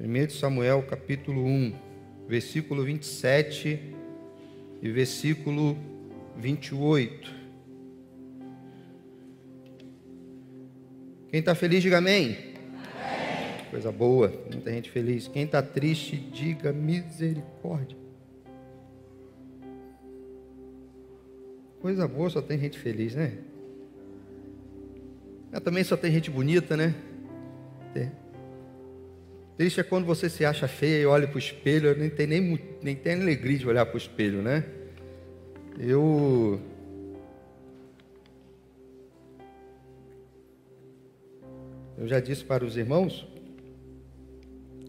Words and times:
1 0.00 0.30
Samuel 0.30 0.84
capítulo 0.84 1.44
1, 1.44 1.74
versículo 2.28 2.84
27 2.84 3.94
e 4.80 4.90
versículo 4.92 5.76
28. 6.36 7.34
Quem 11.30 11.40
está 11.40 11.52
feliz, 11.52 11.82
diga 11.82 11.98
amém. 11.98 12.30
amém. 12.30 13.64
Coisa 13.70 13.90
boa, 13.90 14.32
muita 14.52 14.70
gente 14.70 14.88
feliz. 14.88 15.26
Quem 15.26 15.42
está 15.42 15.60
triste, 15.60 16.16
diga 16.16 16.72
misericórdia. 16.72 17.98
Coisa 21.80 22.06
boa, 22.06 22.30
só 22.30 22.40
tem 22.40 22.56
gente 22.56 22.78
feliz, 22.78 23.16
né? 23.16 23.36
Mas 25.50 25.60
também 25.60 25.82
só 25.82 25.96
tem 25.96 26.12
gente 26.12 26.30
bonita, 26.30 26.76
né? 26.76 26.94
Tem. 27.92 28.12
Triste 29.58 29.80
é 29.80 29.82
quando 29.82 30.06
você 30.06 30.30
se 30.30 30.44
acha 30.44 30.68
feia 30.68 31.02
e 31.02 31.06
olha 31.06 31.26
para 31.26 31.34
o 31.34 31.38
espelho, 31.40 31.92
nem 31.98 32.08
tem 32.08 32.28
nem, 32.28 32.60
nem 32.80 32.94
tem 32.94 33.20
alegria 33.20 33.58
de 33.58 33.66
olhar 33.66 33.84
para 33.84 33.96
o 33.96 33.98
espelho, 33.98 34.40
né? 34.40 34.64
Eu. 35.76 36.60
Eu 41.98 42.06
já 42.06 42.20
disse 42.20 42.44
para 42.44 42.64
os 42.64 42.76
irmãos 42.76 43.26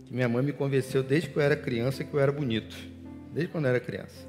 que 0.05 0.13
minha 0.13 0.29
mãe 0.29 0.43
me 0.43 0.53
convenceu 0.53 1.01
desde 1.01 1.29
que 1.29 1.37
eu 1.37 1.41
era 1.41 1.55
criança 1.55 2.03
que 2.03 2.13
eu 2.13 2.19
era 2.19 2.31
bonito. 2.31 2.77
Desde 3.33 3.51
quando 3.51 3.65
eu 3.65 3.69
era 3.71 3.79
criança. 3.79 4.27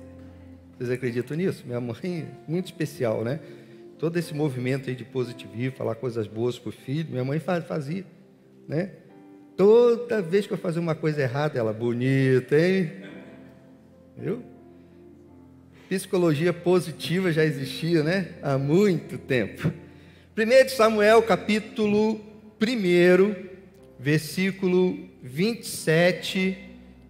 Vocês 0.79 0.89
acreditam 0.89 1.37
nisso? 1.37 1.65
Minha 1.67 1.83
mãe, 1.83 2.27
muito 2.49 2.65
especial, 2.65 3.23
né? 3.23 3.41
Todo 3.99 4.17
esse 4.17 4.33
movimento 4.33 4.89
aí 4.89 4.97
de 4.97 5.05
positivismo, 5.05 5.77
falar 5.77 5.97
coisas 5.97 6.27
boas 6.27 6.59
para 6.59 6.71
o 6.71 6.73
filho, 6.73 7.11
minha 7.11 7.25
mãe 7.25 7.39
fazia, 7.39 8.07
né? 8.67 8.93
Toda 9.61 10.23
vez 10.23 10.47
que 10.47 10.55
eu 10.55 10.57
fazia 10.57 10.81
uma 10.81 10.95
coisa 10.95 11.21
errada, 11.21 11.59
ela, 11.59 11.71
bonita, 11.71 12.59
hein? 12.59 12.91
Viu? 14.17 14.43
Psicologia 15.87 16.51
positiva 16.51 17.31
já 17.31 17.45
existia, 17.45 18.03
né? 18.03 18.29
Há 18.41 18.57
muito 18.57 19.19
tempo. 19.19 19.71
1 20.35 20.69
Samuel, 20.71 21.21
capítulo 21.25 22.19
1, 22.59 23.35
versículo 23.99 24.99
27 25.23 26.57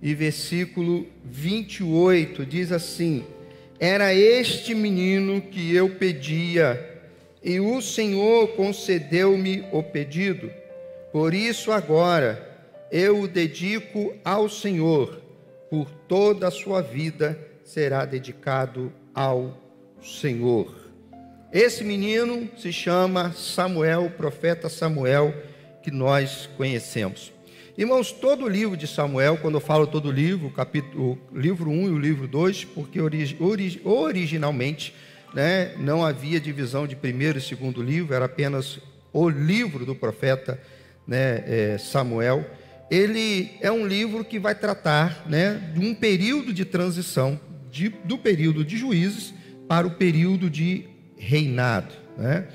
e 0.02 0.12
versículo 0.12 1.06
28, 1.24 2.44
diz 2.44 2.72
assim: 2.72 3.24
Era 3.78 4.12
este 4.12 4.74
menino 4.74 5.40
que 5.40 5.72
eu 5.72 5.90
pedia, 5.90 7.00
e 7.44 7.60
o 7.60 7.80
Senhor 7.80 8.48
concedeu-me 8.56 9.64
o 9.70 9.84
pedido 9.84 10.50
por 11.12 11.34
isso 11.34 11.72
agora 11.72 12.48
eu 12.90 13.22
o 13.22 13.28
dedico 13.28 14.14
ao 14.24 14.48
Senhor, 14.48 15.20
por 15.70 15.90
toda 16.08 16.48
a 16.48 16.50
sua 16.50 16.82
vida 16.82 17.38
será 17.64 18.04
dedicado 18.04 18.92
ao 19.14 19.56
Senhor. 20.02 20.74
Esse 21.52 21.84
menino 21.84 22.48
se 22.56 22.72
chama 22.72 23.32
Samuel, 23.32 24.06
o 24.06 24.10
profeta 24.10 24.68
Samuel, 24.68 25.34
que 25.82 25.90
nós 25.90 26.48
conhecemos. 26.56 27.32
Irmãos, 27.78 28.12
todo 28.12 28.44
o 28.44 28.48
livro 28.48 28.76
de 28.76 28.86
Samuel, 28.86 29.38
quando 29.38 29.54
eu 29.54 29.60
falo 29.60 29.86
todo 29.86 30.08
o 30.08 30.12
livro, 30.12 30.50
capítulo, 30.50 31.18
o 31.32 31.38
livro 31.38 31.70
1 31.70 31.86
e 31.86 31.90
o 31.90 31.98
livro 31.98 32.26
2, 32.26 32.64
porque 32.66 33.00
orig, 33.00 33.36
orig, 33.40 33.80
originalmente 33.84 34.94
né, 35.32 35.74
não 35.78 36.04
havia 36.04 36.40
divisão 36.40 36.86
de 36.86 36.96
primeiro 36.96 37.38
e 37.38 37.42
segundo 37.42 37.82
livro, 37.82 38.14
era 38.14 38.24
apenas 38.26 38.80
o 39.12 39.28
livro 39.28 39.86
do 39.86 39.94
profeta 39.94 40.52
Samuel 40.52 40.79
né, 41.06 41.42
é, 41.46 41.78
Samuel, 41.78 42.44
ele 42.90 43.52
é 43.60 43.70
um 43.70 43.86
livro 43.86 44.24
que 44.24 44.38
vai 44.38 44.54
tratar 44.54 45.24
né, 45.28 45.72
de 45.72 45.80
um 45.80 45.94
período 45.94 46.52
de 46.52 46.64
transição 46.64 47.38
de, 47.70 47.88
do 48.04 48.18
período 48.18 48.64
de 48.64 48.76
juízes 48.76 49.32
para 49.68 49.86
o 49.86 49.92
período 49.92 50.50
de 50.50 50.86
reinado. 51.16 51.94
Né? 52.18 52.48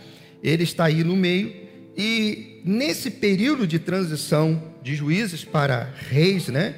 Ele 0.43 0.63
está 0.63 0.85
aí 0.85 1.03
no 1.03 1.15
meio, 1.15 1.53
e 1.95 2.61
nesse 2.65 3.09
período 3.09 3.65
de 3.65 3.79
transição 3.79 4.75
de 4.83 4.93
juízes 4.93 5.45
para 5.45 5.89
reis, 6.09 6.49
né, 6.49 6.75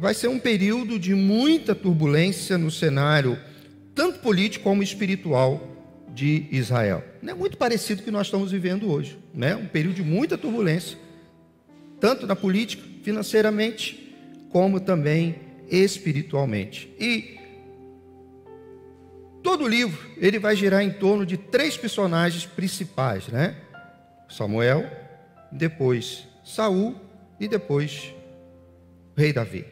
vai 0.00 0.12
ser 0.12 0.26
um 0.26 0.38
período 0.38 0.98
de 0.98 1.14
muita 1.14 1.74
turbulência 1.74 2.58
no 2.58 2.70
cenário, 2.70 3.38
tanto 3.94 4.18
político 4.18 4.64
como 4.64 4.82
espiritual 4.82 5.76
de 6.12 6.46
Israel. 6.50 7.04
É 7.24 7.34
muito 7.34 7.56
parecido 7.56 7.98
com 7.98 8.02
o 8.02 8.04
que 8.06 8.10
nós 8.10 8.26
estamos 8.26 8.50
vivendo 8.50 8.90
hoje, 8.90 9.16
né? 9.32 9.54
um 9.54 9.66
período 9.66 9.96
de 9.96 10.02
muita 10.02 10.36
turbulência 10.36 10.98
tanto 12.00 12.26
na 12.26 12.36
política, 12.36 12.82
financeiramente, 13.02 14.14
como 14.50 14.80
também 14.80 15.36
espiritualmente. 15.68 16.92
E 16.98 17.38
todo 19.42 19.64
o 19.64 19.68
livro 19.68 20.10
ele 20.16 20.38
vai 20.38 20.56
girar 20.56 20.82
em 20.82 20.92
torno 20.92 21.24
de 21.24 21.36
três 21.36 21.76
personagens 21.76 22.46
principais, 22.46 23.28
né? 23.28 23.56
Samuel, 24.28 24.84
depois 25.52 26.26
Saul 26.44 26.96
e 27.38 27.48
depois 27.48 28.12
o 29.16 29.20
rei 29.20 29.32
Davi. 29.32 29.64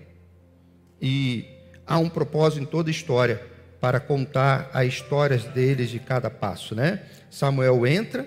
E 1.00 1.44
há 1.86 1.98
um 1.98 2.08
propósito 2.08 2.62
em 2.62 2.66
toda 2.66 2.88
a 2.88 2.92
história 2.92 3.42
para 3.80 4.00
contar 4.00 4.70
as 4.72 4.86
histórias 4.86 5.44
deles 5.44 5.90
de 5.90 5.98
cada 5.98 6.30
passo, 6.30 6.74
né? 6.74 7.02
Samuel 7.30 7.86
entra 7.86 8.26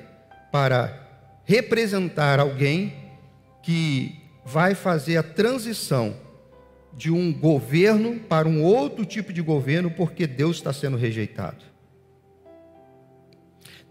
para 0.51 1.07
representar 1.45 2.39
alguém 2.39 3.06
que 3.67 4.15
vai 4.45 4.73
fazer 4.73 5.17
a 5.17 5.23
transição 5.23 6.15
de 6.93 7.11
um 7.11 7.33
governo 7.33 8.17
para 8.17 8.47
um 8.47 8.63
outro 8.63 9.03
tipo 9.03 9.33
de 9.33 9.41
governo, 9.41 9.91
porque 9.91 10.25
Deus 10.25 10.55
está 10.55 10.71
sendo 10.71 10.95
rejeitado. 10.95 11.65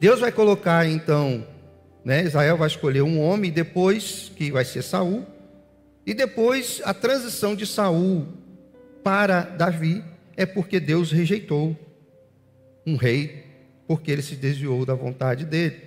Deus 0.00 0.18
vai 0.18 0.32
colocar 0.32 0.88
então, 0.88 1.46
né, 2.02 2.24
Israel 2.24 2.56
vai 2.56 2.68
escolher 2.68 3.02
um 3.02 3.20
homem 3.20 3.52
depois 3.52 4.32
que 4.34 4.50
vai 4.50 4.64
ser 4.64 4.80
Saul, 4.80 5.26
e 6.06 6.14
depois 6.14 6.80
a 6.82 6.94
transição 6.94 7.54
de 7.54 7.66
Saul 7.66 8.28
para 9.04 9.42
Davi 9.42 10.02
é 10.38 10.46
porque 10.46 10.80
Deus 10.80 11.12
rejeitou 11.12 11.76
um 12.86 12.96
rei, 12.96 13.44
porque 13.86 14.10
ele 14.10 14.22
se 14.22 14.36
desviou 14.36 14.86
da 14.86 14.94
vontade 14.94 15.44
dele, 15.44 15.82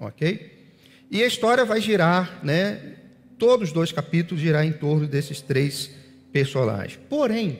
ok? 0.00 0.72
E 1.10 1.22
a 1.22 1.26
história 1.26 1.66
vai 1.66 1.82
girar, 1.82 2.42
né, 2.42 2.96
Todos 3.38 3.68
os 3.68 3.74
dois 3.74 3.92
capítulos 3.92 4.42
girar 4.42 4.64
em 4.64 4.72
torno 4.72 5.06
desses 5.06 5.40
três 5.40 5.90
personagens. 6.32 6.98
Porém, 7.08 7.58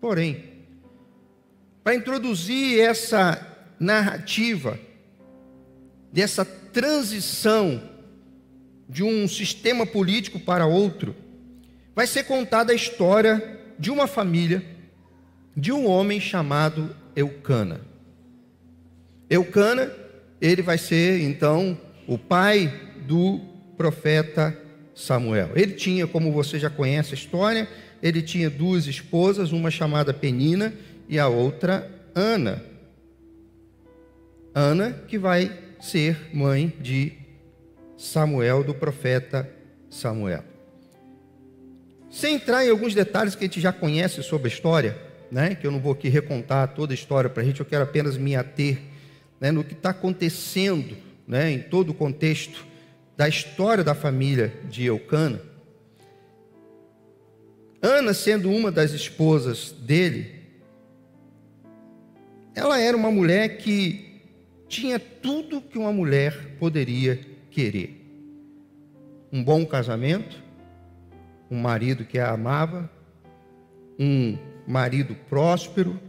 porém, 0.00 0.44
para 1.82 1.94
introduzir 1.94 2.80
essa 2.80 3.46
narrativa 3.78 4.78
dessa 6.12 6.44
transição 6.44 7.82
de 8.88 9.02
um 9.02 9.28
sistema 9.28 9.86
político 9.86 10.40
para 10.40 10.66
outro, 10.66 11.14
vai 11.94 12.06
ser 12.06 12.24
contada 12.24 12.72
a 12.72 12.76
história 12.76 13.58
de 13.78 13.90
uma 13.90 14.06
família 14.06 14.64
de 15.56 15.72
um 15.72 15.86
homem 15.86 16.20
chamado 16.20 16.94
Eucana. 17.14 17.80
Eucana, 19.28 19.92
ele 20.40 20.62
vai 20.62 20.78
ser 20.78 21.22
então 21.22 21.78
o 22.06 22.18
pai 22.18 22.72
do 23.06 23.40
profeta 23.76 24.56
Samuel. 24.94 25.50
Ele 25.54 25.72
tinha, 25.72 26.06
como 26.06 26.32
você 26.32 26.58
já 26.58 26.68
conhece 26.68 27.12
a 27.12 27.16
história, 27.16 27.68
ele 28.02 28.22
tinha 28.22 28.48
duas 28.48 28.86
esposas, 28.86 29.52
uma 29.52 29.70
chamada 29.70 30.12
Penina 30.12 30.72
e 31.08 31.18
a 31.18 31.28
outra 31.28 31.90
Ana. 32.14 32.64
Ana, 34.54 34.92
que 35.06 35.18
vai 35.18 35.56
ser 35.80 36.30
mãe 36.32 36.72
de 36.80 37.12
Samuel, 37.96 38.64
do 38.64 38.74
profeta 38.74 39.48
Samuel. 39.88 40.44
Sem 42.10 42.34
entrar 42.34 42.64
em 42.64 42.70
alguns 42.70 42.94
detalhes 42.94 43.34
que 43.34 43.44
a 43.44 43.46
gente 43.46 43.60
já 43.60 43.72
conhece 43.72 44.22
sobre 44.22 44.48
a 44.48 44.52
história, 44.52 44.98
né, 45.30 45.54
que 45.54 45.66
eu 45.66 45.70
não 45.70 45.78
vou 45.78 45.92
aqui 45.92 46.08
recontar 46.08 46.74
toda 46.74 46.92
a 46.92 46.94
história 46.94 47.30
para 47.30 47.42
a 47.42 47.46
gente, 47.46 47.60
eu 47.60 47.66
quero 47.66 47.84
apenas 47.84 48.16
me 48.16 48.34
ater 48.34 48.78
né, 49.40 49.52
no 49.52 49.62
que 49.62 49.74
está 49.74 49.90
acontecendo 49.90 50.96
né, 51.26 51.52
em 51.52 51.60
todo 51.60 51.90
o 51.90 51.94
contexto 51.94 52.66
da 53.20 53.28
história 53.28 53.84
da 53.84 53.94
família 53.94 54.50
de 54.70 54.86
Eucana, 54.86 55.42
Ana, 57.82 58.14
sendo 58.14 58.50
uma 58.50 58.72
das 58.72 58.92
esposas 58.92 59.72
dele, 59.72 60.40
ela 62.54 62.80
era 62.80 62.96
uma 62.96 63.10
mulher 63.10 63.58
que 63.58 64.22
tinha 64.66 64.98
tudo 64.98 65.60
que 65.60 65.76
uma 65.76 65.92
mulher 65.92 66.56
poderia 66.58 67.20
querer: 67.50 68.02
um 69.30 69.44
bom 69.44 69.66
casamento, 69.66 70.42
um 71.50 71.60
marido 71.60 72.06
que 72.06 72.18
a 72.18 72.30
amava, 72.30 72.90
um 73.98 74.38
marido 74.66 75.14
próspero, 75.28 76.00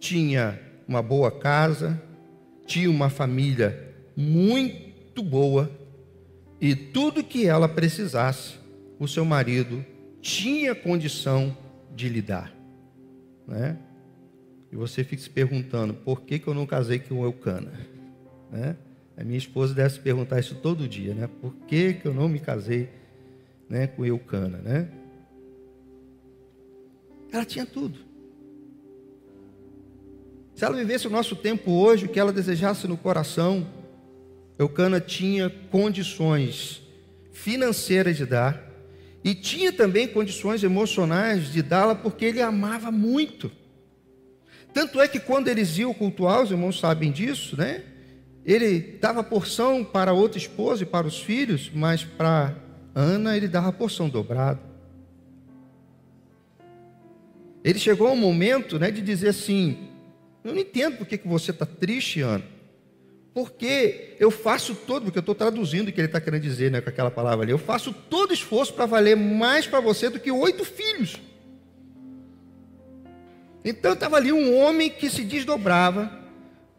tinha 0.00 0.58
uma 0.88 1.02
boa 1.02 1.30
casa, 1.30 2.02
tinha 2.64 2.88
uma 2.88 3.10
família 3.10 3.94
muito 4.16 5.22
boa 5.22 5.70
e 6.60 6.74
tudo 6.74 7.22
que 7.22 7.46
ela 7.46 7.68
precisasse, 7.68 8.54
o 8.98 9.06
seu 9.06 9.24
marido 9.24 9.84
tinha 10.20 10.74
condição 10.74 11.56
de 11.94 12.08
lidar. 12.08 12.52
Né? 13.46 13.78
E 14.72 14.76
você 14.76 15.04
fica 15.04 15.22
se 15.22 15.30
perguntando, 15.30 15.94
por 15.94 16.22
que, 16.22 16.38
que 16.38 16.48
eu 16.48 16.54
não 16.54 16.66
casei 16.66 16.98
com 16.98 17.24
Eucana? 17.24 17.72
Né? 18.50 18.76
A 19.16 19.24
minha 19.24 19.38
esposa 19.38 19.74
deve 19.74 19.90
se 19.90 20.00
perguntar 20.00 20.38
isso 20.38 20.54
todo 20.56 20.86
dia, 20.86 21.12
né? 21.12 21.28
Por 21.40 21.52
que, 21.66 21.94
que 21.94 22.06
eu 22.06 22.14
não 22.14 22.28
me 22.28 22.38
casei 22.38 22.88
né, 23.68 23.88
com 23.88 24.06
Eucana, 24.06 24.58
né? 24.58 24.88
Ela 27.32 27.44
tinha 27.44 27.66
tudo. 27.66 27.98
Se 30.54 30.64
ela 30.64 30.76
vivesse 30.76 31.06
o 31.06 31.10
nosso 31.10 31.34
tempo 31.34 31.72
hoje, 31.72 32.06
o 32.06 32.08
que 32.08 32.18
ela 32.18 32.32
desejasse 32.32 32.86
no 32.86 32.96
coração, 32.96 33.66
Eucana 34.58 35.00
tinha 35.00 35.48
condições 35.70 36.82
financeiras 37.32 38.16
de 38.16 38.26
dar 38.26 38.68
e 39.22 39.34
tinha 39.34 39.72
também 39.72 40.08
condições 40.08 40.64
emocionais 40.64 41.52
de 41.52 41.62
dá-la 41.62 41.94
porque 41.94 42.24
ele 42.24 42.42
amava 42.42 42.90
muito. 42.90 43.50
Tanto 44.74 45.00
é 45.00 45.06
que 45.06 45.20
quando 45.20 45.48
eles 45.48 45.78
iam 45.78 45.94
cultuar, 45.94 46.42
os 46.42 46.50
irmãos 46.50 46.78
sabem 46.80 47.12
disso, 47.12 47.56
né? 47.56 47.82
Ele 48.44 48.80
dava 49.00 49.22
porção 49.22 49.84
para 49.84 50.12
outra 50.12 50.38
esposa 50.38 50.82
e 50.82 50.86
para 50.86 51.06
os 51.06 51.20
filhos, 51.20 51.70
mas 51.72 52.04
para 52.04 52.56
Ana 52.94 53.36
ele 53.36 53.46
dava 53.46 53.72
porção 53.72 54.08
dobrada. 54.08 54.60
Ele 57.62 57.78
chegou 57.78 58.08
a 58.08 58.12
um 58.12 58.16
momento 58.16 58.78
né, 58.78 58.90
de 58.90 59.02
dizer 59.02 59.28
assim: 59.28 59.88
Eu 60.42 60.52
não 60.52 60.60
entendo 60.60 60.96
por 60.96 61.06
que, 61.06 61.18
que 61.18 61.28
você 61.28 61.50
está 61.50 61.66
triste, 61.66 62.20
Ana. 62.22 62.57
Porque 63.38 64.16
eu 64.18 64.32
faço 64.32 64.74
todo, 64.74 65.04
porque 65.04 65.18
eu 65.18 65.20
estou 65.20 65.32
traduzindo 65.32 65.86
o 65.86 65.92
que 65.92 66.00
ele 66.00 66.08
está 66.08 66.20
querendo 66.20 66.42
dizer 66.42 66.72
né, 66.72 66.80
com 66.80 66.90
aquela 66.90 67.08
palavra 67.08 67.44
ali. 67.44 67.52
Eu 67.52 67.58
faço 67.58 67.92
todo 67.92 68.34
esforço 68.34 68.74
para 68.74 68.84
valer 68.84 69.16
mais 69.16 69.64
para 69.64 69.78
você 69.78 70.10
do 70.10 70.18
que 70.18 70.28
oito 70.28 70.64
filhos. 70.64 71.18
Então 73.64 73.92
estava 73.92 74.16
ali 74.16 74.32
um 74.32 74.58
homem 74.58 74.90
que 74.90 75.08
se 75.08 75.22
desdobrava 75.22 76.10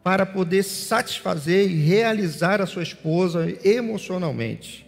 para 0.04 0.26
poder 0.26 0.64
satisfazer 0.64 1.66
e 1.72 1.76
realizar 1.76 2.60
a 2.62 2.66
sua 2.66 2.84
esposa 2.84 3.48
emocionalmente. 3.64 4.86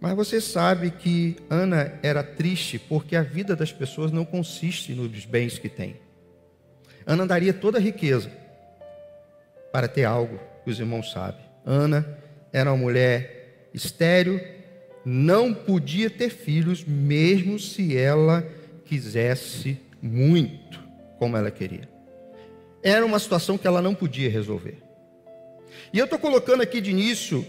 Mas 0.00 0.16
você 0.16 0.40
sabe 0.40 0.90
que 0.90 1.36
Ana 1.48 1.96
era 2.02 2.24
triste 2.24 2.76
porque 2.76 3.14
a 3.14 3.22
vida 3.22 3.54
das 3.54 3.70
pessoas 3.70 4.10
não 4.10 4.24
consiste 4.24 4.92
nos 4.94 5.24
bens 5.24 5.60
que 5.60 5.68
tem. 5.68 5.94
Ana 7.06 7.24
daria 7.24 7.54
toda 7.54 7.78
a 7.78 7.80
riqueza 7.80 8.32
para 9.70 9.86
ter 9.86 10.02
algo 10.02 10.47
que 10.68 10.72
os 10.72 10.80
irmãos 10.80 11.10
sabem. 11.10 11.40
Ana 11.64 12.06
era 12.52 12.70
uma 12.70 12.76
mulher 12.76 13.70
estéril, 13.72 14.38
não 15.02 15.54
podia 15.54 16.10
ter 16.10 16.28
filhos, 16.28 16.84
mesmo 16.84 17.58
se 17.58 17.96
ela 17.96 18.46
quisesse 18.84 19.78
muito, 20.02 20.78
como 21.18 21.38
ela 21.38 21.50
queria. 21.50 21.88
Era 22.82 23.06
uma 23.06 23.18
situação 23.18 23.56
que 23.56 23.66
ela 23.66 23.80
não 23.80 23.94
podia 23.94 24.28
resolver. 24.28 24.76
E 25.90 25.98
eu 25.98 26.04
estou 26.04 26.18
colocando 26.18 26.62
aqui 26.62 26.82
de 26.82 26.90
início 26.90 27.46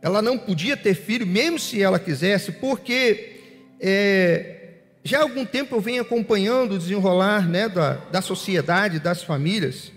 ela 0.00 0.22
não 0.22 0.38
podia 0.38 0.76
ter 0.76 0.94
filho, 0.94 1.26
mesmo 1.26 1.58
se 1.58 1.82
ela 1.82 1.98
quisesse, 1.98 2.52
porque 2.52 3.40
é, 3.80 4.70
já 5.02 5.18
há 5.18 5.22
algum 5.22 5.44
tempo 5.44 5.74
eu 5.74 5.80
venho 5.80 6.02
acompanhando 6.02 6.74
o 6.74 6.78
desenrolar 6.78 7.48
né, 7.48 7.68
da, 7.70 7.94
da 8.10 8.20
sociedade, 8.20 8.98
das 8.98 9.22
famílias, 9.22 9.92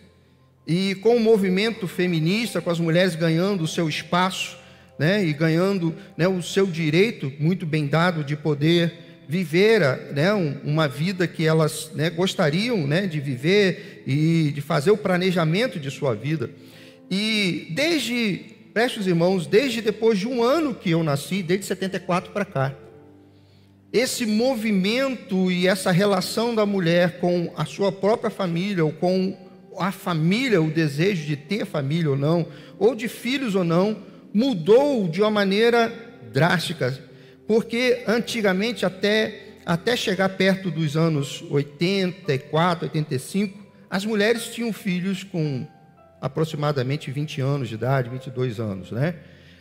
e 0.67 0.95
com 0.95 1.15
o 1.15 1.19
movimento 1.19 1.87
feminista, 1.87 2.59
com 2.59 2.69
as 2.69 2.79
mulheres 2.79 3.15
ganhando 3.15 3.63
o 3.63 3.67
seu 3.67 3.87
espaço, 3.87 4.57
né, 4.99 5.23
e 5.23 5.31
ganhando 5.31 5.95
né, 6.17 6.27
o 6.27 6.41
seu 6.41 6.65
direito, 6.65 7.31
muito 7.39 7.65
bem 7.65 7.87
dado, 7.87 8.23
de 8.23 8.35
poder 8.35 8.93
viver 9.29 9.79
né, 10.13 10.33
uma 10.33 10.87
vida 10.87 11.27
que 11.27 11.45
elas 11.45 11.91
né, 11.93 12.09
gostariam 12.09 12.85
né, 12.85 13.07
de 13.07 13.19
viver 13.19 14.03
e 14.05 14.51
de 14.53 14.59
fazer 14.59 14.91
o 14.91 14.97
planejamento 14.97 15.79
de 15.79 15.89
sua 15.89 16.13
vida. 16.13 16.49
E 17.09 17.67
desde 17.71 18.57
preste 18.73 18.99
os 18.99 19.07
irmãos, 19.07 19.47
desde 19.47 19.81
depois 19.81 20.19
de 20.19 20.27
um 20.27 20.43
ano 20.43 20.75
que 20.75 20.91
eu 20.91 21.03
nasci, 21.03 21.41
desde 21.41 21.65
74 21.65 22.31
para 22.31 22.45
cá, 22.45 22.75
esse 23.91 24.25
movimento 24.25 25.49
e 25.51 25.67
essa 25.67 25.91
relação 25.91 26.53
da 26.53 26.65
mulher 26.65 27.19
com 27.19 27.51
a 27.55 27.65
sua 27.65 27.91
própria 27.91 28.29
família, 28.29 28.83
ou 28.83 28.91
com 28.91 29.46
a 29.79 29.91
família, 29.91 30.61
o 30.61 30.71
desejo 30.71 31.25
de 31.25 31.35
ter 31.35 31.65
família 31.65 32.09
ou 32.09 32.17
não, 32.17 32.47
ou 32.77 32.95
de 32.95 33.07
filhos 33.07 33.55
ou 33.55 33.63
não, 33.63 33.97
mudou 34.33 35.07
de 35.07 35.21
uma 35.21 35.31
maneira 35.31 35.91
drástica. 36.31 36.97
Porque 37.47 38.03
antigamente, 38.07 38.85
até, 38.85 39.55
até 39.65 39.95
chegar 39.95 40.29
perto 40.29 40.69
dos 40.69 40.97
anos 40.97 41.43
84, 41.49 42.85
85, 42.85 43.67
as 43.89 44.05
mulheres 44.05 44.47
tinham 44.47 44.73
filhos 44.73 45.23
com 45.23 45.65
aproximadamente 46.19 47.09
20 47.11 47.41
anos 47.41 47.69
de 47.69 47.75
idade, 47.75 48.09
22 48.09 48.59
anos, 48.59 48.91
né? 48.91 49.15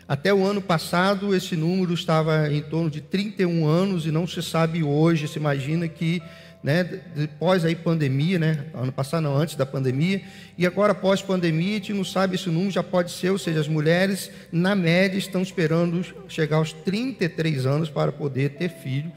Até 0.09 0.33
o 0.33 0.45
ano 0.45 0.63
passado, 0.63 1.35
esse 1.35 1.57
número 1.57 1.93
estava 1.93 2.49
em 2.53 2.63
torno 2.63 2.89
de 2.89 3.01
31 3.01 3.67
anos 3.67 4.07
e 4.07 4.13
não 4.13 4.25
se 4.25 4.41
sabe 4.41 4.83
hoje, 4.83 5.27
se 5.27 5.37
imagina 5.37 5.89
que, 5.89 6.23
né, 6.67 6.83
depois 7.15 7.65
aí 7.65 7.77
pandemia, 7.77 8.41
né, 8.41 8.65
ano 8.75 8.91
passado 8.91 9.23
não, 9.23 9.37
antes 9.37 9.55
da 9.55 9.65
pandemia, 9.65 10.21
e 10.59 10.67
agora 10.67 10.93
pós 10.93 11.23
pandemia, 11.23 11.71
a 11.71 11.75
gente 11.75 11.93
não 11.93 12.03
sabe 12.03 12.35
esse 12.35 12.49
número 12.49 12.73
já 12.73 12.83
pode 12.83 13.13
ser, 13.13 13.31
ou 13.31 13.39
seja, 13.39 13.61
as 13.61 13.69
mulheres 13.69 14.33
na 14.51 14.75
média 14.75 15.17
estão 15.17 15.43
esperando 15.43 16.05
chegar 16.27 16.57
aos 16.57 16.73
33 16.73 17.67
anos 17.67 17.89
para 17.89 18.11
poder 18.11 18.57
ter 18.57 18.69
filho, 18.69 19.13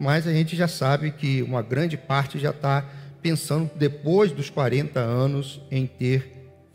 mas 0.00 0.26
a 0.26 0.32
gente 0.32 0.56
já 0.56 0.66
sabe 0.66 1.10
que 1.10 1.42
uma 1.42 1.60
grande 1.60 1.98
parte 1.98 2.38
já 2.38 2.48
está 2.48 2.88
pensando 3.20 3.70
depois 3.76 4.32
dos 4.32 4.48
40 4.48 4.98
anos 4.98 5.60
em 5.70 5.86
ter 5.86 6.33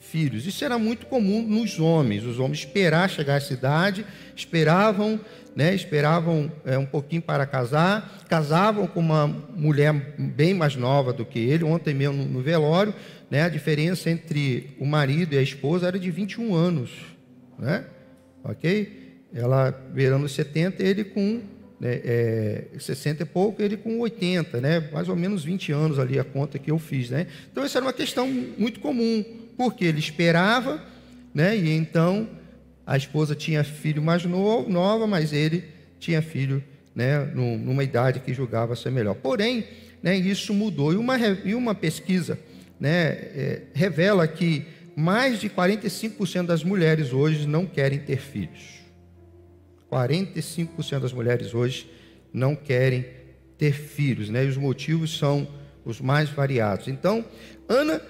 filhos. 0.09 0.45
Isso 0.45 0.65
era 0.65 0.77
muito 0.77 1.05
comum 1.05 1.41
nos 1.41 1.79
homens. 1.79 2.25
Os 2.25 2.39
homens 2.39 2.59
esperar 2.59 3.09
chegar 3.09 3.35
à 3.35 3.39
cidade, 3.39 4.05
esperavam, 4.35 5.19
né, 5.55 5.73
esperavam 5.73 6.51
é, 6.65 6.77
um 6.77 6.85
pouquinho 6.85 7.21
para 7.21 7.45
casar, 7.45 8.23
casavam 8.27 8.87
com 8.87 8.99
uma 8.99 9.27
mulher 9.27 9.93
bem 10.17 10.53
mais 10.53 10.75
nova 10.75 11.13
do 11.13 11.25
que 11.25 11.39
ele. 11.39 11.63
Ontem 11.63 11.93
mesmo 11.93 12.25
no, 12.25 12.41
velório, 12.41 12.93
né, 13.29 13.43
a 13.43 13.49
diferença 13.49 14.09
entre 14.09 14.75
o 14.79 14.85
marido 14.85 15.33
e 15.33 15.37
a 15.37 15.41
esposa 15.41 15.87
era 15.87 15.99
de 15.99 16.09
21 16.09 16.55
anos, 16.55 16.91
né? 17.57 17.85
Ok? 18.43 18.97
Ela 19.33 19.71
beirando 19.93 20.27
70, 20.27 20.81
ele 20.81 21.03
com 21.03 21.41
né, 21.79 22.01
é, 22.03 22.65
60 22.77 23.23
e 23.23 23.25
pouco, 23.25 23.61
ele 23.61 23.77
com 23.77 23.99
80, 23.99 24.59
né? 24.59 24.89
Mais 24.91 25.07
ou 25.07 25.15
menos 25.15 25.43
20 25.43 25.71
anos 25.71 25.99
ali 25.99 26.17
a 26.17 26.23
conta 26.23 26.57
que 26.57 26.71
eu 26.71 26.79
fiz, 26.79 27.09
né? 27.09 27.27
Então 27.51 27.63
essa 27.63 27.77
era 27.77 27.85
uma 27.85 27.93
questão 27.93 28.27
muito 28.57 28.79
comum 28.79 29.23
porque 29.59 29.83
ele 29.83 29.99
esperava, 29.99 30.81
né? 31.33 31.57
E 31.57 31.69
então 31.71 32.29
a 32.87 32.95
esposa 32.95 33.35
tinha 33.35 33.61
filho 33.61 34.01
mais 34.01 34.23
novo, 34.23 34.69
nova, 34.69 35.05
mas 35.05 35.33
ele 35.33 35.65
tinha 35.99 36.21
filho, 36.21 36.63
né? 36.95 37.25
Numa 37.25 37.83
idade 37.83 38.21
que 38.21 38.33
julgava 38.33 38.73
ser 38.73 38.89
melhor. 38.89 39.15
Porém, 39.15 39.65
né? 40.01 40.15
Isso 40.15 40.53
mudou 40.53 40.93
e 40.93 40.95
uma 40.95 41.17
e 41.43 41.53
uma 41.53 41.75
pesquisa, 41.75 42.39
né? 42.79 43.09
É, 43.09 43.61
revela 43.73 44.25
que 44.29 44.65
mais 44.95 45.41
de 45.41 45.49
45% 45.49 46.45
das 46.45 46.63
mulheres 46.63 47.11
hoje 47.11 47.45
não 47.45 47.65
querem 47.65 47.99
ter 47.99 48.17
filhos. 48.17 48.79
45% 49.91 50.99
das 51.01 51.11
mulheres 51.11 51.53
hoje 51.53 51.85
não 52.31 52.55
querem 52.55 53.05
ter 53.57 53.73
filhos, 53.73 54.29
né? 54.29 54.45
E 54.45 54.47
os 54.47 54.55
motivos 54.55 55.17
são 55.17 55.45
os 55.83 55.99
mais 55.99 56.29
variados. 56.29 56.87
Então, 56.87 57.25
Ana 57.67 58.01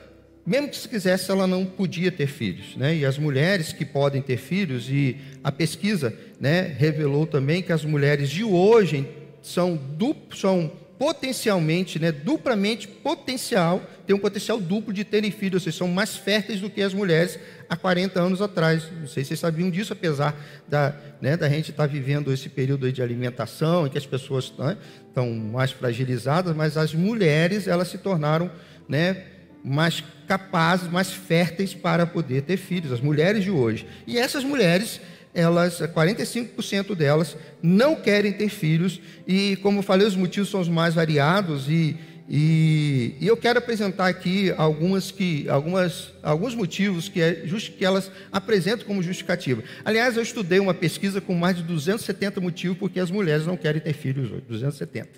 mesmo 0.49 0.67
que 0.67 0.77
se 0.77 0.89
quisesse, 0.89 1.29
ela 1.29 1.45
não 1.45 1.63
podia 1.63 2.11
ter 2.11 2.25
filhos, 2.25 2.75
né? 2.75 2.95
E 2.95 3.05
as 3.05 3.19
mulheres 3.19 3.71
que 3.71 3.85
podem 3.85 4.19
ter 4.19 4.37
filhos, 4.37 4.89
e 4.89 5.15
a 5.43 5.51
pesquisa, 5.51 6.11
né, 6.39 6.61
revelou 6.75 7.27
também 7.27 7.61
que 7.61 7.71
as 7.71 7.85
mulheres 7.85 8.31
de 8.31 8.43
hoje 8.43 9.07
são, 9.43 9.75
duplo, 9.77 10.35
são 10.35 10.71
potencialmente, 10.97 11.99
né, 11.99 12.11
duplamente 12.11 12.87
potencial, 12.87 13.81
tem 14.07 14.15
um 14.15 14.19
potencial 14.19 14.59
duplo 14.59 14.91
de 14.91 15.03
terem 15.03 15.29
filhos, 15.29 15.61
ou 15.61 15.65
seja, 15.65 15.77
são 15.77 15.87
mais 15.87 16.17
férteis 16.17 16.59
do 16.59 16.69
que 16.69 16.81
as 16.81 16.95
mulheres 16.95 17.37
há 17.69 17.77
40 17.77 18.19
anos 18.19 18.41
atrás. 18.41 18.83
Não 18.99 19.07
sei 19.07 19.23
se 19.23 19.29
vocês 19.29 19.39
sabiam 19.39 19.69
disso, 19.69 19.93
apesar 19.93 20.35
da, 20.67 20.95
né, 21.21 21.37
da 21.37 21.47
gente 21.47 21.69
estar 21.69 21.85
vivendo 21.85 22.33
esse 22.33 22.49
período 22.49 22.91
de 22.91 23.03
alimentação, 23.03 23.85
em 23.85 23.89
que 23.91 23.99
as 23.99 24.05
pessoas 24.07 24.51
né, 24.57 24.75
estão 25.07 25.29
mais 25.29 25.71
fragilizadas, 25.71 26.55
mas 26.55 26.75
as 26.75 26.91
mulheres, 26.91 27.67
elas 27.67 27.87
se 27.87 27.99
tornaram, 27.99 28.49
né, 28.87 29.25
mais 29.63 30.03
capazes, 30.27 30.89
mais 30.89 31.11
férteis 31.11 31.73
para 31.73 32.05
poder 32.05 32.43
ter 32.43 32.57
filhos, 32.57 32.91
as 32.91 33.01
mulheres 33.01 33.43
de 33.43 33.51
hoje. 33.51 33.85
E 34.05 34.17
essas 34.17 34.43
mulheres, 34.43 35.01
elas, 35.33 35.79
45% 35.79 36.95
delas 36.95 37.35
não 37.61 37.95
querem 37.95 38.31
ter 38.31 38.49
filhos, 38.49 39.01
e 39.27 39.57
como 39.57 39.79
eu 39.79 39.83
falei, 39.83 40.07
os 40.07 40.15
motivos 40.15 40.49
são 40.49 40.61
os 40.61 40.69
mais 40.69 40.93
variados, 40.93 41.69
e, 41.69 41.97
E, 42.31 43.15
e, 43.19 43.25
eu 43.25 43.35
quero 43.35 43.57
apresentar 43.57 44.07
aqui 44.07 44.53
algumas 44.55 45.09
que, 45.09 45.49
algumas, 45.49 46.13
alguns 46.21 46.53
motivos 46.53 47.09
que, 47.09 47.19
é 47.19 47.41
just, 47.45 47.71
que 47.71 47.83
elas 47.83 48.11
apresentam 48.31 48.85
como 48.85 49.01
justificativa. 49.01 49.63
Aliás, 49.83 50.15
eu 50.15 50.21
estudei 50.21 50.59
uma 50.59 50.75
pesquisa 50.75 51.19
com 51.19 51.33
mais 51.33 51.57
de 51.57 51.63
270 51.63 52.39
motivos 52.39 52.77
porque 52.77 52.99
as 52.99 53.09
mulheres 53.09 53.47
não 53.47 53.57
querem 53.57 53.81
ter 53.81 53.93
filhos 53.93 54.31
hoje. 54.31 54.43
270 54.47 55.09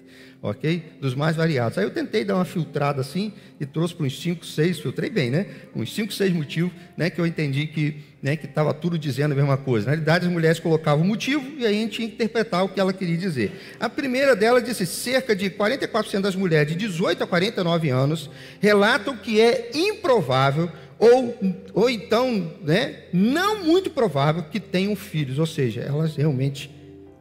ok? 0.42 0.84
Dos 1.00 1.14
mais 1.14 1.36
variados. 1.36 1.78
Aí 1.78 1.84
eu 1.84 1.92
tentei 1.92 2.26
dar 2.26 2.36
uma 2.36 2.46
filtrada 2.46 3.02
assim 3.02 3.32
e 3.60 3.66
trouxe 3.66 3.94
para 3.94 4.06
uns 4.06 4.20
5, 4.20 4.46
6, 4.46 4.80
filtrei 4.80 5.10
bem, 5.10 5.30
né? 5.30 5.46
Uns 5.76 5.94
5, 5.94 6.12
6 6.12 6.34
motivos, 6.34 6.72
né? 6.98 7.10
Que 7.10 7.22
eu 7.22 7.28
entendi 7.28 7.68
que 7.68 7.98
né, 8.22 8.36
que 8.36 8.46
estava 8.46 8.74
tudo 8.74 9.00
dizendo 9.00 9.32
a 9.32 9.36
mesma 9.36 9.58
coisa. 9.58 9.88
Na 9.88 9.92
realidade, 9.94 10.28
as 10.28 10.32
mulheres 10.32 10.60
colocavam 10.60 11.04
o 11.04 11.08
motivo 11.08 11.44
e 11.58 11.66
aí 11.66 11.76
a 11.76 11.80
gente 11.80 11.94
tinha 11.94 12.08
que 12.08 12.14
interpretar 12.14 12.64
o 12.64 12.70
que 12.70 12.80
ela 12.80 12.94
queria 12.94 13.18
dizer. 13.18 13.52
A 13.80 13.90
primeira 13.90 14.36
dela 14.36 14.62
disse: 14.62 14.86
cerca 14.86 15.36
de 15.36 15.50
44% 15.50 16.22
das 16.22 16.36
mulheres 16.36 16.72
de 16.72 16.78
18 16.78 17.24
a 17.24 17.28
49 17.28 17.90
anos 17.90 18.30
relatam 18.60 19.18
que 19.18 19.42
é 19.42 19.72
improvável 19.74 20.70
ou, 21.00 21.36
ou 21.74 21.90
então, 21.90 22.54
né, 22.62 23.06
não 23.12 23.64
muito 23.64 23.90
provável 23.90 24.44
que 24.44 24.60
tenham 24.60 24.96
filhos, 24.96 25.40
ou 25.40 25.48
seja, 25.48 25.82
elas 25.82 26.16
realmente 26.16 26.70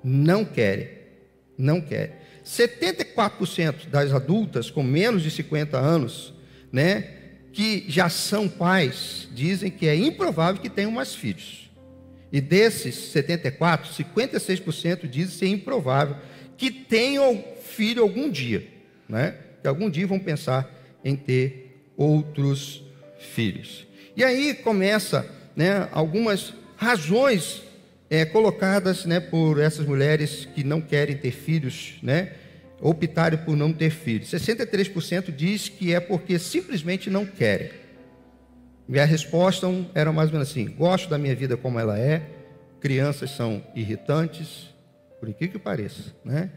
não 0.04 0.44
querem, 0.44 0.90
não 1.56 1.80
querem. 1.80 2.20
74% 2.44 3.88
das 3.88 4.12
adultas 4.12 4.70
com 4.70 4.82
menos 4.82 5.22
de 5.22 5.30
50 5.30 5.78
anos, 5.78 6.34
né, 6.70 7.19
que 7.52 7.84
já 7.88 8.08
são 8.08 8.48
pais, 8.48 9.28
dizem 9.32 9.70
que 9.70 9.86
é 9.86 9.94
improvável 9.96 10.60
que 10.60 10.70
tenham 10.70 10.90
mais 10.90 11.14
filhos. 11.14 11.70
E 12.32 12.40
desses 12.40 12.94
74, 12.94 13.92
56% 13.92 15.08
dizem 15.08 15.36
ser 15.36 15.46
improvável 15.48 16.16
que 16.56 16.70
tenham 16.70 17.44
filho 17.62 18.02
algum 18.02 18.30
dia, 18.30 18.66
né? 19.08 19.34
Que 19.60 19.68
algum 19.68 19.90
dia 19.90 20.06
vão 20.06 20.18
pensar 20.18 20.70
em 21.04 21.16
ter 21.16 21.82
outros 21.96 22.82
filhos. 23.18 23.86
E 24.16 24.22
aí 24.22 24.54
começa, 24.54 25.28
né, 25.56 25.88
algumas 25.92 26.54
razões 26.76 27.62
é, 28.08 28.24
colocadas 28.24 29.04
né, 29.04 29.20
por 29.20 29.60
essas 29.60 29.86
mulheres 29.86 30.48
que 30.54 30.64
não 30.64 30.80
querem 30.80 31.16
ter 31.16 31.30
filhos, 31.30 31.94
né, 32.02 32.32
optarem 32.80 33.38
por 33.38 33.56
não 33.56 33.72
ter 33.72 33.90
filhos. 33.90 34.28
63% 34.28 35.34
diz 35.34 35.68
que 35.68 35.94
é 35.94 36.00
porque 36.00 36.38
simplesmente 36.38 37.10
não 37.10 37.26
querem. 37.26 37.70
E 38.88 38.98
a 38.98 39.04
resposta 39.04 39.66
era 39.94 40.12
mais 40.12 40.30
ou 40.30 40.34
menos 40.34 40.50
assim: 40.50 40.68
gosto 40.68 41.08
da 41.08 41.18
minha 41.18 41.34
vida 41.34 41.56
como 41.56 41.78
ela 41.78 41.98
é, 41.98 42.22
crianças 42.80 43.30
são 43.30 43.62
irritantes, 43.74 44.74
por 45.20 45.28
incrível 45.28 45.58
que 45.58 45.64
pareça, 45.64 46.14
né? 46.24 46.50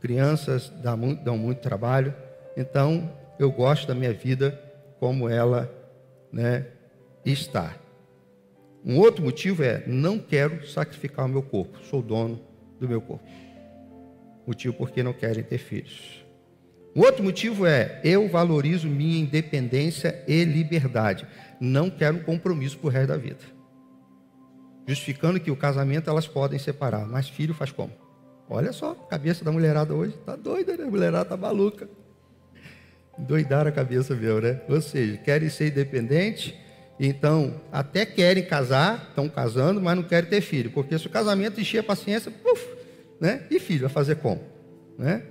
Crianças 0.00 0.68
dão 0.82 0.96
muito, 0.96 1.24
dão 1.24 1.38
muito 1.38 1.58
trabalho, 1.58 2.14
então 2.56 3.10
eu 3.38 3.50
gosto 3.50 3.86
da 3.86 3.94
minha 3.94 4.12
vida 4.12 4.60
como 5.00 5.28
ela 5.28 5.72
né, 6.30 6.66
está. 7.24 7.74
Um 8.84 8.98
outro 8.98 9.24
motivo 9.24 9.64
é: 9.64 9.82
não 9.86 10.18
quero 10.18 10.66
sacrificar 10.68 11.26
o 11.26 11.28
meu 11.28 11.42
corpo, 11.42 11.78
sou 11.90 12.00
dono 12.00 12.40
do 12.78 12.88
meu 12.88 13.00
corpo. 13.00 13.24
Motivo 14.46 14.74
porque 14.74 15.02
não 15.02 15.12
querem 15.12 15.42
ter 15.42 15.58
filhos. 15.58 16.24
Um 16.94 17.00
outro 17.00 17.22
motivo 17.22 17.66
é: 17.66 18.00
eu 18.04 18.28
valorizo 18.28 18.88
minha 18.88 19.18
independência 19.18 20.22
e 20.26 20.44
liberdade. 20.44 21.26
Não 21.60 21.90
quero 21.90 22.20
compromisso 22.20 22.78
por 22.78 22.92
resto 22.92 23.08
da 23.08 23.16
vida. 23.16 23.40
Justificando 24.86 25.40
que 25.40 25.50
o 25.50 25.56
casamento 25.56 26.08
elas 26.08 26.28
podem 26.28 26.58
separar, 26.58 27.06
mas 27.06 27.28
filho 27.28 27.52
faz 27.52 27.72
como? 27.72 27.92
Olha 28.48 28.72
só, 28.72 28.92
a 28.92 29.10
cabeça 29.10 29.44
da 29.44 29.50
mulherada 29.50 29.92
hoje 29.92 30.14
está 30.14 30.36
doida, 30.36 30.76
né? 30.76 30.84
A 30.84 30.90
mulherada 30.90 31.24
está 31.24 31.36
maluca. 31.36 31.88
Doidar 33.18 33.66
a 33.66 33.72
cabeça 33.72 34.14
meu, 34.14 34.40
né? 34.40 34.60
Ou 34.68 34.80
seja, 34.80 35.16
querem 35.16 35.48
ser 35.48 35.68
independentes 35.68 36.54
então, 36.98 37.60
até 37.70 38.06
querem 38.06 38.44
casar, 38.44 39.08
estão 39.10 39.28
casando, 39.28 39.80
mas 39.80 39.96
não 39.96 40.02
querem 40.02 40.28
ter 40.28 40.40
filho, 40.40 40.70
porque 40.70 40.98
se 40.98 41.06
o 41.06 41.10
casamento 41.10 41.60
encher 41.60 41.78
a 41.80 41.82
paciência, 41.82 42.30
puf, 42.30 42.64
né? 43.20 43.42
E 43.50 43.58
filho, 43.58 43.82
vai 43.82 43.90
fazer 43.90 44.16
como? 44.16 44.40
Né? 44.98 45.22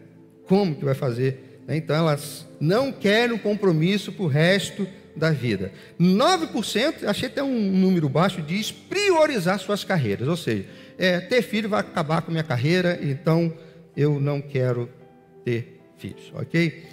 Como 0.47 0.75
que 0.75 0.85
vai 0.85 0.95
fazer? 0.95 1.61
Então, 1.67 1.95
elas 1.95 2.45
não 2.59 2.91
querem 2.91 3.35
um 3.35 3.39
compromisso 3.39 4.11
para 4.11 4.23
o 4.23 4.27
resto 4.27 4.87
da 5.15 5.31
vida. 5.31 5.71
9%, 5.99 7.05
achei 7.05 7.27
até 7.27 7.41
um 7.41 7.71
número 7.71 8.09
baixo, 8.09 8.41
diz 8.41 8.71
priorizar 8.71 9.59
suas 9.59 9.83
carreiras, 9.83 10.27
ou 10.27 10.37
seja, 10.37 10.65
é, 10.97 11.19
ter 11.19 11.41
filho 11.41 11.69
vai 11.69 11.79
acabar 11.79 12.21
com 12.21 12.31
minha 12.31 12.43
carreira, 12.43 12.99
então 13.01 13.53
eu 13.95 14.19
não 14.19 14.41
quero 14.41 14.89
ter 15.43 15.79
filhos, 15.97 16.31
ok? 16.35 16.83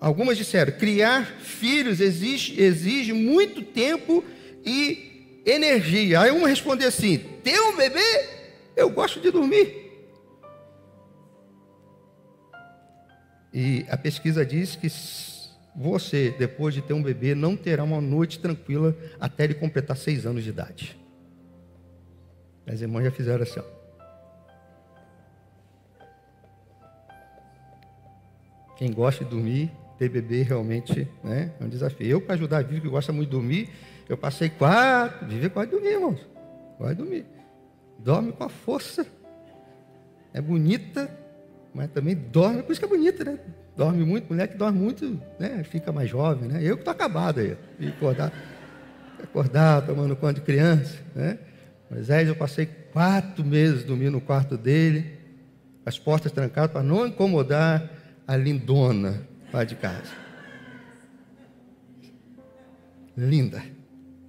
Algumas 0.00 0.36
disseram: 0.36 0.72
criar 0.72 1.24
filhos 1.40 2.00
exige, 2.00 2.60
exige 2.60 3.12
muito 3.12 3.62
tempo 3.62 4.24
e 4.64 5.42
energia. 5.44 6.20
Aí 6.20 6.30
uma 6.30 6.48
respondeu 6.48 6.88
assim: 6.88 7.18
ter 7.42 7.58
um 7.60 7.76
bebê, 7.76 8.28
eu 8.76 8.90
gosto 8.90 9.20
de 9.20 9.30
dormir. 9.30 9.85
E 13.58 13.86
a 13.88 13.96
pesquisa 13.96 14.44
diz 14.44 14.76
que 14.76 14.86
você, 15.74 16.34
depois 16.38 16.74
de 16.74 16.82
ter 16.82 16.92
um 16.92 17.02
bebê, 17.02 17.34
não 17.34 17.56
terá 17.56 17.82
uma 17.82 18.02
noite 18.02 18.38
tranquila 18.38 18.94
até 19.18 19.44
ele 19.44 19.54
completar 19.54 19.96
seis 19.96 20.26
anos 20.26 20.44
de 20.44 20.50
idade. 20.50 21.00
As 22.66 22.82
irmãs 22.82 23.04
já 23.04 23.10
fizeram 23.10 23.42
assim. 23.42 23.58
Ó. 23.58 23.64
Quem 28.76 28.92
gosta 28.92 29.24
de 29.24 29.30
dormir, 29.30 29.72
ter 29.98 30.10
bebê 30.10 30.42
realmente 30.42 31.08
né, 31.24 31.50
é 31.58 31.64
um 31.64 31.68
desafio. 31.70 32.06
Eu, 32.06 32.20
para 32.20 32.34
ajudar 32.34 32.58
a 32.58 32.62
Vivi, 32.62 32.82
que 32.82 32.88
gosta 32.90 33.10
muito 33.10 33.30
de 33.30 33.36
dormir, 33.36 33.70
eu 34.06 34.18
passei 34.18 34.50
quatro. 34.50 35.26
Gosta 35.48 35.64
de 35.64 35.70
dormir, 35.70 35.92
irmãos. 35.92 36.20
De 36.78 36.94
dormir. 36.94 37.24
Dorme 38.00 38.32
com 38.32 38.44
a 38.44 38.50
força. 38.50 39.06
É 40.34 40.42
bonita, 40.42 41.10
mas 41.76 41.90
também 41.90 42.14
dorme, 42.14 42.62
por 42.62 42.72
isso 42.72 42.80
que 42.80 42.86
é 42.86 42.88
bonita, 42.88 43.22
né? 43.22 43.38
Dorme 43.76 44.02
muito, 44.02 44.32
mulher 44.32 44.48
que 44.48 44.56
dorme 44.56 44.78
muito, 44.78 45.20
né? 45.38 45.62
Fica 45.64 45.92
mais 45.92 46.08
jovem, 46.08 46.48
né? 46.48 46.60
Eu 46.62 46.74
que 46.74 46.80
estou 46.80 46.90
acabado 46.90 47.38
aí. 47.38 47.54
E 47.78 47.88
acordar, 47.88 48.32
acordar, 49.22 49.84
tomando 49.84 50.16
conta 50.16 50.32
de 50.34 50.40
criança, 50.40 50.96
né? 51.14 51.38
Moisés, 51.90 52.26
eu 52.26 52.34
passei 52.34 52.64
quatro 52.64 53.44
meses 53.44 53.84
dormindo 53.84 54.12
no 54.12 54.22
quarto 54.22 54.56
dele, 54.56 55.18
as 55.84 55.98
portas 55.98 56.32
trancadas 56.32 56.72
para 56.72 56.82
não 56.82 57.06
incomodar 57.06 57.90
a 58.26 58.34
lindona 58.36 59.20
lá 59.52 59.62
de 59.62 59.74
casa. 59.74 60.10
Linda. 63.14 63.62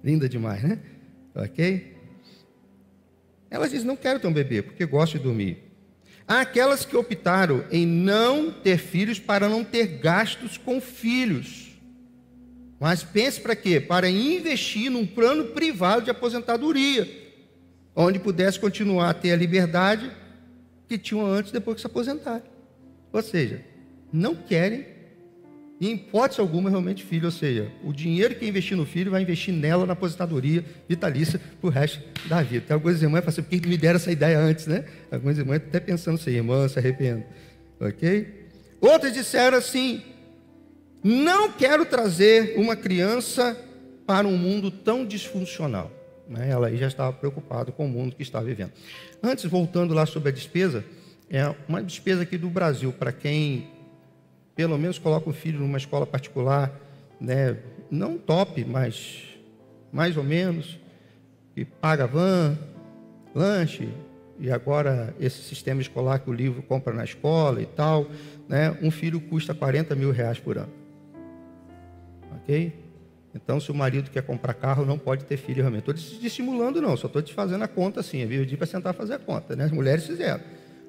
Linda 0.04 0.28
demais, 0.28 0.62
né? 0.62 0.78
Ok? 1.34 1.96
Elas 3.50 3.70
dizem: 3.70 3.86
não 3.86 3.96
quero 3.96 4.20
ter 4.20 4.26
um 4.26 4.32
bebê, 4.34 4.60
porque 4.60 4.84
gosto 4.84 5.16
de 5.16 5.24
dormir. 5.24 5.67
Há 6.28 6.42
aquelas 6.42 6.84
que 6.84 6.94
optaram 6.94 7.64
em 7.70 7.86
não 7.86 8.52
ter 8.52 8.76
filhos 8.76 9.18
para 9.18 9.48
não 9.48 9.64
ter 9.64 9.86
gastos 9.98 10.58
com 10.58 10.78
filhos. 10.78 11.68
Mas 12.78 13.02
pense 13.02 13.40
para 13.40 13.56
quê? 13.56 13.80
Para 13.80 14.10
investir 14.10 14.90
num 14.90 15.06
plano 15.06 15.46
privado 15.46 16.02
de 16.02 16.10
aposentadoria, 16.10 17.08
onde 17.96 18.18
pudesse 18.18 18.60
continuar 18.60 19.08
a 19.08 19.14
ter 19.14 19.32
a 19.32 19.36
liberdade 19.36 20.12
que 20.86 20.98
tinham 20.98 21.24
antes 21.24 21.50
depois 21.50 21.76
que 21.76 21.80
se 21.80 21.86
aposentaram. 21.86 22.44
Ou 23.10 23.22
seja, 23.22 23.64
não 24.12 24.34
querem 24.34 24.86
e 25.80 25.88
em 25.88 25.94
hipótese 25.94 26.40
alguma, 26.40 26.68
realmente 26.68 27.04
filho, 27.04 27.26
ou 27.26 27.30
seja, 27.30 27.70
o 27.84 27.92
dinheiro 27.92 28.34
que 28.34 28.46
investir 28.46 28.76
no 28.76 28.84
filho 28.84 29.12
vai 29.12 29.22
investir 29.22 29.54
nela 29.54 29.86
na 29.86 29.92
aposentadoria 29.92 30.64
vitalícia 30.88 31.40
para 31.60 31.68
o 31.68 31.70
resto 31.70 32.02
da 32.26 32.42
vida. 32.42 32.64
Tem 32.66 32.74
algumas 32.74 33.00
irmãs 33.00 33.20
que 33.20 33.26
falam 33.26 33.34
assim, 33.34 33.42
por 33.42 33.62
que 33.62 33.68
me 33.68 33.76
deram 33.76 33.96
essa 33.96 34.10
ideia 34.10 34.40
antes, 34.40 34.66
né? 34.66 34.84
Algumas 35.10 35.38
irmãs 35.38 35.56
até 35.58 35.78
pensando 35.78 36.16
assim, 36.16 36.32
irmã, 36.32 36.66
se 36.68 36.78
arrependo. 36.80 37.22
Ok? 37.80 38.48
Outras 38.80 39.12
disseram 39.12 39.56
assim, 39.56 40.02
não 41.02 41.52
quero 41.52 41.86
trazer 41.86 42.58
uma 42.58 42.74
criança 42.74 43.56
para 44.04 44.26
um 44.26 44.36
mundo 44.36 44.72
tão 44.72 45.06
disfuncional. 45.06 45.92
Né? 46.28 46.50
Ela 46.50 46.66
aí 46.66 46.76
já 46.76 46.88
estava 46.88 47.12
preocupada 47.12 47.70
com 47.70 47.86
o 47.86 47.88
mundo 47.88 48.16
que 48.16 48.22
está 48.22 48.40
vivendo. 48.40 48.72
Antes, 49.22 49.44
voltando 49.44 49.94
lá 49.94 50.06
sobre 50.06 50.30
a 50.30 50.32
despesa, 50.32 50.84
é 51.30 51.54
uma 51.68 51.82
despesa 51.82 52.22
aqui 52.22 52.36
do 52.36 52.48
Brasil, 52.48 52.92
para 52.92 53.12
quem 53.12 53.68
pelo 54.58 54.76
menos 54.76 54.98
coloca 54.98 55.30
o 55.30 55.32
filho 55.32 55.60
numa 55.60 55.78
escola 55.78 56.04
particular, 56.04 56.72
né, 57.20 57.56
não 57.88 58.18
top, 58.18 58.64
mas 58.64 59.22
mais 59.92 60.16
ou 60.16 60.24
menos, 60.24 60.80
que 61.54 61.64
paga 61.64 62.08
van, 62.08 62.58
lanche, 63.32 63.88
e 64.36 64.50
agora 64.50 65.14
esse 65.20 65.44
sistema 65.44 65.80
escolar 65.80 66.18
que 66.18 66.28
o 66.28 66.32
livro 66.32 66.60
compra 66.60 66.92
na 66.92 67.04
escola 67.04 67.62
e 67.62 67.66
tal, 67.66 68.08
né, 68.48 68.76
um 68.82 68.90
filho 68.90 69.20
custa 69.20 69.54
40 69.54 69.94
mil 69.94 70.10
reais 70.10 70.40
por 70.40 70.58
ano. 70.58 70.72
Ok? 72.42 72.72
Então, 73.32 73.60
se 73.60 73.70
o 73.70 73.74
marido 73.76 74.10
quer 74.10 74.24
comprar 74.24 74.54
carro, 74.54 74.84
não 74.84 74.98
pode 74.98 75.24
ter 75.24 75.36
filho 75.36 75.58
realmente. 75.62 75.88
Estou 75.88 75.94
dissimulando, 76.20 76.82
não, 76.82 76.96
só 76.96 77.06
estou 77.06 77.22
te 77.22 77.32
fazendo 77.32 77.62
a 77.62 77.68
conta 77.68 78.00
assim. 78.00 78.22
Eu 78.22 78.28
vim 78.44 78.56
para 78.56 78.66
sentar 78.66 78.92
fazer 78.92 79.14
a 79.14 79.18
conta, 79.20 79.54
né? 79.54 79.66
As 79.66 79.70
mulheres 79.70 80.04
fizeram. 80.04 80.42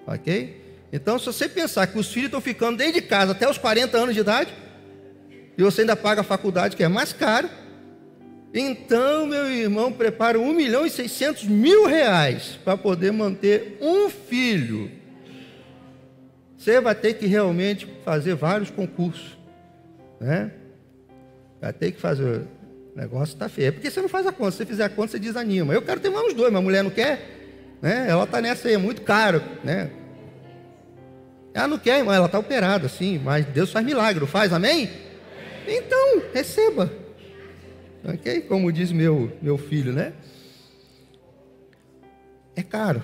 Ok? 0.07 0.68
Então, 0.91 1.19
se 1.19 1.25
você 1.25 1.47
pensar 1.47 1.87
que 1.87 1.99
os 1.99 2.11
filhos 2.11 2.27
estão 2.27 2.41
ficando 2.41 2.77
desde 2.77 3.01
casa 3.01 3.31
até 3.31 3.49
os 3.49 3.57
40 3.57 3.97
anos 3.97 4.15
de 4.15 4.21
idade, 4.21 4.53
e 5.57 5.63
você 5.63 5.81
ainda 5.81 5.95
paga 5.95 6.21
a 6.21 6.23
faculdade, 6.23 6.75
que 6.75 6.83
é 6.83 6.87
mais 6.87 7.13
caro, 7.13 7.49
então, 8.53 9.27
meu 9.27 9.51
irmão, 9.51 9.91
prepara 9.91 10.39
1 10.39 10.53
milhão 10.53 10.85
e 10.85 10.89
600 10.89 11.43
mil 11.43 11.85
reais 11.85 12.59
para 12.63 12.75
poder 12.75 13.11
manter 13.11 13.77
um 13.79 14.09
filho. 14.09 14.89
Você 16.57 16.81
vai 16.81 16.95
ter 16.95 17.13
que 17.13 17.27
realmente 17.27 17.87
fazer 18.03 18.35
vários 18.35 18.71
concursos, 18.71 19.37
né? 20.19 20.51
Vai 21.61 21.71
ter 21.71 21.91
que 21.91 22.01
fazer. 22.01 22.47
O 22.95 22.99
negócio 22.99 23.33
está 23.33 23.47
feio. 23.47 23.67
É 23.67 23.71
porque 23.71 23.91
você 23.91 24.01
não 24.01 24.09
faz 24.09 24.25
a 24.25 24.31
conta. 24.31 24.51
Se 24.51 24.57
você 24.57 24.65
fizer 24.65 24.83
a 24.83 24.89
conta, 24.89 25.11
você 25.11 25.19
desanima. 25.19 25.73
Eu 25.73 25.81
quero 25.81 25.99
ter 25.99 26.09
mais 26.09 26.27
uns 26.27 26.33
dois, 26.33 26.51
mas 26.51 26.59
a 26.59 26.63
mulher 26.63 26.83
não 26.83 26.89
quer. 26.89 27.77
Né? 27.81 28.07
Ela 28.09 28.23
está 28.23 28.41
nessa 28.41 28.67
aí, 28.67 28.73
é 28.73 28.77
muito 28.77 29.03
caro. 29.03 29.41
Né? 29.63 29.91
Ela 31.53 31.67
não 31.67 31.79
quer, 31.79 31.99
irmão, 31.99 32.13
ela 32.13 32.27
está 32.27 32.37
operada, 32.37 32.87
sim, 32.87 33.19
mas 33.23 33.45
Deus 33.45 33.71
faz 33.71 33.85
milagre, 33.85 34.25
faz, 34.27 34.53
amém? 34.53 34.89
Então, 35.67 36.21
receba. 36.33 36.91
Ok? 38.03 38.41
Como 38.41 38.71
diz 38.71 38.91
meu, 38.91 39.31
meu 39.41 39.57
filho, 39.57 39.91
né? 39.91 40.13
É 42.55 42.63
caro. 42.63 43.03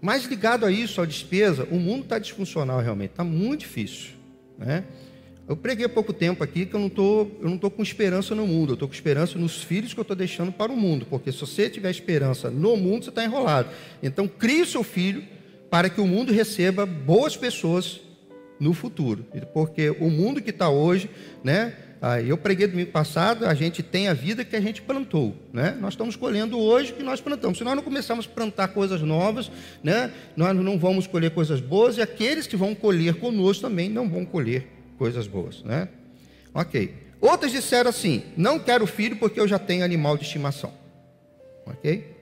Mas 0.00 0.24
ligado 0.24 0.66
a 0.66 0.70
isso, 0.70 1.00
a 1.00 1.06
despesa, 1.06 1.66
o 1.70 1.76
mundo 1.76 2.02
está 2.02 2.18
disfuncional 2.18 2.80
realmente, 2.80 3.10
está 3.10 3.24
muito 3.24 3.60
difícil. 3.60 4.10
Né? 4.58 4.84
Eu 5.48 5.56
preguei 5.56 5.86
há 5.86 5.88
pouco 5.88 6.12
tempo 6.12 6.42
aqui 6.42 6.66
que 6.66 6.74
eu 6.74 6.80
não 6.80 6.88
tô, 6.88 7.28
eu 7.40 7.48
não 7.48 7.54
estou 7.54 7.70
com 7.70 7.82
esperança 7.82 8.34
no 8.34 8.46
mundo, 8.46 8.70
eu 8.70 8.74
estou 8.74 8.88
com 8.88 8.94
esperança 8.94 9.38
nos 9.38 9.62
filhos 9.62 9.94
que 9.94 10.00
eu 10.00 10.02
estou 10.02 10.16
deixando 10.16 10.52
para 10.52 10.72
o 10.72 10.76
mundo, 10.76 11.06
porque 11.08 11.30
se 11.30 11.38
você 11.38 11.70
tiver 11.70 11.90
esperança 11.90 12.50
no 12.50 12.76
mundo, 12.76 13.04
você 13.04 13.10
está 13.10 13.24
enrolado. 13.24 13.68
Então, 14.02 14.26
crie 14.26 14.62
o 14.62 14.66
seu 14.66 14.82
filho 14.82 15.24
para 15.70 15.90
que 15.90 16.00
o 16.00 16.06
mundo 16.06 16.32
receba 16.32 16.86
boas 16.86 17.36
pessoas 17.36 18.00
no 18.58 18.72
futuro, 18.72 19.26
porque 19.52 19.90
o 19.90 20.08
mundo 20.08 20.40
que 20.40 20.50
está 20.50 20.68
hoje, 20.68 21.10
né? 21.44 21.74
Eu 22.24 22.38
preguei 22.38 22.66
domingo 22.68 22.92
passado, 22.92 23.46
a 23.46 23.54
gente 23.54 23.82
tem 23.82 24.06
a 24.06 24.14
vida 24.14 24.44
que 24.44 24.54
a 24.54 24.60
gente 24.60 24.80
plantou, 24.80 25.34
né? 25.52 25.76
Nós 25.80 25.94
estamos 25.94 26.14
colhendo 26.14 26.58
hoje 26.58 26.92
o 26.92 26.94
que 26.94 27.02
nós 27.02 27.20
plantamos. 27.20 27.58
Se 27.58 27.64
nós 27.64 27.74
não 27.74 27.82
começarmos 27.82 28.26
a 28.26 28.28
plantar 28.28 28.68
coisas 28.68 29.02
novas, 29.02 29.50
né? 29.82 30.12
Nós 30.36 30.54
não 30.54 30.78
vamos 30.78 31.06
colher 31.06 31.32
coisas 31.32 31.60
boas 31.60 31.96
e 31.96 32.02
aqueles 32.02 32.46
que 32.46 32.54
vão 32.54 32.74
colher 32.74 33.16
conosco 33.16 33.62
também 33.62 33.88
não 33.88 34.08
vão 34.08 34.24
colher 34.24 34.68
coisas 34.96 35.26
boas, 35.26 35.62
né? 35.64 35.88
Ok. 36.54 36.94
Outras 37.20 37.50
disseram 37.50 37.90
assim: 37.90 38.22
não 38.36 38.58
quero 38.58 38.86
filho 38.86 39.16
porque 39.16 39.40
eu 39.40 39.48
já 39.48 39.58
tenho 39.58 39.84
animal 39.84 40.16
de 40.16 40.24
estimação. 40.24 40.72
Ok? 41.66 42.14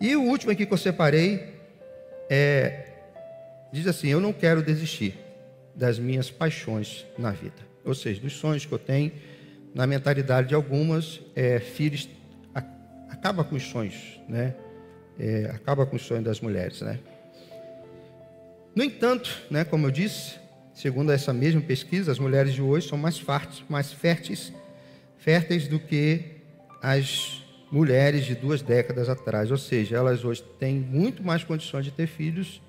E 0.00 0.14
o 0.14 0.22
último 0.22 0.52
aqui 0.52 0.66
que 0.66 0.72
eu 0.72 0.78
separei 0.78 1.59
é, 2.30 2.86
diz 3.72 3.86
assim: 3.86 4.08
eu 4.08 4.20
não 4.20 4.32
quero 4.32 4.62
desistir 4.62 5.18
das 5.74 5.98
minhas 5.98 6.30
paixões 6.30 7.04
na 7.18 7.32
vida. 7.32 7.68
Ou 7.84 7.94
seja, 7.94 8.20
dos 8.20 8.34
sonhos 8.34 8.64
que 8.64 8.72
eu 8.72 8.78
tenho, 8.78 9.12
na 9.74 9.86
mentalidade 9.86 10.48
de 10.48 10.54
algumas, 10.54 11.20
é, 11.34 11.58
filhos 11.58 12.08
a, 12.54 12.62
acaba 13.10 13.44
com 13.44 13.56
os 13.56 13.64
sonhos, 13.64 14.20
né? 14.28 14.54
É, 15.18 15.50
acaba 15.52 15.84
com 15.84 15.96
os 15.96 16.02
sonhos 16.02 16.24
das 16.24 16.40
mulheres, 16.40 16.80
né? 16.80 16.98
No 18.74 18.84
entanto, 18.84 19.42
né, 19.50 19.64
como 19.64 19.86
eu 19.86 19.90
disse, 19.90 20.40
Segundo 20.80 21.12
essa 21.12 21.30
mesma 21.30 21.60
pesquisa, 21.60 22.10
as 22.10 22.18
mulheres 22.18 22.54
de 22.54 22.62
hoje 22.62 22.88
são 22.88 22.96
mais, 22.96 23.18
fartes, 23.18 23.62
mais 23.68 23.92
férteis, 23.92 24.50
férteis 25.18 25.68
do 25.68 25.78
que 25.78 26.38
as 26.80 27.42
mulheres 27.70 28.24
de 28.24 28.34
duas 28.34 28.62
décadas 28.62 29.08
atrás. 29.08 29.50
Ou 29.50 29.58
seja, 29.58 29.96
elas 29.96 30.24
hoje 30.24 30.42
têm 30.58 30.76
muito 30.76 31.22
mais 31.22 31.44
condições 31.44 31.84
de 31.84 31.90
ter 31.90 32.06
filhos 32.06 32.60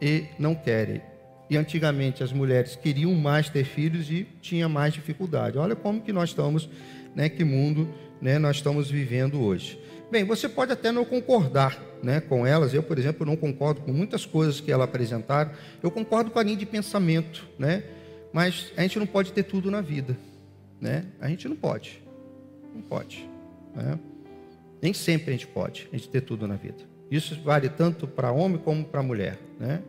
e 0.00 0.24
não 0.38 0.54
querem. 0.54 1.00
E 1.48 1.56
antigamente 1.56 2.22
as 2.22 2.32
mulheres 2.32 2.76
queriam 2.76 3.14
mais 3.14 3.48
ter 3.48 3.64
filhos 3.64 4.10
e 4.10 4.26
tinha 4.40 4.68
mais 4.68 4.94
dificuldade. 4.94 5.58
Olha 5.58 5.74
como 5.74 6.00
que 6.00 6.12
nós 6.12 6.30
estamos, 6.30 6.68
né, 7.14 7.28
que 7.28 7.44
mundo 7.44 7.88
né, 8.20 8.38
nós 8.38 8.56
estamos 8.56 8.90
vivendo 8.90 9.40
hoje. 9.40 9.78
Bem, 10.10 10.24
você 10.24 10.48
pode 10.48 10.72
até 10.72 10.90
não 10.90 11.04
concordar 11.04 11.80
né, 12.02 12.20
com 12.20 12.46
elas. 12.46 12.74
Eu, 12.74 12.82
por 12.82 12.98
exemplo, 12.98 13.24
não 13.24 13.36
concordo 13.36 13.80
com 13.80 13.92
muitas 13.92 14.26
coisas 14.26 14.60
que 14.60 14.70
elas 14.70 14.84
apresentaram. 14.84 15.52
Eu 15.82 15.90
concordo 15.90 16.30
com 16.30 16.38
a 16.38 16.42
linha 16.42 16.56
de 16.56 16.66
pensamento, 16.66 17.48
né? 17.58 17.84
Mas 18.32 18.72
a 18.76 18.82
gente 18.82 18.98
não 18.98 19.06
pode 19.06 19.32
ter 19.32 19.42
tudo 19.42 19.70
na 19.70 19.80
vida, 19.80 20.16
né? 20.80 21.06
A 21.20 21.28
gente 21.28 21.48
não 21.48 21.56
pode, 21.56 22.02
não 22.74 22.82
pode. 22.82 23.28
Né? 23.74 23.98
Nem 24.80 24.92
sempre 24.92 25.30
a 25.30 25.32
gente 25.32 25.46
pode, 25.46 25.88
a 25.92 25.96
gente 25.96 26.08
ter 26.08 26.20
tudo 26.22 26.46
na 26.48 26.56
vida. 26.56 26.78
Isso 27.10 27.38
vale 27.42 27.68
tanto 27.68 28.06
para 28.06 28.30
homem 28.30 28.58
como 28.58 28.84
para 28.84 29.02
mulher, 29.02 29.38
né? 29.58 29.82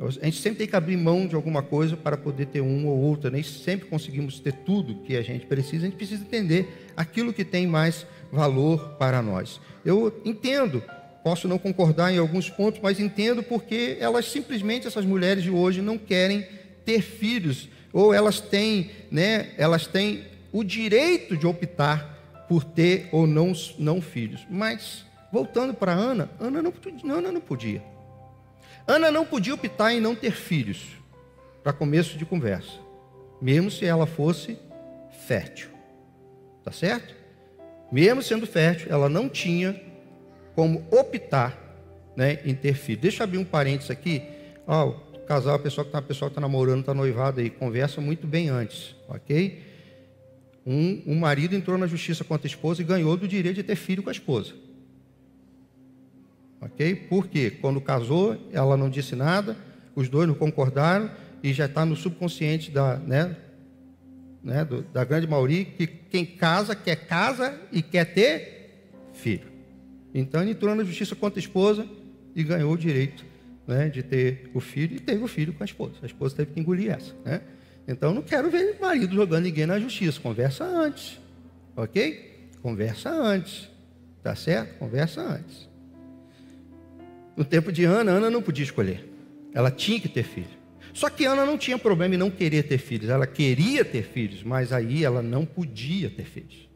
A 0.00 0.26
gente 0.26 0.40
sempre 0.40 0.58
tem 0.58 0.66
que 0.68 0.76
abrir 0.76 0.96
mão 0.96 1.26
de 1.26 1.34
alguma 1.34 1.60
coisa 1.60 1.96
para 1.96 2.16
poder 2.16 2.46
ter 2.46 2.60
um 2.60 2.86
ou 2.86 2.96
outra. 2.96 3.30
Nem 3.30 3.42
sempre 3.42 3.88
conseguimos 3.88 4.38
ter 4.38 4.52
tudo 4.52 5.02
que 5.02 5.16
a 5.16 5.22
gente 5.22 5.44
precisa. 5.46 5.86
A 5.86 5.88
gente 5.88 5.96
precisa 5.96 6.22
entender 6.22 6.86
aquilo 6.96 7.32
que 7.32 7.44
tem 7.44 7.66
mais 7.66 8.06
valor 8.30 8.90
para 8.90 9.20
nós. 9.20 9.60
Eu 9.84 10.20
entendo, 10.24 10.80
posso 11.24 11.48
não 11.48 11.58
concordar 11.58 12.12
em 12.12 12.18
alguns 12.18 12.48
pontos, 12.48 12.80
mas 12.80 13.00
entendo 13.00 13.42
porque 13.42 13.96
elas 13.98 14.26
simplesmente, 14.26 14.86
essas 14.86 15.04
mulheres 15.04 15.42
de 15.42 15.50
hoje, 15.50 15.82
não 15.82 15.98
querem 15.98 16.46
ter 16.84 17.02
filhos, 17.02 17.68
ou 17.92 18.14
elas 18.14 18.40
têm, 18.40 18.92
né, 19.10 19.50
elas 19.58 19.88
têm 19.88 20.22
o 20.52 20.62
direito 20.62 21.36
de 21.36 21.46
optar 21.46 22.17
por 22.48 22.64
ter 22.64 23.08
ou 23.12 23.26
não, 23.26 23.52
não 23.78 24.00
filhos. 24.00 24.46
Mas, 24.48 25.04
voltando 25.32 25.74
para 25.74 25.92
Ana, 25.92 26.30
Ana 26.40 26.62
não, 26.62 26.72
Ana 27.10 27.32
não 27.32 27.40
podia. 27.40 27.82
Ana 28.86 29.10
não 29.10 29.26
podia 29.26 29.54
optar 29.54 29.92
em 29.92 30.00
não 30.00 30.14
ter 30.14 30.32
filhos, 30.32 30.96
para 31.62 31.72
começo 31.72 32.16
de 32.16 32.24
conversa, 32.24 32.72
mesmo 33.42 33.70
se 33.70 33.84
ela 33.84 34.06
fosse 34.06 34.58
fértil. 35.26 35.68
Tá 36.64 36.72
certo? 36.72 37.14
Mesmo 37.92 38.22
sendo 38.22 38.46
fértil, 38.46 38.88
ela 38.90 39.08
não 39.08 39.28
tinha 39.28 39.78
como 40.54 40.86
optar 40.90 41.56
né, 42.16 42.40
em 42.44 42.54
ter 42.54 42.74
filho. 42.74 43.00
Deixa 43.00 43.22
eu 43.22 43.24
abrir 43.24 43.38
um 43.38 43.44
parênteses 43.44 43.90
aqui. 43.90 44.22
Ó, 44.66 44.92
casal, 45.26 45.54
a 45.54 45.58
pessoa 45.58 45.84
que 45.84 45.96
está 45.96 46.30
tá 46.30 46.40
namorando, 46.40 46.80
está 46.80 46.94
noivado 46.94 47.40
aí, 47.40 47.50
conversa 47.50 48.00
muito 48.00 48.26
bem 48.26 48.48
antes, 48.48 48.96
ok? 49.06 49.62
Um, 50.70 51.02
um 51.06 51.18
marido 51.18 51.54
entrou 51.54 51.78
na 51.78 51.86
justiça 51.86 52.22
contra 52.22 52.46
a 52.46 52.50
esposa 52.50 52.82
e 52.82 52.84
ganhou 52.84 53.16
do 53.16 53.26
direito 53.26 53.56
de 53.56 53.62
ter 53.62 53.74
filho 53.74 54.02
com 54.02 54.10
a 54.10 54.12
esposa. 54.12 54.52
Ok? 56.60 56.94
Por 57.08 57.26
quê? 57.26 57.50
Quando 57.50 57.80
casou, 57.80 58.36
ela 58.52 58.76
não 58.76 58.90
disse 58.90 59.16
nada, 59.16 59.56
os 59.94 60.10
dois 60.10 60.28
não 60.28 60.34
concordaram 60.34 61.10
e 61.42 61.54
já 61.54 61.64
está 61.64 61.86
no 61.86 61.96
subconsciente 61.96 62.70
da, 62.70 62.98
né, 62.98 63.34
né, 64.44 64.62
do, 64.62 64.82
da 64.82 65.04
grande 65.04 65.26
maioria, 65.26 65.64
que 65.64 65.86
quem 65.86 66.26
casa 66.26 66.76
quer 66.76 67.06
casa 67.06 67.58
e 67.72 67.80
quer 67.80 68.04
ter 68.12 68.90
filho. 69.14 69.48
Então 70.12 70.42
ele 70.42 70.50
entrou 70.50 70.74
na 70.74 70.84
justiça 70.84 71.16
contra 71.16 71.38
a 71.38 71.42
esposa 71.42 71.88
e 72.36 72.44
ganhou 72.44 72.74
o 72.74 72.76
direito 72.76 73.24
né, 73.66 73.88
de 73.88 74.02
ter 74.02 74.50
o 74.52 74.60
filho 74.60 74.96
e 74.96 75.00
teve 75.00 75.24
o 75.24 75.28
filho 75.28 75.54
com 75.54 75.64
a 75.64 75.66
esposa. 75.66 75.94
A 76.02 76.06
esposa 76.06 76.36
teve 76.36 76.52
que 76.52 76.60
engolir 76.60 76.90
essa. 76.90 77.14
Né? 77.24 77.40
Então 77.88 78.12
não 78.12 78.20
quero 78.20 78.50
ver 78.50 78.76
marido 78.78 79.14
jogando 79.14 79.44
ninguém 79.44 79.64
na 79.64 79.80
justiça. 79.80 80.20
Conversa 80.20 80.62
antes. 80.62 81.18
Ok? 81.74 82.50
Conversa 82.60 83.08
antes. 83.08 83.70
Tá 84.22 84.36
certo? 84.36 84.78
Conversa 84.78 85.22
antes. 85.22 85.66
No 87.34 87.46
tempo 87.46 87.72
de 87.72 87.84
Ana, 87.84 88.12
Ana 88.12 88.28
não 88.28 88.42
podia 88.42 88.64
escolher. 88.64 89.08
Ela 89.54 89.70
tinha 89.70 89.98
que 89.98 90.08
ter 90.08 90.24
filho. 90.24 90.58
Só 90.92 91.08
que 91.08 91.24
Ana 91.24 91.46
não 91.46 91.56
tinha 91.56 91.78
problema 91.78 92.14
em 92.14 92.18
não 92.18 92.30
querer 92.30 92.64
ter 92.64 92.76
filhos. 92.76 93.08
Ela 93.08 93.26
queria 93.26 93.84
ter 93.84 94.02
filhos, 94.02 94.42
mas 94.42 94.70
aí 94.70 95.02
ela 95.02 95.22
não 95.22 95.46
podia 95.46 96.10
ter 96.10 96.24
filhos. 96.24 96.68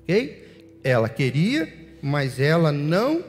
Ok? 0.00 0.78
Ela 0.82 1.08
queria, 1.10 1.70
mas 2.00 2.40
ela 2.40 2.72
não 2.72 3.22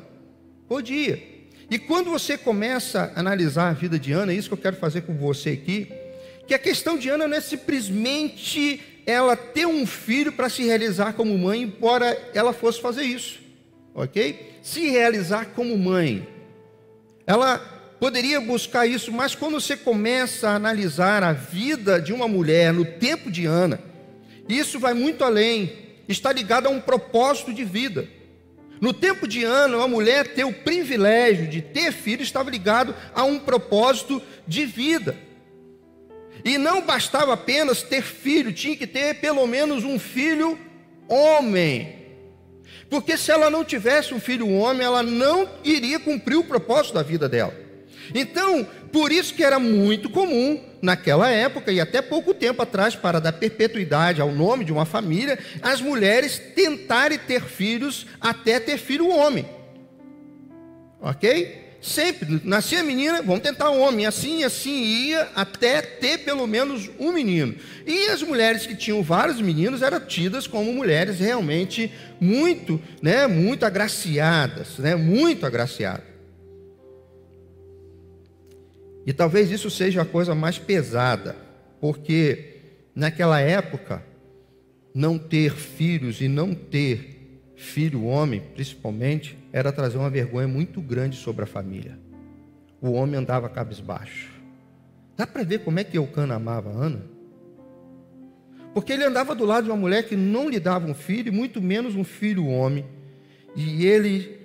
podia. 0.70 1.31
E 1.72 1.80
quando 1.80 2.12
você 2.12 2.38
começa 2.38 3.14
a 3.16 3.20
analisar 3.22 3.70
a 3.70 3.74
vida 3.74 3.98
de 3.98 4.12
Ana, 4.12 4.34
é 4.34 4.36
isso 4.36 4.50
que 4.50 4.54
eu 4.54 4.58
quero 4.58 4.76
fazer 4.76 5.04
com 5.04 5.16
você 5.16 5.52
aqui, 5.52 5.90
que 6.46 6.54
a 6.54 6.60
questão 6.60 6.98
de 6.98 7.08
Ana 7.08 7.30
não 7.30 7.38
é 7.38 7.40
simplesmente 7.40 8.82
ela 9.06 9.38
ter 9.38 9.66
um 9.66 9.88
filho 9.88 10.34
para 10.34 10.50
se 10.50 10.66
realizar 10.66 11.14
como 11.14 11.38
mãe, 11.38 11.62
embora 11.62 12.22
ela 12.34 12.52
fosse 12.52 12.82
fazer 12.82 13.04
isso, 13.04 13.40
ok? 13.96 14.58
Se 14.62 14.90
realizar 14.90 15.46
como 15.56 15.78
mãe. 15.78 16.28
Ela 17.26 17.58
poderia 18.02 18.42
buscar 18.42 18.86
isso, 18.86 19.10
mas 19.10 19.34
quando 19.34 19.54
você 19.54 19.78
começa 19.78 20.50
a 20.50 20.56
analisar 20.56 21.24
a 21.24 21.32
vida 21.32 22.02
de 22.02 22.12
uma 22.12 22.28
mulher 22.28 22.74
no 22.74 22.84
tempo 22.84 23.32
de 23.32 23.46
Ana, 23.46 23.80
isso 24.50 24.78
vai 24.78 24.94
muito 24.94 25.24
além, 25.24 25.72
está 26.10 26.34
ligado 26.34 26.68
a 26.68 26.70
um 26.70 26.82
propósito 26.82 27.54
de 27.54 27.64
vida. 27.64 28.10
No 28.82 28.92
tempo 28.92 29.28
de 29.28 29.44
Ana, 29.44 29.78
uma 29.78 29.88
mulher 29.88 30.34
ter 30.34 30.44
o 30.44 30.52
privilégio 30.52 31.48
de 31.48 31.62
ter 31.62 31.92
filho 31.92 32.24
estava 32.24 32.50
ligado 32.50 32.96
a 33.14 33.24
um 33.24 33.38
propósito 33.38 34.20
de 34.48 34.66
vida. 34.66 35.16
E 36.44 36.58
não 36.58 36.82
bastava 36.82 37.34
apenas 37.34 37.84
ter 37.84 38.02
filho, 38.02 38.52
tinha 38.52 38.76
que 38.76 38.88
ter 38.88 39.22
pelo 39.22 39.46
menos 39.46 39.84
um 39.84 40.00
filho 40.00 40.58
homem. 41.08 41.96
Porque 42.90 43.16
se 43.16 43.32
ela 43.32 43.52
não 43.52 43.64
tivesse 43.64 44.16
um 44.16 44.20
filho 44.20 44.50
homem, 44.50 44.84
ela 44.84 45.04
não 45.04 45.48
iria 45.64 46.00
cumprir 46.00 46.38
o 46.38 46.44
propósito 46.44 46.96
da 46.96 47.04
vida 47.04 47.30
dela. 47.30 47.54
Então, 48.16 48.68
por 48.92 49.12
isso 49.12 49.36
que 49.36 49.44
era 49.44 49.60
muito 49.60 50.10
comum 50.10 50.60
naquela 50.82 51.30
época 51.30 51.72
e 51.72 51.80
até 51.80 52.02
pouco 52.02 52.34
tempo 52.34 52.62
atrás, 52.62 52.96
para 52.96 53.20
dar 53.20 53.34
perpetuidade 53.34 54.22
ao 54.22 54.32
nome 54.32 54.66
de 54.66 54.72
uma 54.72 54.86
família, 54.86 55.38
as 55.62 55.82
mulheres 55.82 56.40
tentarem 56.56 57.20
ter 57.20 57.44
filhos 57.44 58.08
até 58.20 58.60
ter 58.60 58.78
filho 58.78 59.10
homem. 59.10 59.46
Ok? 61.00 61.62
Sempre, 61.82 62.40
nascia 62.44 62.84
menina, 62.84 63.24
vamos 63.24 63.42
tentar 63.42 63.72
um 63.72 63.82
homem, 63.82 64.06
assim 64.06 64.44
assim 64.44 64.84
ia 64.84 65.30
até 65.36 65.82
ter 65.82 66.20
pelo 66.20 66.46
menos 66.46 66.92
um 67.00 67.12
menino. 67.12 67.56
E 67.88 68.10
as 68.10 68.22
mulheres 68.22 68.68
que 68.68 68.76
tinham 68.76 69.02
vários 69.02 69.42
meninos 69.42 69.82
eram 69.82 70.00
tidas 70.00 70.46
como 70.46 70.72
mulheres 70.72 71.20
realmente 71.20 71.92
muito, 72.20 72.80
né, 73.02 73.26
muito 73.26 73.66
agraciadas, 73.66 74.78
né, 74.78 74.96
muito 74.96 75.44
agraciadas. 75.44 76.11
E 79.06 79.14
talvez 79.14 79.50
isso 79.50 79.70
seja 79.70 80.02
a 80.02 80.06
coisa 80.06 80.36
mais 80.36 80.58
pesada, 80.58 81.36
porque 81.80 82.58
naquela 82.96 83.40
época, 83.40 84.04
não 84.94 85.18
ter 85.18 85.54
filhos 85.54 86.22
e 86.22 86.28
não 86.28 86.54
ter 86.54 87.42
filho 87.56 88.06
homem, 88.06 88.42
principalmente, 88.54 89.38
era 89.52 89.72
trazer 89.72 89.98
uma 89.98 90.10
vergonha 90.10 90.48
muito 90.48 90.82
grande 90.82 91.16
sobre 91.16 91.44
a 91.44 91.48
família. 91.48 91.98
O 92.82 92.92
homem 92.92 93.20
andava 93.20 93.48
cabisbaixo. 93.50 94.32
Dá 95.16 95.28
para 95.28 95.44
ver 95.44 95.60
como 95.60 95.80
é 95.80 95.84
que 95.84 95.98
Eucana 95.98 96.36
amava 96.36 96.70
Ana? 96.70 97.04
Porque 98.74 98.94
ele 98.94 99.04
andava 99.04 99.36
do 99.36 99.46
lado 99.46 99.66
de 99.66 99.70
uma 99.70 99.78
mulher 99.78 100.08
que 100.08 100.16
não 100.16 100.50
lhe 100.50 100.60
dava 100.60 100.88
um 100.88 100.94
filho, 100.94 101.32
muito 101.32 101.62
menos 101.62 101.96
um 101.96 102.04
filho 102.04 102.48
homem. 102.48 102.86
E 103.56 103.86
ele 103.86 104.41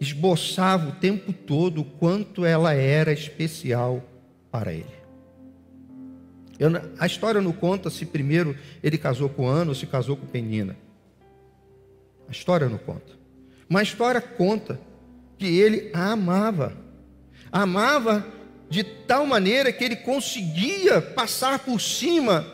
esboçava 0.00 0.88
o 0.88 0.92
tempo 0.92 1.32
todo 1.32 1.80
o 1.80 1.84
quanto 1.84 2.44
ela 2.44 2.72
era 2.74 3.12
especial 3.12 4.02
para 4.50 4.72
ele. 4.72 4.96
Eu, 6.58 6.70
a 6.98 7.06
história 7.06 7.40
não 7.40 7.52
conta 7.52 7.90
se 7.90 8.06
primeiro 8.06 8.56
ele 8.82 8.96
casou 8.96 9.28
com 9.28 9.46
Ana 9.46 9.70
ou 9.70 9.74
se 9.74 9.86
casou 9.86 10.16
com 10.16 10.26
Penina. 10.26 10.76
A 12.28 12.32
história 12.32 12.68
não 12.68 12.78
conta. 12.78 13.12
Mas 13.68 13.80
a 13.80 13.90
história 13.90 14.20
conta 14.20 14.80
que 15.38 15.46
ele 15.46 15.90
a 15.92 16.12
amava. 16.12 16.72
Amava 17.52 18.26
de 18.68 18.82
tal 18.82 19.26
maneira 19.26 19.72
que 19.72 19.84
ele 19.84 19.96
conseguia 19.96 21.00
passar 21.00 21.60
por 21.60 21.80
cima 21.80 22.46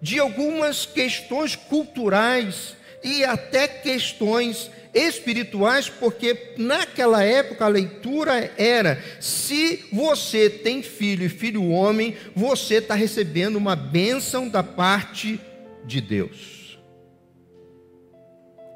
de 0.00 0.18
algumas 0.18 0.84
questões 0.84 1.56
culturais 1.56 2.76
e 3.04 3.22
até 3.22 3.68
questões 3.68 4.70
espirituais, 4.94 5.90
porque 5.90 6.54
naquela 6.56 7.22
época 7.22 7.66
a 7.66 7.68
leitura 7.68 8.50
era: 8.56 8.98
se 9.20 9.84
você 9.92 10.48
tem 10.48 10.82
filho 10.82 11.26
e 11.26 11.28
filho 11.28 11.68
homem, 11.68 12.16
você 12.34 12.76
está 12.76 12.94
recebendo 12.94 13.56
uma 13.56 13.76
bênção 13.76 14.48
da 14.48 14.62
parte 14.62 15.38
de 15.84 16.00
Deus. 16.00 16.78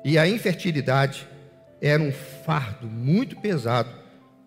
E 0.04 0.18
a 0.18 0.28
infertilidade 0.28 1.26
era 1.80 2.02
um 2.02 2.12
fardo 2.44 2.86
muito 2.86 3.36
pesado 3.36 3.90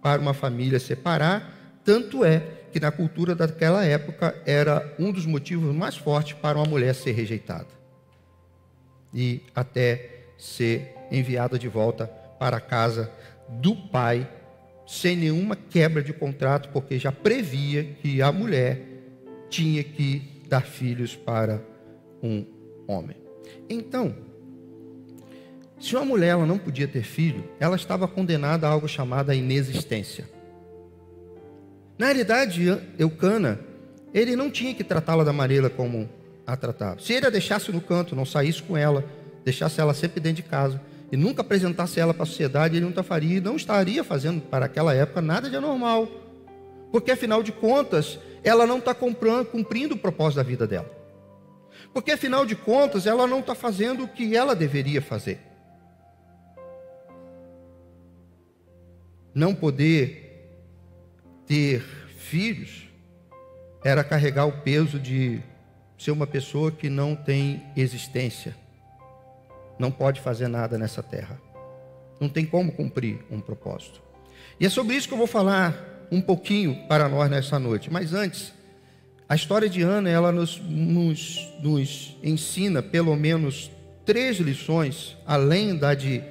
para 0.01 0.21
uma 0.21 0.33
família 0.33 0.79
separar, 0.79 1.79
tanto 1.83 2.23
é 2.23 2.41
que 2.71 2.79
na 2.79 2.91
cultura 2.91 3.35
daquela 3.35 3.83
época 3.83 4.35
era 4.45 4.93
um 4.97 5.11
dos 5.11 5.25
motivos 5.25 5.75
mais 5.75 5.97
fortes 5.97 6.33
para 6.33 6.57
uma 6.57 6.65
mulher 6.65 6.95
ser 6.95 7.11
rejeitada 7.11 7.80
e 9.13 9.41
até 9.53 10.25
ser 10.37 10.95
enviada 11.11 11.59
de 11.59 11.67
volta 11.67 12.07
para 12.39 12.57
a 12.57 12.61
casa 12.61 13.11
do 13.47 13.75
pai, 13.75 14.27
sem 14.87 15.15
nenhuma 15.15 15.55
quebra 15.55 16.01
de 16.01 16.13
contrato, 16.13 16.69
porque 16.69 16.97
já 16.97 17.11
previa 17.11 17.83
que 17.83 18.21
a 18.21 18.31
mulher 18.31 18.81
tinha 19.49 19.83
que 19.83 20.41
dar 20.47 20.61
filhos 20.61 21.15
para 21.15 21.61
um 22.23 22.45
homem. 22.87 23.17
Então, 23.69 24.15
se 25.79 25.95
uma 25.95 26.05
mulher 26.05 26.29
ela 26.29 26.45
não 26.45 26.57
podia 26.57 26.87
ter 26.87 27.03
filho, 27.03 27.43
ela 27.59 27.75
estava 27.75 28.07
condenada 28.07 28.67
a 28.67 28.69
algo 28.69 28.87
chamado 28.87 29.31
a 29.31 29.35
inexistência. 29.35 30.29
Na 31.97 32.07
realidade, 32.07 32.63
Eucana, 32.97 33.59
ele 34.13 34.35
não 34.35 34.49
tinha 34.49 34.73
que 34.73 34.83
tratá-la 34.83 35.23
da 35.23 35.33
maneira 35.33 35.69
como 35.69 36.09
a 36.53 36.57
tratava. 36.57 36.99
Se 36.99 37.13
ele 37.13 37.25
a 37.25 37.29
deixasse 37.29 37.71
no 37.71 37.81
canto, 37.81 38.15
não 38.15 38.25
saísse 38.25 38.61
com 38.61 38.75
ela, 38.75 39.05
deixasse 39.43 39.79
ela 39.79 39.93
sempre 39.93 40.19
dentro 40.19 40.43
de 40.43 40.49
casa, 40.49 40.81
e 41.11 41.17
nunca 41.17 41.41
apresentasse 41.41 41.99
ela 41.99 42.13
para 42.13 42.23
a 42.23 42.25
sociedade, 42.25 42.77
ele 42.77 42.85
não 42.85 43.03
faria, 43.03 43.41
não 43.41 43.55
estaria 43.55 44.03
fazendo 44.03 44.41
para 44.41 44.65
aquela 44.65 44.93
época 44.93 45.21
nada 45.21 45.49
de 45.49 45.55
anormal. 45.55 46.07
Porque 46.91 47.11
afinal 47.11 47.43
de 47.43 47.51
contas, 47.51 48.17
ela 48.43 48.65
não 48.65 48.77
está 48.77 48.93
cumprindo 48.93 49.95
o 49.95 49.97
propósito 49.97 50.37
da 50.37 50.43
vida 50.43 50.65
dela. 50.65 50.89
Porque 51.93 52.11
afinal 52.11 52.45
de 52.45 52.55
contas, 52.55 53.05
ela 53.05 53.27
não 53.27 53.39
está 53.39 53.53
fazendo 53.53 54.03
o 54.03 54.07
que 54.07 54.35
ela 54.35 54.55
deveria 54.55 55.01
fazer. 55.01 55.39
Não 59.33 59.53
poder 59.53 60.49
ter 61.45 61.81
filhos 62.17 62.87
era 63.83 64.03
carregar 64.03 64.45
o 64.45 64.61
peso 64.61 64.99
de 64.99 65.41
ser 66.01 66.09
uma 66.09 66.25
pessoa 66.25 66.71
que 66.71 66.89
não 66.89 67.15
tem 67.15 67.61
existência 67.77 68.55
não 69.77 69.91
pode 69.91 70.19
fazer 70.19 70.47
nada 70.47 70.75
nessa 70.75 71.03
terra. 71.03 71.39
Não 72.19 72.27
tem 72.27 72.43
como 72.43 72.71
cumprir 72.71 73.19
um 73.29 73.39
propósito. 73.39 74.01
E 74.59 74.65
é 74.65 74.69
sobre 74.69 74.95
isso 74.95 75.07
que 75.07 75.13
eu 75.13 75.17
vou 75.17 75.27
falar 75.27 76.07
um 76.11 76.19
pouquinho 76.19 76.87
para 76.87 77.07
nós 77.07 77.29
nessa 77.29 77.59
noite. 77.59 77.91
Mas 77.91 78.15
antes, 78.15 78.51
a 79.29 79.35
história 79.35 79.69
de 79.69 79.83
Ana, 79.83 80.09
ela 80.09 80.31
nos, 80.31 80.59
nos, 80.59 81.53
nos 81.61 82.17
ensina 82.23 82.81
pelo 82.81 83.15
menos 83.15 83.69
três 84.03 84.37
lições, 84.37 85.15
além 85.23 85.75
da 85.75 85.93
de 85.93 86.23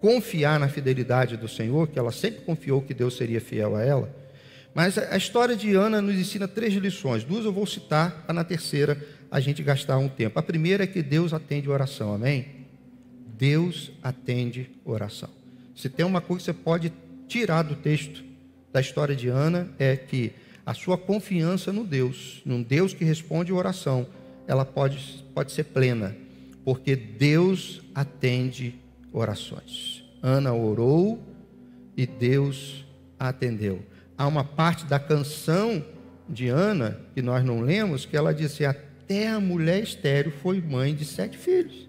confiar 0.00 0.60
na 0.60 0.68
fidelidade 0.68 1.36
do 1.36 1.48
Senhor, 1.48 1.88
que 1.88 1.98
ela 1.98 2.12
sempre 2.12 2.42
confiou 2.42 2.80
que 2.80 2.94
Deus 2.94 3.16
seria 3.16 3.40
fiel 3.40 3.74
a 3.74 3.82
ela. 3.82 4.26
Mas 4.76 4.98
a 4.98 5.16
história 5.16 5.56
de 5.56 5.74
Ana 5.74 6.02
nos 6.02 6.14
ensina 6.14 6.46
três 6.46 6.74
lições. 6.74 7.24
Duas 7.24 7.44
eu 7.44 7.52
vou 7.52 7.66
citar, 7.66 8.24
para 8.26 8.34
na 8.34 8.44
terceira 8.44 9.15
a 9.30 9.40
gente 9.40 9.62
gastar 9.62 9.98
um 9.98 10.08
tempo. 10.08 10.38
A 10.38 10.42
primeira 10.42 10.84
é 10.84 10.86
que 10.86 11.02
Deus 11.02 11.32
atende 11.32 11.68
oração, 11.68 12.14
amém? 12.14 12.46
Deus 13.38 13.92
atende 14.02 14.70
oração. 14.84 15.28
Se 15.74 15.88
tem 15.90 16.06
uma 16.06 16.20
coisa 16.20 16.40
que 16.40 16.44
você 16.44 16.52
pode 16.52 16.92
tirar 17.28 17.62
do 17.62 17.74
texto 17.74 18.24
da 18.72 18.80
história 18.80 19.14
de 19.14 19.28
Ana, 19.28 19.68
é 19.78 19.96
que 19.96 20.32
a 20.64 20.74
sua 20.74 20.96
confiança 20.98 21.72
no 21.72 21.84
Deus, 21.84 22.42
num 22.44 22.62
Deus 22.62 22.92
que 22.92 23.04
responde 23.04 23.52
oração, 23.52 24.06
ela 24.46 24.64
pode, 24.64 25.24
pode 25.34 25.52
ser 25.52 25.64
plena, 25.64 26.16
porque 26.64 26.96
Deus 26.96 27.82
atende 27.94 28.74
orações. 29.12 30.04
Ana 30.22 30.52
orou 30.52 31.22
e 31.96 32.06
Deus 32.06 32.84
atendeu. 33.18 33.82
Há 34.16 34.26
uma 34.26 34.44
parte 34.44 34.84
da 34.86 34.98
canção 34.98 35.84
de 36.28 36.48
Ana, 36.48 37.00
que 37.14 37.22
nós 37.22 37.44
não 37.44 37.60
lemos, 37.60 38.04
que 38.04 38.16
ela 38.16 38.34
disse: 38.34 38.64
Até 39.06 39.28
a 39.28 39.38
mulher 39.38 39.84
estéreo 39.84 40.32
foi 40.42 40.60
mãe 40.60 40.92
de 40.92 41.04
sete 41.04 41.38
filhos. 41.38 41.88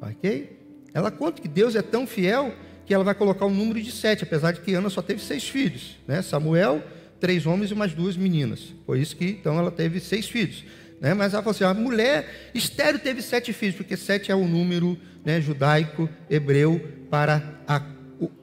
Ok? 0.00 0.58
Ela 0.94 1.10
conta 1.10 1.42
que 1.42 1.48
Deus 1.48 1.76
é 1.76 1.82
tão 1.82 2.06
fiel 2.06 2.54
que 2.86 2.94
ela 2.94 3.04
vai 3.04 3.14
colocar 3.14 3.44
o 3.44 3.50
número 3.50 3.82
de 3.82 3.92
sete, 3.92 4.24
apesar 4.24 4.52
de 4.52 4.62
que 4.62 4.72
Ana 4.72 4.88
só 4.88 5.02
teve 5.02 5.20
seis 5.20 5.46
filhos. 5.46 5.96
Né? 6.08 6.22
Samuel, 6.22 6.82
três 7.20 7.44
homens 7.44 7.70
e 7.70 7.74
mais 7.74 7.92
duas 7.92 8.16
meninas. 8.16 8.72
Por 8.86 8.96
isso 8.96 9.14
que 9.14 9.26
então 9.26 9.58
ela 9.58 9.70
teve 9.70 10.00
seis 10.00 10.26
filhos. 10.26 10.64
Né? 10.98 11.12
Mas 11.12 11.34
ela 11.34 11.42
falou 11.42 11.54
assim: 11.54 11.64
a 11.64 11.74
mulher 11.74 12.50
estéreo 12.54 12.98
teve 12.98 13.20
sete 13.20 13.52
filhos, 13.52 13.76
porque 13.76 13.98
sete 13.98 14.32
é 14.32 14.34
o 14.34 14.48
número 14.48 14.98
né, 15.22 15.42
judaico, 15.42 16.08
hebreu, 16.30 16.80
para 17.10 17.60
a 17.68 17.80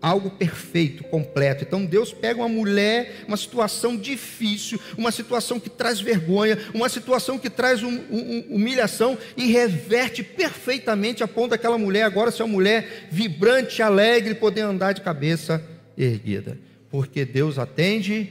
algo 0.02 0.30
perfeito, 0.32 1.04
completo. 1.04 1.64
Então 1.64 1.86
Deus 1.86 2.14
pega 2.14 2.40
uma 2.40 2.50
mulher, 2.50 3.24
uma 3.28 3.38
situação 3.38 3.96
difícil, 3.96 4.80
uma 4.98 5.12
situação 5.12 5.60
que 5.60 5.70
traz 5.70 6.00
vergonha, 6.00 6.58
uma 6.74 6.90
situação 6.90 7.38
que 7.38 7.50
traz 7.50 7.84
um, 7.84 7.94
um, 8.10 8.46
humilhação 8.50 9.18
e 9.38 9.52
reverte 9.52 10.24
perfeitamente 10.24 11.24
a 11.24 11.28
ponto 11.28 11.52
daquela 11.52 11.78
mulher 11.78 12.04
agora 12.04 12.32
ser 12.32 12.44
uma 12.44 12.54
mulher 12.54 13.08
vibrante, 13.12 13.82
alegre, 13.82 14.36
poder 14.36 14.62
andar 14.62 14.94
de 14.94 15.02
cabeça 15.02 15.64
erguida. 15.98 16.58
Porque 16.90 17.24
Deus 17.26 17.58
atende 17.58 18.30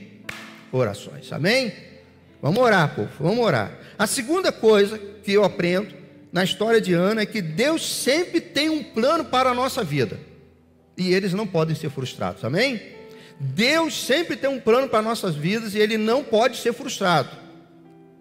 orações. 0.71 1.31
Amém? 1.31 1.73
Vamos 2.41 2.59
orar, 2.59 2.95
povo, 2.95 3.09
vamos 3.19 3.45
orar. 3.45 3.77
A 3.97 4.07
segunda 4.07 4.51
coisa 4.51 4.97
que 4.97 5.31
eu 5.31 5.43
aprendo 5.43 5.93
na 6.31 6.43
história 6.43 6.81
de 6.81 6.93
Ana 6.93 7.21
é 7.21 7.25
que 7.25 7.41
Deus 7.41 7.85
sempre 7.85 8.39
tem 8.41 8.69
um 8.69 8.83
plano 8.83 9.25
para 9.25 9.49
a 9.49 9.53
nossa 9.53 9.83
vida 9.83 10.30
e 11.01 11.13
eles 11.13 11.33
não 11.33 11.47
podem 11.47 11.75
ser 11.75 11.89
frustrados. 11.89 12.43
Amém? 12.43 12.81
Deus 13.39 14.05
sempre 14.05 14.35
tem 14.35 14.49
um 14.49 14.59
plano 14.59 14.87
para 14.87 15.01
nossas 15.01 15.35
vidas 15.35 15.73
e 15.73 15.79
ele 15.79 15.97
não 15.97 16.23
pode 16.23 16.57
ser 16.57 16.73
frustrado. 16.73 17.41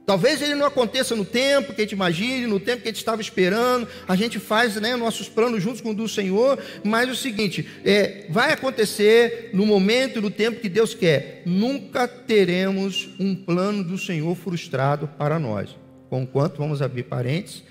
Talvez 0.06 0.42
ele 0.42 0.56
não 0.56 0.66
aconteça 0.66 1.14
no 1.14 1.24
tempo 1.24 1.72
que 1.72 1.82
a 1.82 1.84
gente 1.84 1.92
imagine, 1.92 2.46
no 2.46 2.58
tempo 2.58 2.82
que 2.82 2.88
a 2.88 2.90
gente 2.90 2.98
estava 2.98 3.20
esperando. 3.20 3.86
A 4.08 4.16
gente 4.16 4.40
faz 4.40 4.74
né, 4.76 4.96
nossos 4.96 5.28
planos 5.28 5.62
juntos 5.62 5.80
com 5.80 5.90
o 5.90 5.94
do 5.94 6.08
Senhor, 6.08 6.58
mas 6.82 7.08
é 7.08 7.12
o 7.12 7.14
seguinte: 7.14 7.68
é, 7.84 8.26
vai 8.28 8.52
acontecer 8.52 9.50
no 9.52 9.64
momento 9.64 10.18
e 10.18 10.22
no 10.22 10.30
tempo 10.30 10.60
que 10.60 10.68
Deus 10.68 10.94
quer. 10.94 11.42
Nunca 11.46 12.08
teremos 12.08 13.10
um 13.20 13.36
plano 13.36 13.84
do 13.84 13.96
Senhor 13.96 14.34
frustrado 14.34 15.06
para 15.06 15.38
nós. 15.38 15.76
Conquanto, 16.08 16.56
vamos 16.56 16.82
abrir 16.82 17.04
parênteses, 17.04 17.62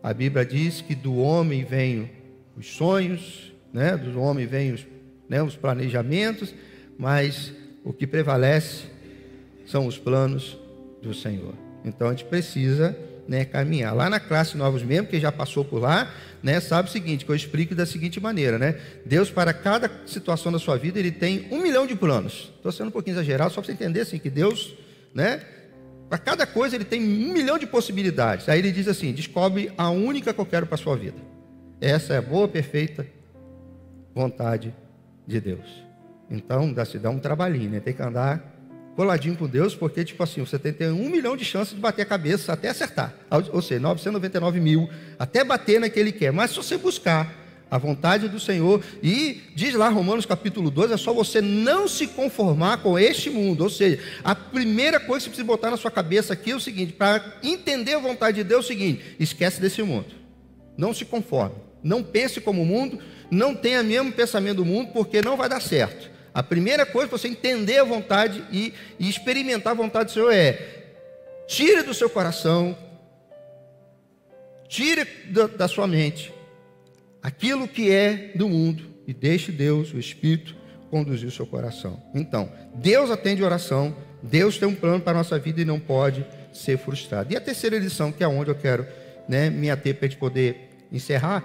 a 0.00 0.14
Bíblia 0.14 0.44
diz 0.44 0.80
que 0.80 0.94
do 0.94 1.16
homem 1.16 1.64
vêm 1.64 2.12
os 2.56 2.68
sonhos, 2.68 3.52
né, 3.76 3.94
do 3.94 4.18
homem 4.18 4.46
vêm 4.46 4.72
os, 4.72 4.86
né, 5.28 5.42
os 5.42 5.54
planejamentos, 5.54 6.54
mas 6.96 7.52
o 7.84 7.92
que 7.92 8.06
prevalece 8.06 8.84
são 9.66 9.86
os 9.86 9.98
planos 9.98 10.56
do 11.02 11.12
Senhor. 11.12 11.52
Então 11.84 12.08
a 12.08 12.10
gente 12.12 12.24
precisa 12.24 12.96
né, 13.28 13.44
caminhar. 13.44 13.94
Lá 13.94 14.08
na 14.08 14.18
classe 14.18 14.56
Novos 14.56 14.82
Membros, 14.82 15.10
que 15.10 15.20
já 15.20 15.30
passou 15.30 15.62
por 15.62 15.78
lá, 15.78 16.10
né, 16.42 16.58
sabe 16.58 16.88
o 16.88 16.92
seguinte, 16.92 17.26
que 17.26 17.30
eu 17.30 17.36
explico 17.36 17.74
da 17.74 17.84
seguinte 17.84 18.18
maneira, 18.18 18.58
né? 18.58 18.80
Deus, 19.04 19.30
para 19.30 19.52
cada 19.52 19.90
situação 20.06 20.50
da 20.50 20.58
sua 20.58 20.78
vida, 20.78 20.98
Ele 20.98 21.10
tem 21.10 21.46
um 21.50 21.60
milhão 21.60 21.86
de 21.86 21.94
planos. 21.94 22.50
Estou 22.56 22.72
sendo 22.72 22.88
um 22.88 22.92
pouquinho 22.92 23.12
exagerado, 23.12 23.52
só 23.52 23.60
para 23.60 23.66
você 23.66 23.72
entender 23.72 24.00
assim, 24.00 24.18
que 24.18 24.30
Deus, 24.30 24.74
né? 25.12 25.42
Para 26.08 26.18
cada 26.18 26.46
coisa 26.46 26.76
ele 26.76 26.84
tem 26.84 27.02
um 27.02 27.32
milhão 27.32 27.58
de 27.58 27.66
possibilidades. 27.66 28.48
Aí 28.48 28.60
ele 28.60 28.70
diz 28.70 28.86
assim: 28.86 29.12
descobre 29.12 29.72
a 29.76 29.90
única 29.90 30.32
que 30.32 30.40
eu 30.40 30.46
quero 30.46 30.64
para 30.64 30.76
a 30.76 30.78
sua 30.78 30.96
vida. 30.96 31.18
Essa 31.80 32.14
é 32.14 32.20
boa, 32.20 32.46
perfeita 32.46 33.15
vontade 34.16 34.74
de 35.26 35.38
Deus. 35.38 35.84
Então, 36.30 36.72
dá 36.72 36.86
se 36.86 36.98
dá 36.98 37.10
um 37.10 37.18
trabalhinho, 37.18 37.70
né? 37.70 37.80
Tem 37.80 37.92
que 37.92 38.02
andar 38.02 38.54
coladinho 38.96 39.36
com 39.36 39.46
Deus, 39.46 39.74
porque, 39.74 40.02
tipo 40.02 40.22
assim, 40.22 40.40
você 40.40 40.58
tem, 40.58 40.72
tem 40.72 40.90
um 40.90 41.10
milhão 41.10 41.36
de 41.36 41.44
chances 41.44 41.74
de 41.74 41.80
bater 41.80 42.00
a 42.00 42.06
cabeça 42.06 42.54
até 42.54 42.70
acertar. 42.70 43.12
Ou 43.52 43.60
seja, 43.60 43.78
999 43.78 44.58
mil, 44.58 44.88
até 45.18 45.44
bater 45.44 45.78
naquele 45.78 46.10
que 46.10 46.20
quer. 46.20 46.32
Mas 46.32 46.50
se 46.50 46.56
você 46.56 46.78
buscar 46.78 47.30
a 47.70 47.76
vontade 47.76 48.26
do 48.26 48.40
Senhor, 48.40 48.82
e 49.02 49.42
diz 49.54 49.74
lá 49.74 49.90
Romanos 49.90 50.24
capítulo 50.24 50.70
2, 50.70 50.92
é 50.92 50.96
só 50.96 51.12
você 51.12 51.42
não 51.42 51.86
se 51.86 52.06
conformar 52.06 52.78
com 52.78 52.98
este 52.98 53.28
mundo. 53.28 53.64
Ou 53.64 53.70
seja, 53.70 54.02
a 54.24 54.34
primeira 54.34 54.98
coisa 54.98 55.18
que 55.18 55.24
você 55.24 55.30
precisa 55.30 55.46
botar 55.46 55.70
na 55.70 55.76
sua 55.76 55.90
cabeça 55.90 56.32
aqui 56.32 56.52
é 56.52 56.56
o 56.56 56.60
seguinte: 56.60 56.94
para 56.94 57.22
entender 57.42 57.94
a 57.94 57.98
vontade 57.98 58.38
de 58.38 58.44
Deus, 58.44 58.64
é 58.64 58.64
o 58.64 58.68
seguinte, 58.68 59.16
esquece 59.20 59.60
desse 59.60 59.82
mundo. 59.82 60.06
Não 60.78 60.94
se 60.94 61.04
conforme. 61.04 61.65
Não 61.82 62.02
pense 62.02 62.40
como 62.40 62.62
o 62.62 62.66
mundo, 62.66 62.98
não 63.30 63.54
tenha 63.54 63.80
o 63.80 63.84
mesmo 63.84 64.12
pensamento 64.12 64.56
do 64.56 64.64
mundo, 64.64 64.90
porque 64.92 65.22
não 65.22 65.36
vai 65.36 65.48
dar 65.48 65.60
certo. 65.60 66.10
A 66.34 66.42
primeira 66.42 66.84
coisa 66.84 67.08
para 67.08 67.18
você 67.18 67.28
entender 67.28 67.78
a 67.78 67.84
vontade 67.84 68.44
e, 68.52 68.74
e 68.98 69.08
experimentar 69.08 69.72
a 69.72 69.76
vontade 69.76 70.10
do 70.10 70.12
Senhor 70.12 70.30
é: 70.30 70.84
tire 71.46 71.82
do 71.82 71.94
seu 71.94 72.10
coração, 72.10 72.76
tire 74.68 75.06
da, 75.30 75.46
da 75.46 75.68
sua 75.68 75.86
mente 75.86 76.32
aquilo 77.22 77.66
que 77.66 77.90
é 77.90 78.32
do 78.36 78.48
mundo 78.48 78.84
e 79.06 79.12
deixe 79.12 79.50
Deus, 79.50 79.92
o 79.92 79.98
Espírito, 79.98 80.54
conduzir 80.90 81.28
o 81.28 81.32
seu 81.32 81.46
coração. 81.46 82.00
Então, 82.14 82.52
Deus 82.74 83.10
atende 83.10 83.42
oração, 83.42 83.96
Deus 84.22 84.58
tem 84.58 84.68
um 84.68 84.74
plano 84.74 85.00
para 85.00 85.12
a 85.12 85.16
nossa 85.16 85.38
vida 85.38 85.60
e 85.60 85.64
não 85.64 85.80
pode 85.80 86.24
ser 86.52 86.78
frustrado. 86.78 87.32
E 87.32 87.36
a 87.36 87.40
terceira 87.40 87.78
lição, 87.78 88.12
que 88.12 88.22
é 88.22 88.28
onde 88.28 88.50
eu 88.50 88.54
quero 88.54 88.86
né, 89.28 89.50
me 89.50 89.70
ater 89.70 89.96
para 89.96 90.06
a 90.06 90.08
gente 90.08 90.18
poder 90.18 90.68
encerrar, 90.92 91.42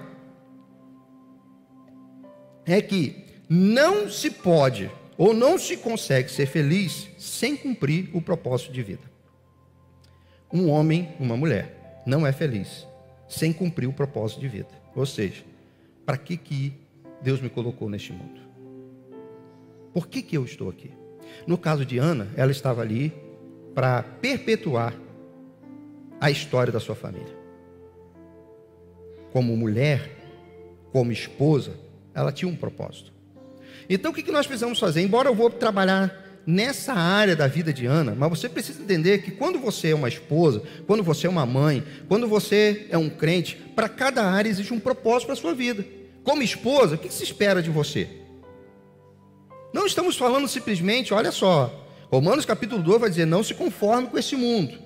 é 2.65 2.81
que 2.81 3.25
não 3.49 4.09
se 4.09 4.29
pode 4.29 4.89
ou 5.17 5.33
não 5.33 5.57
se 5.57 5.77
consegue 5.77 6.31
ser 6.31 6.45
feliz 6.45 7.09
sem 7.17 7.55
cumprir 7.55 8.09
o 8.13 8.21
propósito 8.21 8.71
de 8.71 8.81
vida. 8.81 9.11
Um 10.51 10.69
homem, 10.69 11.09
uma 11.19 11.37
mulher, 11.37 12.01
não 12.05 12.25
é 12.25 12.31
feliz 12.31 12.87
sem 13.27 13.53
cumprir 13.53 13.87
o 13.87 13.93
propósito 13.93 14.41
de 14.41 14.47
vida. 14.47 14.69
Ou 14.95 15.05
seja, 15.05 15.43
para 16.05 16.17
que, 16.17 16.35
que 16.35 16.73
Deus 17.21 17.39
me 17.39 17.49
colocou 17.49 17.89
neste 17.89 18.11
mundo? 18.11 18.41
Por 19.93 20.07
que, 20.07 20.21
que 20.21 20.37
eu 20.37 20.43
estou 20.43 20.69
aqui? 20.69 20.91
No 21.47 21.57
caso 21.57 21.85
de 21.85 21.97
Ana, 21.97 22.29
ela 22.35 22.51
estava 22.51 22.81
ali 22.81 23.13
para 23.73 24.03
perpetuar 24.03 24.93
a 26.19 26.29
história 26.29 26.71
da 26.71 26.79
sua 26.79 26.95
família. 26.95 27.35
Como 29.31 29.55
mulher, 29.55 30.09
como 30.91 31.11
esposa, 31.11 31.73
ela 32.13 32.31
tinha 32.31 32.49
um 32.49 32.55
propósito. 32.55 33.11
Então 33.89 34.11
o 34.11 34.13
que 34.13 34.31
nós 34.31 34.47
precisamos 34.47 34.79
fazer? 34.79 35.01
Embora 35.01 35.29
eu 35.29 35.35
vou 35.35 35.49
trabalhar 35.49 36.41
nessa 36.45 36.93
área 36.93 37.35
da 37.35 37.47
vida 37.47 37.71
de 37.71 37.85
Ana, 37.85 38.15
mas 38.17 38.29
você 38.29 38.49
precisa 38.49 38.81
entender 38.81 39.21
que 39.21 39.31
quando 39.31 39.59
você 39.59 39.89
é 39.89 39.95
uma 39.95 40.07
esposa, 40.07 40.63
quando 40.87 41.03
você 41.03 41.27
é 41.27 41.29
uma 41.29 41.45
mãe, 41.45 41.83
quando 42.07 42.27
você 42.27 42.87
é 42.89 42.97
um 42.97 43.09
crente, 43.09 43.55
para 43.75 43.87
cada 43.87 44.23
área 44.23 44.49
existe 44.49 44.73
um 44.73 44.79
propósito 44.79 45.27
para 45.27 45.33
a 45.33 45.37
sua 45.37 45.53
vida. 45.53 45.85
Como 46.23 46.43
esposa, 46.43 46.95
o 46.95 46.97
que 46.97 47.11
se 47.11 47.23
espera 47.23 47.61
de 47.61 47.69
você? 47.69 48.07
Não 49.73 49.85
estamos 49.85 50.17
falando 50.17 50.47
simplesmente, 50.47 51.13
olha 51.13 51.31
só, 51.31 51.87
Romanos 52.11 52.45
capítulo 52.45 52.83
2 52.83 52.99
vai 52.99 53.09
dizer: 53.09 53.25
não 53.25 53.43
se 53.43 53.53
conforme 53.53 54.07
com 54.07 54.17
esse 54.17 54.35
mundo. 54.35 54.77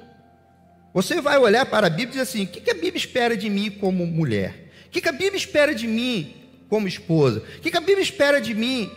Você 0.93 1.19
vai 1.19 1.37
olhar 1.37 1.65
para 1.65 1.87
a 1.87 1.89
Bíblia 1.89 2.05
e 2.05 2.09
dizer 2.11 2.21
assim: 2.21 2.43
o 2.43 2.47
que 2.47 2.69
a 2.69 2.73
Bíblia 2.73 2.97
espera 2.97 3.35
de 3.35 3.49
mim 3.49 3.71
como 3.71 4.05
mulher? 4.05 4.71
O 4.87 4.89
que 4.89 5.09
a 5.09 5.11
Bíblia 5.11 5.35
espera 5.35 5.73
de 5.73 5.87
mim 5.87 6.33
como 6.75 6.89
esposa? 6.89 7.41
O 7.57 7.61
que 7.61 7.77
a 7.77 7.79
Bíblia 7.79 8.01
espera 8.03 8.41
de 8.41 8.53
mim 8.53 8.91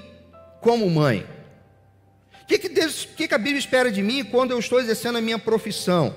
como 0.61 0.91
mãe? 0.91 1.25
O 2.43 2.47
que, 2.49 2.59
que, 2.59 2.69
Deus, 2.69 3.07
que, 3.17 3.29
que 3.29 3.35
a 3.35 3.39
Bíblia 3.39 3.61
espera 3.61 3.89
de 3.89 4.03
mim 4.03 4.25
quando 4.25 4.51
eu 4.51 4.59
estou 4.59 4.81
exercendo 4.81 5.17
a 5.19 5.21
minha 5.21 5.39
profissão? 5.39 6.13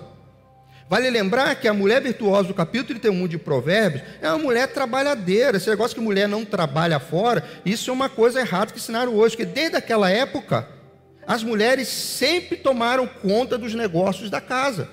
Vale 0.90 1.08
lembrar 1.12 1.54
que 1.56 1.68
a 1.68 1.74
mulher 1.74 2.02
virtuosa 2.02 2.48
do 2.48 2.54
capítulo 2.56 3.00
31 3.00 3.28
de 3.28 3.38
Provérbios 3.38 4.02
é 4.24 4.28
uma 4.30 4.40
mulher 4.40 4.70
trabalhadeira. 4.70 5.58
Esse 5.58 5.70
negócio 5.70 5.96
que 5.96 6.02
mulher 6.02 6.28
não 6.28 6.44
trabalha 6.44 7.00
fora, 7.00 7.48
isso 7.64 7.92
é 7.92 7.94
uma 7.94 8.10
coisa 8.10 8.40
errada 8.40 8.72
que 8.72 8.80
ensinaram 8.80 9.14
hoje, 9.14 9.38
que 9.38 9.46
desde 9.46 9.78
aquela 9.78 10.10
época, 10.10 10.68
as 11.28 11.44
mulheres 11.44 11.88
sempre 11.88 12.58
tomaram 12.58 13.06
conta 13.06 13.56
dos 13.56 13.76
negócios 13.76 14.32
da 14.32 14.42
casa. 14.42 14.90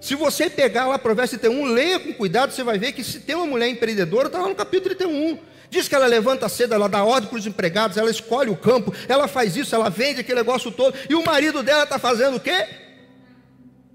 Se 0.00 0.14
você 0.14 0.48
pegar 0.48 0.86
lá 0.86 1.00
Provérbios 1.00 1.30
31, 1.30 1.64
leia 1.64 1.98
com 1.98 2.12
cuidado, 2.12 2.52
você 2.52 2.62
vai 2.62 2.78
ver 2.78 2.92
que 2.92 3.02
se 3.02 3.18
tem 3.18 3.34
uma 3.34 3.46
mulher 3.46 3.68
empreendedora, 3.68 4.28
está 4.28 4.38
lá 4.38 4.48
no 4.48 4.54
capítulo 4.54 4.94
31. 4.94 5.55
Diz 5.70 5.88
que 5.88 5.94
ela 5.94 6.06
levanta 6.06 6.48
cedo, 6.48 6.74
ela 6.74 6.88
dá 6.88 7.02
ordem 7.04 7.28
para 7.28 7.38
os 7.38 7.46
empregados, 7.46 7.96
ela 7.96 8.10
escolhe 8.10 8.50
o 8.50 8.56
campo, 8.56 8.94
ela 9.08 9.26
faz 9.26 9.56
isso, 9.56 9.74
ela 9.74 9.90
vende 9.90 10.20
aquele 10.20 10.38
negócio 10.38 10.70
todo, 10.70 10.96
e 11.08 11.14
o 11.14 11.24
marido 11.24 11.62
dela 11.62 11.84
está 11.84 11.98
fazendo 11.98 12.36
o 12.36 12.40
quê? 12.40 12.66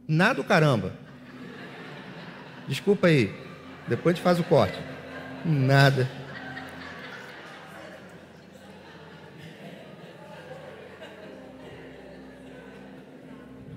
Nada, 0.07 0.43
caramba. 0.43 0.93
Desculpa 2.67 3.07
aí, 3.07 3.33
depois 3.87 4.13
a 4.13 4.15
gente 4.15 4.23
faz 4.23 4.39
o 4.39 4.43
corte. 4.43 4.77
Nada. 5.45 6.09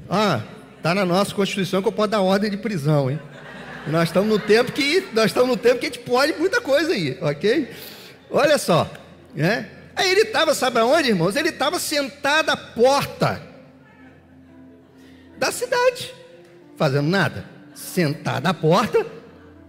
Ah, 0.08 0.42
tá 0.82 0.94
na 0.94 1.04
nossa 1.04 1.34
Constituição 1.34 1.80
que 1.80 1.88
eu 1.88 1.92
posso 1.92 2.08
dar 2.08 2.20
ordem 2.20 2.50
de 2.50 2.56
prisão, 2.56 3.10
hein? 3.10 3.18
Nós 3.86 4.08
estamos 4.08 4.28
no 4.28 4.38
tempo 4.38 4.72
que 4.72 5.08
nós 5.12 5.26
estamos 5.26 5.48
no 5.48 5.56
tempo 5.56 5.78
que 5.78 5.86
a 5.86 5.88
gente 5.90 6.00
pode 6.00 6.32
muita 6.34 6.60
coisa 6.60 6.92
aí, 6.92 7.18
ok? 7.20 7.68
Olha 8.30 8.56
só, 8.56 8.90
né? 9.34 9.68
Aí 9.94 10.10
ele 10.10 10.22
estava, 10.22 10.54
sabe 10.54 10.78
aonde, 10.78 11.10
irmãos? 11.10 11.36
Ele 11.36 11.50
estava 11.50 11.78
sentado 11.78 12.50
à 12.50 12.56
porta 12.56 13.40
da 15.36 15.52
cidade, 15.52 16.12
fazendo 16.76 17.08
nada. 17.08 17.44
Sentado 17.74 18.46
à 18.46 18.54
porta 18.54 19.06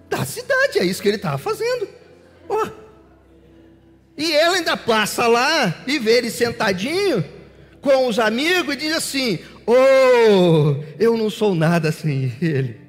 da 0.10 0.25
cidade, 0.25 0.80
é 0.80 0.86
isso 0.86 1.01
que 1.01 1.08
ele 1.08 1.17
estava 1.17 1.38
fazendo. 1.38 1.88
Oh. 2.47 2.67
E 4.17 4.32
ela 4.32 4.56
ainda 4.56 4.78
passa 4.78 5.28
lá 5.28 5.84
e 5.86 5.99
vê 5.99 6.17
ele 6.17 6.32
sentadinho 6.32 7.23
com 7.82 8.08
os 8.08 8.17
amigos 8.17 8.75
e 8.75 8.78
diz 8.78 8.95
assim: 8.95 9.39
Oh, 9.67 10.84
eu 10.97 11.17
não 11.17 11.30
sou 11.30 11.54
nada 11.54 11.91
sem 11.91 12.34
ele. 12.41 12.85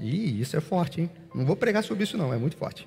E 0.00 0.40
isso 0.40 0.56
é 0.56 0.60
forte, 0.60 1.00
hein? 1.00 1.10
Não 1.34 1.44
vou 1.44 1.56
pregar 1.56 1.82
sobre 1.82 2.04
isso, 2.04 2.16
não, 2.16 2.32
é 2.32 2.36
muito 2.36 2.56
forte. 2.56 2.86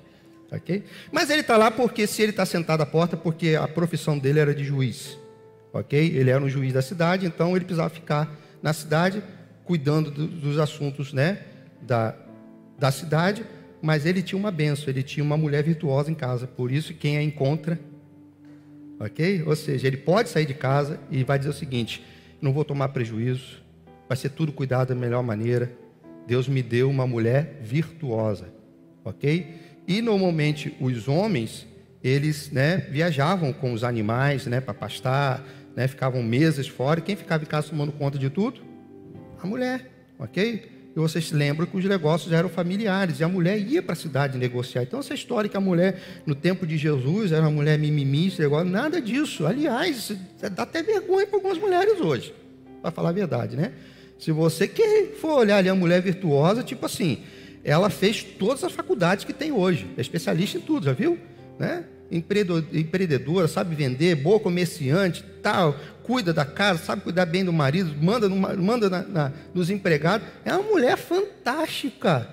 Ok? 0.50 0.82
Mas 1.12 1.28
ele 1.30 1.42
está 1.42 1.56
lá 1.56 1.70
porque, 1.70 2.06
se 2.06 2.22
ele 2.22 2.30
está 2.30 2.46
sentado 2.46 2.80
à 2.80 2.86
porta, 2.86 3.16
porque 3.16 3.54
a 3.54 3.68
profissão 3.68 4.18
dele 4.18 4.38
era 4.38 4.54
de 4.54 4.64
juiz. 4.64 5.18
Ok? 5.72 5.98
Ele 5.98 6.30
era 6.30 6.42
um 6.42 6.48
juiz 6.48 6.72
da 6.72 6.82
cidade, 6.82 7.26
então 7.26 7.54
ele 7.54 7.64
precisava 7.64 7.90
ficar 7.90 8.34
na 8.62 8.72
cidade, 8.72 9.22
cuidando 9.64 10.10
do, 10.10 10.26
dos 10.26 10.58
assuntos 10.58 11.12
né, 11.12 11.40
da, 11.82 12.14
da 12.78 12.90
cidade. 12.90 13.44
Mas 13.80 14.06
ele 14.06 14.22
tinha 14.22 14.38
uma 14.38 14.50
benção, 14.50 14.88
ele 14.88 15.02
tinha 15.02 15.22
uma 15.22 15.36
mulher 15.36 15.62
virtuosa 15.62 16.10
em 16.10 16.14
casa. 16.14 16.46
Por 16.46 16.72
isso, 16.72 16.94
quem 16.94 17.16
a 17.16 17.22
encontra. 17.22 17.78
Ok? 18.98 19.44
Ou 19.46 19.54
seja, 19.54 19.86
ele 19.86 19.98
pode 19.98 20.30
sair 20.30 20.46
de 20.46 20.54
casa 20.54 20.98
e 21.10 21.22
vai 21.22 21.38
dizer 21.38 21.50
o 21.50 21.54
seguinte: 21.54 22.02
não 22.40 22.52
vou 22.52 22.64
tomar 22.64 22.88
prejuízo, 22.88 23.62
vai 24.08 24.16
ser 24.16 24.30
tudo 24.30 24.50
cuidado 24.50 24.88
da 24.88 24.94
melhor 24.94 25.22
maneira 25.22 25.70
Deus 26.28 26.46
me 26.46 26.62
deu 26.62 26.90
uma 26.90 27.06
mulher 27.06 27.58
virtuosa, 27.62 28.52
ok? 29.02 29.46
E 29.86 30.02
normalmente 30.02 30.76
os 30.78 31.08
homens, 31.08 31.66
eles 32.04 32.50
né, 32.50 32.86
viajavam 32.90 33.50
com 33.50 33.72
os 33.72 33.82
animais 33.82 34.46
né, 34.46 34.60
para 34.60 34.74
pastar, 34.74 35.42
né, 35.74 35.88
ficavam 35.88 36.22
meses 36.22 36.68
fora. 36.68 37.00
E 37.00 37.02
quem 37.02 37.16
ficava 37.16 37.42
em 37.42 37.46
casa 37.46 37.70
tomando 37.70 37.92
conta 37.92 38.18
de 38.18 38.28
tudo? 38.28 38.60
A 39.42 39.46
mulher, 39.46 39.90
ok? 40.18 40.90
E 40.94 41.00
vocês 41.00 41.32
lembram 41.32 41.66
que 41.66 41.78
os 41.78 41.84
negócios 41.86 42.30
eram 42.30 42.50
familiares 42.50 43.20
e 43.20 43.24
a 43.24 43.28
mulher 43.28 43.58
ia 43.58 43.82
para 43.82 43.94
a 43.94 43.96
cidade 43.96 44.36
negociar. 44.36 44.82
Então, 44.82 45.00
essa 45.00 45.14
história 45.14 45.48
que 45.48 45.56
a 45.56 45.60
mulher, 45.60 45.98
no 46.26 46.34
tempo 46.34 46.66
de 46.66 46.76
Jesus, 46.76 47.32
era 47.32 47.40
uma 47.40 47.50
mulher 47.50 47.78
mimimi, 47.78 48.30
negócio, 48.38 48.68
nada 48.68 49.00
disso. 49.00 49.46
Aliás, 49.46 50.12
dá 50.54 50.64
até 50.64 50.82
vergonha 50.82 51.26
para 51.26 51.38
algumas 51.38 51.56
mulheres 51.56 51.98
hoje, 51.98 52.34
para 52.82 52.90
falar 52.90 53.08
a 53.08 53.12
verdade, 53.12 53.56
né? 53.56 53.72
Se 54.18 54.32
você 54.32 54.66
quer 54.66 55.12
for 55.20 55.38
olhar 55.38 55.58
ali 55.58 55.68
a 55.68 55.74
mulher 55.74 56.02
virtuosa, 56.02 56.62
tipo 56.62 56.84
assim, 56.84 57.22
ela 57.64 57.88
fez 57.88 58.22
todas 58.22 58.64
as 58.64 58.72
faculdades 58.72 59.24
que 59.24 59.32
tem 59.32 59.52
hoje, 59.52 59.86
é 59.96 60.00
especialista 60.00 60.58
em 60.58 60.60
tudo, 60.60 60.86
já 60.86 60.92
viu? 60.92 61.18
Né? 61.58 61.84
Empreendedora, 62.10 63.46
sabe 63.46 63.74
vender, 63.74 64.14
boa 64.16 64.40
comerciante, 64.40 65.22
tal, 65.42 65.76
cuida 66.02 66.32
da 66.32 66.44
casa, 66.44 66.82
sabe 66.82 67.02
cuidar 67.02 67.26
bem 67.26 67.44
do 67.44 67.52
marido, 67.52 67.94
manda, 68.02 68.28
manda 68.28 68.88
na, 68.88 69.02
na, 69.02 69.32
nos 69.54 69.68
empregados. 69.68 70.26
É 70.44 70.52
uma 70.54 70.62
mulher 70.62 70.96
fantástica, 70.96 72.28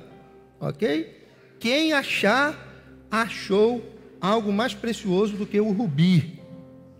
ok? 0.60 1.14
Quem 1.60 1.92
achar, 1.92 3.06
achou 3.12 3.84
algo 4.22 4.52
mais 4.52 4.74
precioso 4.74 5.36
do 5.36 5.46
que 5.46 5.60
o 5.60 5.72
rubi, 5.72 6.40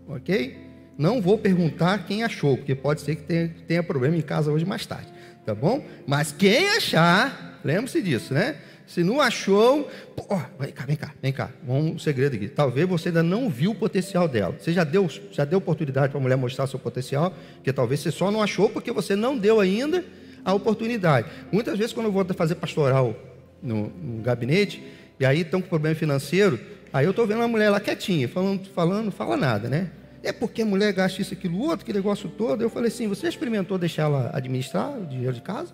ok? 0.06 0.65
Não 0.98 1.20
vou 1.20 1.36
perguntar 1.36 2.06
quem 2.06 2.24
achou, 2.24 2.56
porque 2.56 2.74
pode 2.74 3.00
ser 3.02 3.16
que 3.16 3.22
tenha, 3.22 3.54
tenha 3.66 3.82
problema 3.82 4.16
em 4.16 4.22
casa 4.22 4.50
hoje 4.50 4.64
mais 4.64 4.86
tarde, 4.86 5.08
tá 5.44 5.54
bom? 5.54 5.84
Mas 6.06 6.32
quem 6.32 6.68
achar, 6.70 7.60
lembre-se 7.64 8.00
disso, 8.00 8.32
né? 8.32 8.56
Se 8.86 9.02
não 9.02 9.20
achou, 9.20 9.90
pô, 10.14 10.24
vem 10.60 10.70
cá, 10.72 10.84
vem 10.86 10.96
cá, 10.96 11.14
vem 11.20 11.32
cá. 11.32 11.50
Um 11.66 11.98
segredo 11.98 12.36
aqui. 12.36 12.48
Talvez 12.48 12.88
você 12.88 13.08
ainda 13.08 13.22
não 13.22 13.50
viu 13.50 13.72
o 13.72 13.74
potencial 13.74 14.28
dela. 14.28 14.54
Você 14.56 14.72
já 14.72 14.84
deu, 14.84 15.10
já 15.32 15.44
deu 15.44 15.58
oportunidade 15.58 16.10
para 16.10 16.18
a 16.18 16.22
mulher 16.22 16.36
mostrar 16.36 16.68
seu 16.68 16.78
potencial, 16.78 17.34
que 17.64 17.72
talvez 17.72 18.00
você 18.00 18.12
só 18.12 18.30
não 18.30 18.40
achou 18.40 18.70
porque 18.70 18.92
você 18.92 19.16
não 19.16 19.36
deu 19.36 19.58
ainda 19.58 20.04
a 20.44 20.54
oportunidade. 20.54 21.28
Muitas 21.50 21.76
vezes, 21.76 21.92
quando 21.92 22.06
eu 22.06 22.12
vou 22.12 22.24
fazer 22.26 22.54
pastoral 22.54 23.16
no, 23.60 23.88
no 23.88 24.22
gabinete, 24.22 24.80
e 25.18 25.26
aí 25.26 25.40
estão 25.40 25.60
com 25.60 25.68
problema 25.68 25.96
financeiro, 25.96 26.60
aí 26.92 27.04
eu 27.04 27.10
estou 27.10 27.26
vendo 27.26 27.38
uma 27.38 27.48
mulher 27.48 27.70
lá 27.70 27.80
quietinha, 27.80 28.28
falando, 28.28 28.68
falando, 28.68 29.10
fala 29.10 29.36
nada, 29.36 29.68
né? 29.68 29.90
É 30.26 30.32
porque 30.32 30.62
a 30.62 30.66
mulher 30.66 30.92
gasta 30.92 31.22
isso, 31.22 31.32
aquilo, 31.32 31.60
outro, 31.60 31.86
que 31.86 31.92
negócio 31.92 32.28
todo. 32.28 32.60
Eu 32.60 32.68
falei 32.68 32.88
assim: 32.88 33.06
você 33.06 33.28
experimentou 33.28 33.78
deixar 33.78 34.02
ela 34.02 34.30
administrar 34.34 34.98
o 34.98 35.06
dinheiro 35.06 35.32
de 35.32 35.40
casa? 35.40 35.72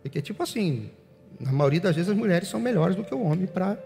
Porque, 0.00 0.22
tipo 0.22 0.40
assim, 0.40 0.90
na 1.40 1.50
maioria 1.50 1.80
das 1.80 1.96
vezes 1.96 2.10
as 2.10 2.16
mulheres 2.16 2.46
são 2.46 2.60
melhores 2.60 2.94
do 2.94 3.02
que 3.02 3.12
o 3.12 3.22
homem 3.22 3.46
para 3.46 3.76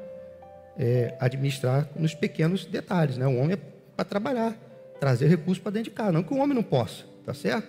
é, 0.77 1.17
administrar 1.19 1.89
nos 1.97 2.15
pequenos 2.15 2.67
detalhes. 2.67 3.17
Né? 3.17 3.27
O 3.27 3.39
homem 3.39 3.53
é 3.53 3.59
para 3.97 4.05
trabalhar, 4.05 4.55
trazer 5.01 5.29
recursos 5.29 5.63
para 5.63 5.73
dentro 5.73 5.91
de 5.91 5.97
casa. 5.97 6.13
Não 6.13 6.23
que 6.23 6.35
o 6.35 6.37
homem 6.37 6.55
não 6.55 6.63
possa, 6.63 7.05
tá 7.25 7.33
certo? 7.33 7.69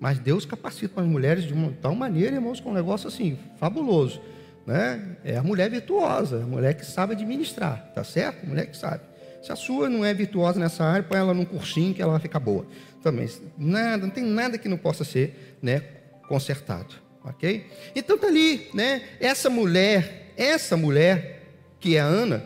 Mas 0.00 0.18
Deus 0.18 0.44
capacita 0.44 1.00
as 1.00 1.06
mulheres 1.06 1.44
de 1.44 1.52
uma 1.52 1.72
tal 1.80 1.94
maneira, 1.94 2.34
irmãos, 2.34 2.58
com 2.58 2.70
um 2.70 2.74
negócio 2.74 3.06
assim, 3.06 3.38
fabuloso. 3.60 4.20
Né? 4.66 5.16
É 5.24 5.36
a 5.36 5.42
mulher 5.44 5.70
virtuosa, 5.70 6.42
a 6.42 6.46
mulher 6.46 6.74
que 6.74 6.84
sabe 6.84 7.12
administrar, 7.12 7.92
tá 7.94 8.02
certo? 8.02 8.44
A 8.44 8.48
mulher 8.48 8.66
que 8.66 8.76
sabe. 8.76 9.11
Se 9.42 9.50
a 9.50 9.56
sua 9.56 9.88
não 9.88 10.04
é 10.04 10.14
virtuosa 10.14 10.60
nessa 10.60 10.84
área, 10.84 11.02
põe 11.02 11.18
ela 11.18 11.34
num 11.34 11.44
cursinho 11.44 11.92
que 11.92 12.00
ela 12.00 12.12
vai 12.12 12.20
ficar 12.20 12.38
boa. 12.38 12.64
Também, 13.02 13.28
nada, 13.58 14.06
não 14.06 14.10
tem 14.10 14.24
nada 14.24 14.56
que 14.56 14.68
não 14.68 14.78
possa 14.78 15.02
ser 15.02 15.56
né, 15.60 15.80
consertado. 16.28 16.94
Ok? 17.24 17.66
Então 17.94 18.16
tá 18.16 18.28
ali, 18.28 18.68
né? 18.72 19.02
Essa 19.20 19.50
mulher, 19.50 20.32
essa 20.36 20.76
mulher, 20.76 21.42
que 21.80 21.96
é 21.96 22.00
a 22.00 22.04
Ana, 22.04 22.44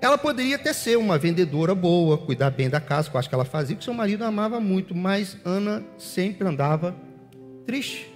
ela 0.00 0.18
poderia 0.18 0.56
até 0.56 0.72
ser 0.72 0.98
uma 0.98 1.16
vendedora 1.16 1.74
boa, 1.74 2.18
cuidar 2.18 2.50
bem 2.50 2.68
da 2.68 2.80
casa, 2.80 3.08
que 3.08 3.16
eu 3.16 3.18
acho 3.18 3.28
que 3.28 3.34
ela 3.34 3.44
fazia, 3.44 3.74
porque 3.74 3.84
seu 3.84 3.94
marido 3.94 4.24
amava 4.24 4.60
muito, 4.60 4.94
mas 4.94 5.36
Ana 5.44 5.84
sempre 5.96 6.46
andava 6.46 6.94
triste. 7.64 8.12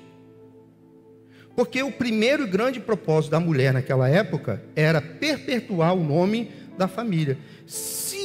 Porque 1.56 1.82
o 1.82 1.90
primeiro 1.90 2.46
grande 2.46 2.78
propósito 2.78 3.30
da 3.30 3.40
mulher 3.40 3.72
naquela 3.72 4.08
época 4.08 4.62
era 4.76 5.00
perpetuar 5.00 5.94
o 5.94 6.04
nome 6.04 6.50
da 6.76 6.86
família. 6.86 7.36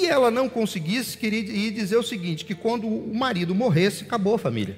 Ela 0.06 0.32
não 0.32 0.50
conseguisse, 0.50 1.18
queria 1.18 1.72
dizer 1.72 1.98
o 1.98 2.04
seguinte: 2.04 2.46
que 2.46 2.56
quando 2.56 2.88
o 2.88 3.14
marido 3.14 3.54
morresse, 3.54 4.04
acabou 4.04 4.36
a 4.36 4.40
família. 4.40 4.78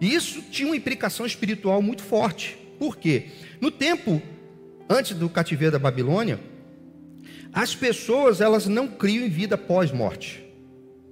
E 0.00 0.14
isso 0.14 0.42
tinha 0.50 0.68
uma 0.68 0.76
implicação 0.76 1.24
espiritual 1.24 1.80
muito 1.80 2.02
forte. 2.02 2.58
Por 2.78 2.96
quê? 2.96 3.26
No 3.60 3.70
tempo 3.70 4.20
antes 4.88 5.16
do 5.16 5.28
cativeiro 5.28 5.72
da 5.72 5.78
Babilônia, 5.78 6.38
as 7.52 7.74
pessoas 7.74 8.40
elas 8.40 8.66
não 8.66 8.86
criam 8.86 9.24
em 9.24 9.30
vida 9.30 9.56
pós-morte. 9.56 10.44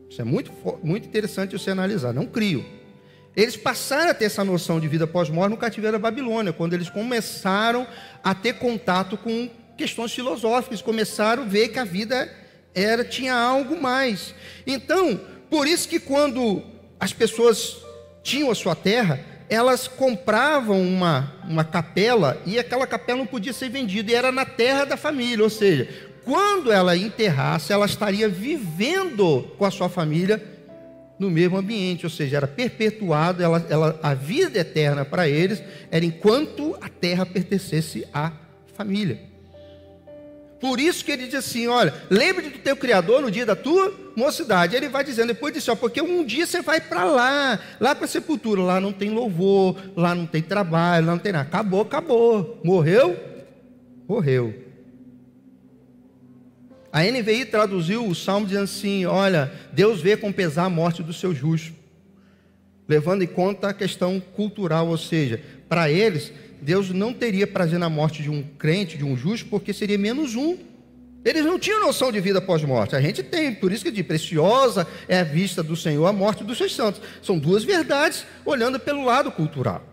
Isso 0.09 0.20
é 0.20 0.25
muito, 0.25 0.53
muito 0.83 1.09
interessante 1.09 1.59
você 1.59 1.70
analisar. 1.70 2.12
Não 2.12 2.27
criam. 2.27 2.64
Eles 3.35 3.57
passaram 3.57 4.11
a 4.11 4.14
ter 4.14 4.27
essa 4.27 4.44
noção 4.44 4.79
de 4.79 4.87
vida 4.87 5.07
pós-morte 5.07 5.51
no 5.51 5.57
cativeiro 5.57 5.97
da 5.97 5.99
Babilônia, 5.99 6.53
quando 6.53 6.75
eles 6.75 6.88
começaram 6.88 7.87
a 8.23 8.35
ter 8.35 8.55
contato 8.55 9.16
com 9.16 9.51
questões 9.76 10.12
filosóficas, 10.12 10.82
começaram 10.82 11.42
a 11.42 11.46
ver 11.46 11.68
que 11.68 11.78
a 11.78 11.84
vida 11.84 12.30
era 12.74 13.04
tinha 13.04 13.34
algo 13.34 13.80
mais. 13.80 14.34
Então, 14.66 15.20
por 15.50 15.66
isso 15.66 15.88
que 15.88 16.00
quando 16.00 16.62
as 16.98 17.12
pessoas 17.12 17.76
tinham 18.22 18.50
a 18.50 18.54
sua 18.54 18.74
terra, 18.74 19.20
elas 19.48 19.87
compravam 19.87 20.80
uma, 20.80 21.32
uma 21.44 21.64
capela 21.64 22.40
e 22.46 22.58
aquela 22.58 22.87
capela 22.87 23.18
não 23.18 23.26
podia 23.26 23.52
ser 23.52 23.68
vendida, 23.68 24.10
e 24.10 24.14
era 24.14 24.32
na 24.32 24.44
terra 24.44 24.84
da 24.84 24.96
família, 24.96 25.44
ou 25.44 25.50
seja, 25.50 25.88
quando 26.24 26.72
ela 26.72 26.96
enterrasse, 26.96 27.72
ela 27.72 27.87
estaria 27.87 28.28
vivendo 28.28 29.42
com 29.58 29.64
a 29.64 29.70
sua 29.70 29.88
família 29.88 30.42
no 31.18 31.30
mesmo 31.30 31.56
ambiente, 31.56 32.06
ou 32.06 32.10
seja, 32.10 32.38
era 32.38 32.48
perpetuado, 32.48 33.42
ela, 33.42 33.64
ela, 33.68 34.00
a 34.02 34.14
vida 34.14 34.58
eterna 34.58 35.04
para 35.04 35.28
eles 35.28 35.62
era 35.90 36.04
enquanto 36.04 36.76
a 36.80 36.88
terra 36.88 37.24
pertencesse 37.24 38.06
à 38.12 38.32
família. 38.74 39.34
Por 40.64 40.81
isso 40.81 41.05
que 41.05 41.12
ele 41.12 41.27
diz 41.27 41.35
assim: 41.35 41.66
olha, 41.66 41.92
lembre 42.09 42.48
do 42.48 42.59
teu 42.59 42.74
Criador 42.74 43.20
no 43.20 43.31
dia 43.31 43.44
da 43.44 43.55
tua 43.55 43.92
mocidade. 44.16 44.74
Ele 44.74 44.88
vai 44.88 45.05
dizendo 45.05 45.27
depois 45.27 45.53
disso, 45.53 45.70
ó, 45.70 45.77
porque 45.77 46.00
um 46.00 46.24
dia 46.24 46.46
você 46.46 46.62
vai 46.62 46.81
para 46.81 47.05
lá, 47.05 47.61
lá 47.79 47.94
para 47.94 48.07
a 48.07 48.09
sepultura. 48.09 48.62
Lá 48.62 48.81
não 48.81 48.90
tem 48.90 49.11
louvor, 49.11 49.77
lá 49.94 50.14
não 50.14 50.24
tem 50.24 50.40
trabalho, 50.40 51.05
lá 51.05 51.12
não 51.12 51.18
tem 51.18 51.33
nada. 51.33 51.46
Acabou, 51.46 51.83
acabou. 51.83 52.62
Morreu? 52.64 53.14
Morreu. 54.09 54.55
A 56.90 57.03
NVI 57.03 57.44
traduziu 57.44 58.09
o 58.09 58.14
salmo 58.14 58.46
dizendo 58.46 58.64
assim: 58.64 59.05
olha, 59.05 59.53
Deus 59.70 60.00
vê 60.00 60.16
com 60.16 60.33
pesar 60.33 60.64
a 60.64 60.70
morte 60.70 61.03
do 61.03 61.12
seu 61.12 61.35
justo, 61.35 61.74
levando 62.88 63.20
em 63.20 63.27
conta 63.27 63.68
a 63.68 63.74
questão 63.74 64.18
cultural, 64.18 64.88
ou 64.88 64.96
seja, 64.96 65.42
para 65.68 65.90
eles 65.90 66.33
Deus 66.64 66.88
não 66.88 67.12
teria 67.12 67.46
prazer 67.46 67.79
na 67.79 67.90
morte 67.90 68.22
de 68.22 68.31
um 68.31 68.42
crente, 68.42 68.96
de 68.96 69.05
um 69.05 69.14
justo, 69.14 69.46
porque 69.50 69.70
seria 69.70 69.98
menos 69.98 70.35
um. 70.35 70.57
Eles 71.22 71.44
não 71.44 71.59
tinham 71.59 71.79
noção 71.79 72.11
de 72.11 72.18
vida 72.20 72.40
pós-morte. 72.40 72.96
A 72.96 73.03
gente 73.03 73.22
tem, 73.22 73.55
por 73.55 73.70
isso 73.70 73.85
que 73.85 73.90
de 73.90 74.03
preciosa 74.03 74.87
é 75.07 75.20
a 75.20 75.24
vista 75.24 75.62
do 75.62 75.77
Senhor 75.77 76.07
a 76.07 76.12
morte 76.12 76.42
dos 76.42 76.57
seus 76.57 76.74
santos. 76.74 77.03
São 77.22 77.38
duas 77.38 77.64
verdades 77.64 78.24
olhando 78.46 78.81
pelo 78.81 79.05
lado 79.05 79.31
cultural. 79.31 79.85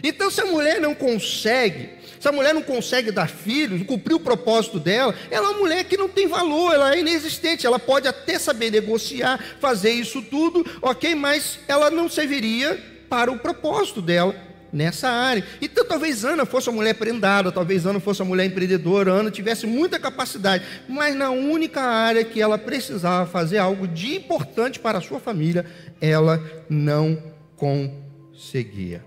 Então, 0.00 0.30
se 0.30 0.40
a 0.40 0.46
mulher 0.46 0.80
não 0.80 0.94
consegue, 0.94 1.90
se 2.20 2.28
a 2.28 2.32
mulher 2.32 2.54
não 2.54 2.62
consegue 2.62 3.10
dar 3.10 3.28
filhos, 3.28 3.82
cumprir 3.82 4.14
o 4.14 4.20
propósito 4.20 4.78
dela, 4.78 5.12
ela 5.28 5.48
é 5.48 5.50
uma 5.50 5.58
mulher 5.58 5.82
que 5.84 5.96
não 5.96 6.08
tem 6.08 6.28
valor, 6.28 6.72
ela 6.72 6.94
é 6.94 7.00
inexistente. 7.00 7.66
Ela 7.66 7.80
pode 7.80 8.06
até 8.06 8.38
saber 8.38 8.70
negociar, 8.70 9.44
fazer 9.60 9.90
isso 9.90 10.22
tudo, 10.22 10.64
ok, 10.80 11.16
mas 11.16 11.58
ela 11.66 11.90
não 11.90 12.08
serviria 12.08 12.80
para 13.08 13.30
o 13.30 13.40
propósito 13.40 14.00
dela 14.00 14.51
nessa 14.72 15.08
área. 15.08 15.44
Então, 15.60 15.84
talvez 15.84 16.24
Ana 16.24 16.46
fosse 16.46 16.68
uma 16.68 16.76
mulher 16.76 16.94
prendada, 16.94 17.52
talvez 17.52 17.84
Ana 17.84 18.00
fosse 18.00 18.22
uma 18.22 18.28
mulher 18.28 18.46
empreendedora, 18.46 19.12
Ana 19.12 19.30
tivesse 19.30 19.66
muita 19.66 19.98
capacidade, 19.98 20.64
mas 20.88 21.14
na 21.14 21.30
única 21.30 21.82
área 21.82 22.24
que 22.24 22.40
ela 22.40 22.56
precisava 22.56 23.28
fazer 23.28 23.58
algo 23.58 23.86
de 23.86 24.16
importante 24.16 24.80
para 24.80 24.98
a 24.98 25.02
sua 25.02 25.20
família, 25.20 25.66
ela 26.00 26.42
não 26.68 27.22
conseguia. 27.56 29.04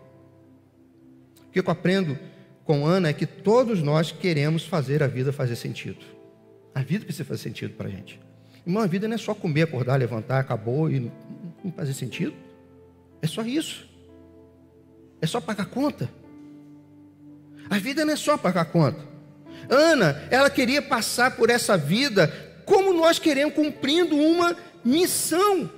O 1.48 1.52
que 1.52 1.60
eu 1.60 1.64
aprendo 1.68 2.18
com 2.64 2.86
Ana 2.86 3.10
é 3.10 3.14
que 3.14 3.26
todos 3.26 3.82
nós 3.82 4.12
queremos 4.12 4.66
fazer 4.66 5.02
a 5.02 5.08
vida 5.08 5.34
fazer 5.34 5.56
sentido. 5.56 6.06
A 6.74 6.82
vida 6.82 7.06
precisa 7.06 7.24
fazer 7.24 7.42
sentido 7.42 7.74
para 7.76 7.88
a 7.88 7.92
gente. 7.92 8.20
Irmão, 8.66 8.84
a 8.84 8.88
vida 8.88 9.08
não 9.08 9.16
é 9.16 9.18
só 9.18 9.34
comer, 9.34 9.62
acordar, 9.62 9.96
levantar, 9.96 10.40
acabou 10.40 10.90
e 10.90 11.00
não 11.64 11.72
fazer 11.72 11.94
sentido. 11.94 12.34
É 13.22 13.28
só 13.28 13.44
isso. 13.44 13.88
É 15.22 15.28
só 15.28 15.40
pagar 15.40 15.66
conta. 15.66 16.10
A 17.70 17.78
vida 17.78 18.06
não 18.06 18.14
é 18.14 18.16
só 18.16 18.38
pagar 18.38 18.66
conta. 18.66 19.00
Ana, 19.70 20.28
ela 20.30 20.50
queria 20.50 20.82
passar 20.82 21.36
por 21.36 21.50
essa 21.50 21.78
vida 21.78 22.32
como 22.66 22.94
nós 22.94 23.20
queremos, 23.20 23.56
cumprindo 23.56 24.16
uma 24.16 24.56
missão. 24.84 25.70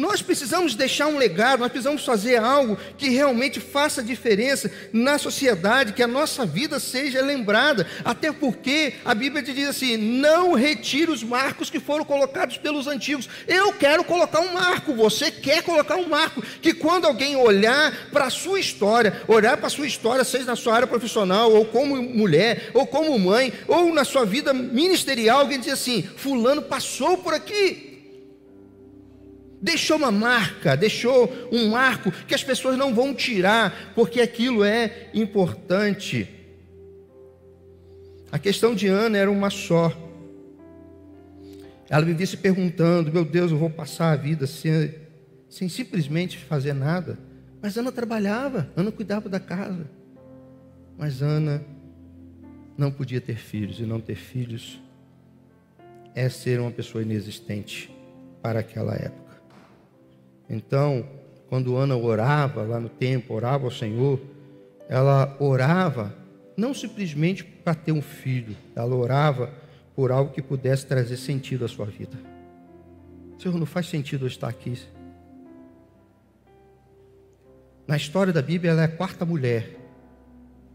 Nós 0.00 0.22
precisamos 0.22 0.74
deixar 0.74 1.08
um 1.08 1.18
legado, 1.18 1.60
nós 1.60 1.70
precisamos 1.70 2.02
fazer 2.06 2.36
algo 2.36 2.78
que 2.96 3.10
realmente 3.10 3.60
faça 3.60 4.02
diferença 4.02 4.72
na 4.94 5.18
sociedade, 5.18 5.92
que 5.92 6.02
a 6.02 6.06
nossa 6.06 6.46
vida 6.46 6.80
seja 6.80 7.20
lembrada. 7.20 7.86
Até 8.02 8.32
porque 8.32 8.94
a 9.04 9.14
Bíblia 9.14 9.42
diz 9.42 9.68
assim: 9.68 9.98
não 9.98 10.54
retire 10.54 11.10
os 11.10 11.22
marcos 11.22 11.68
que 11.68 11.78
foram 11.78 12.02
colocados 12.02 12.56
pelos 12.56 12.86
antigos. 12.86 13.28
Eu 13.46 13.74
quero 13.74 14.02
colocar 14.02 14.40
um 14.40 14.54
marco, 14.54 14.94
você 14.94 15.30
quer 15.30 15.62
colocar 15.62 15.96
um 15.96 16.08
marco, 16.08 16.40
que 16.62 16.72
quando 16.72 17.04
alguém 17.04 17.36
olhar 17.36 18.08
para 18.10 18.24
a 18.24 18.30
sua 18.30 18.58
história, 18.58 19.20
olhar 19.28 19.58
para 19.58 19.66
a 19.66 19.70
sua 19.70 19.86
história, 19.86 20.24
seja 20.24 20.46
na 20.46 20.56
sua 20.56 20.76
área 20.76 20.86
profissional, 20.86 21.52
ou 21.52 21.66
como 21.66 22.02
mulher, 22.02 22.70
ou 22.72 22.86
como 22.86 23.18
mãe, 23.18 23.52
ou 23.68 23.92
na 23.92 24.04
sua 24.04 24.24
vida 24.24 24.54
ministerial, 24.54 25.40
alguém 25.40 25.60
diz 25.60 25.74
assim: 25.74 26.02
Fulano 26.16 26.62
passou 26.62 27.18
por 27.18 27.34
aqui 27.34 27.89
deixou 29.60 29.96
uma 29.96 30.10
marca, 30.10 30.76
deixou 30.76 31.30
um 31.52 31.68
marco 31.68 32.10
que 32.10 32.34
as 32.34 32.42
pessoas 32.42 32.76
não 32.76 32.94
vão 32.94 33.14
tirar, 33.14 33.92
porque 33.94 34.20
aquilo 34.20 34.64
é 34.64 35.10
importante. 35.12 36.28
A 38.32 38.38
questão 38.38 38.74
de 38.74 38.86
Ana 38.86 39.18
era 39.18 39.30
uma 39.30 39.50
só. 39.50 39.92
Ela 41.88 42.04
vivia 42.04 42.26
se 42.26 42.36
perguntando: 42.36 43.12
meu 43.12 43.24
Deus, 43.24 43.50
eu 43.50 43.58
vou 43.58 43.70
passar 43.70 44.12
a 44.12 44.16
vida 44.16 44.46
sem, 44.46 44.94
sem 45.48 45.68
simplesmente 45.68 46.38
fazer 46.38 46.72
nada. 46.72 47.18
Mas 47.60 47.76
Ana 47.76 47.92
trabalhava, 47.92 48.70
Ana 48.76 48.90
cuidava 48.90 49.28
da 49.28 49.40
casa. 49.40 49.90
Mas 50.96 51.20
Ana 51.20 51.62
não 52.78 52.90
podia 52.90 53.20
ter 53.20 53.36
filhos, 53.36 53.78
e 53.80 53.82
não 53.82 54.00
ter 54.00 54.14
filhos 54.14 54.80
é 56.14 56.28
ser 56.28 56.60
uma 56.60 56.70
pessoa 56.70 57.02
inexistente 57.02 57.90
para 58.42 58.60
aquela 58.60 58.94
época. 58.94 59.29
Então, 60.50 61.08
quando 61.48 61.76
Ana 61.76 61.96
orava 61.96 62.62
lá 62.62 62.80
no 62.80 62.88
templo, 62.88 63.36
orava 63.36 63.64
ao 63.64 63.70
Senhor, 63.70 64.20
ela 64.88 65.36
orava 65.38 66.12
não 66.56 66.74
simplesmente 66.74 67.44
para 67.44 67.74
ter 67.74 67.92
um 67.92 68.02
filho, 68.02 68.56
ela 68.74 68.94
orava 68.94 69.50
por 69.94 70.10
algo 70.10 70.32
que 70.32 70.42
pudesse 70.42 70.84
trazer 70.84 71.16
sentido 71.16 71.64
à 71.64 71.68
sua 71.68 71.86
vida. 71.86 72.18
Senhor, 73.38 73.56
não 73.56 73.64
faz 73.64 73.86
sentido 73.86 74.24
eu 74.24 74.28
estar 74.28 74.48
aqui. 74.48 74.76
Na 77.86 77.96
história 77.96 78.32
da 78.32 78.42
Bíblia, 78.42 78.72
ela 78.72 78.82
é 78.82 78.84
a 78.84 78.88
quarta 78.88 79.24
mulher 79.24 79.76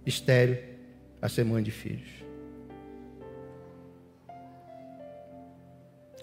estéreo 0.05 0.57
a 1.21 1.28
ser 1.28 1.43
mãe 1.43 1.61
de 1.61 1.71
filhos. 1.71 2.09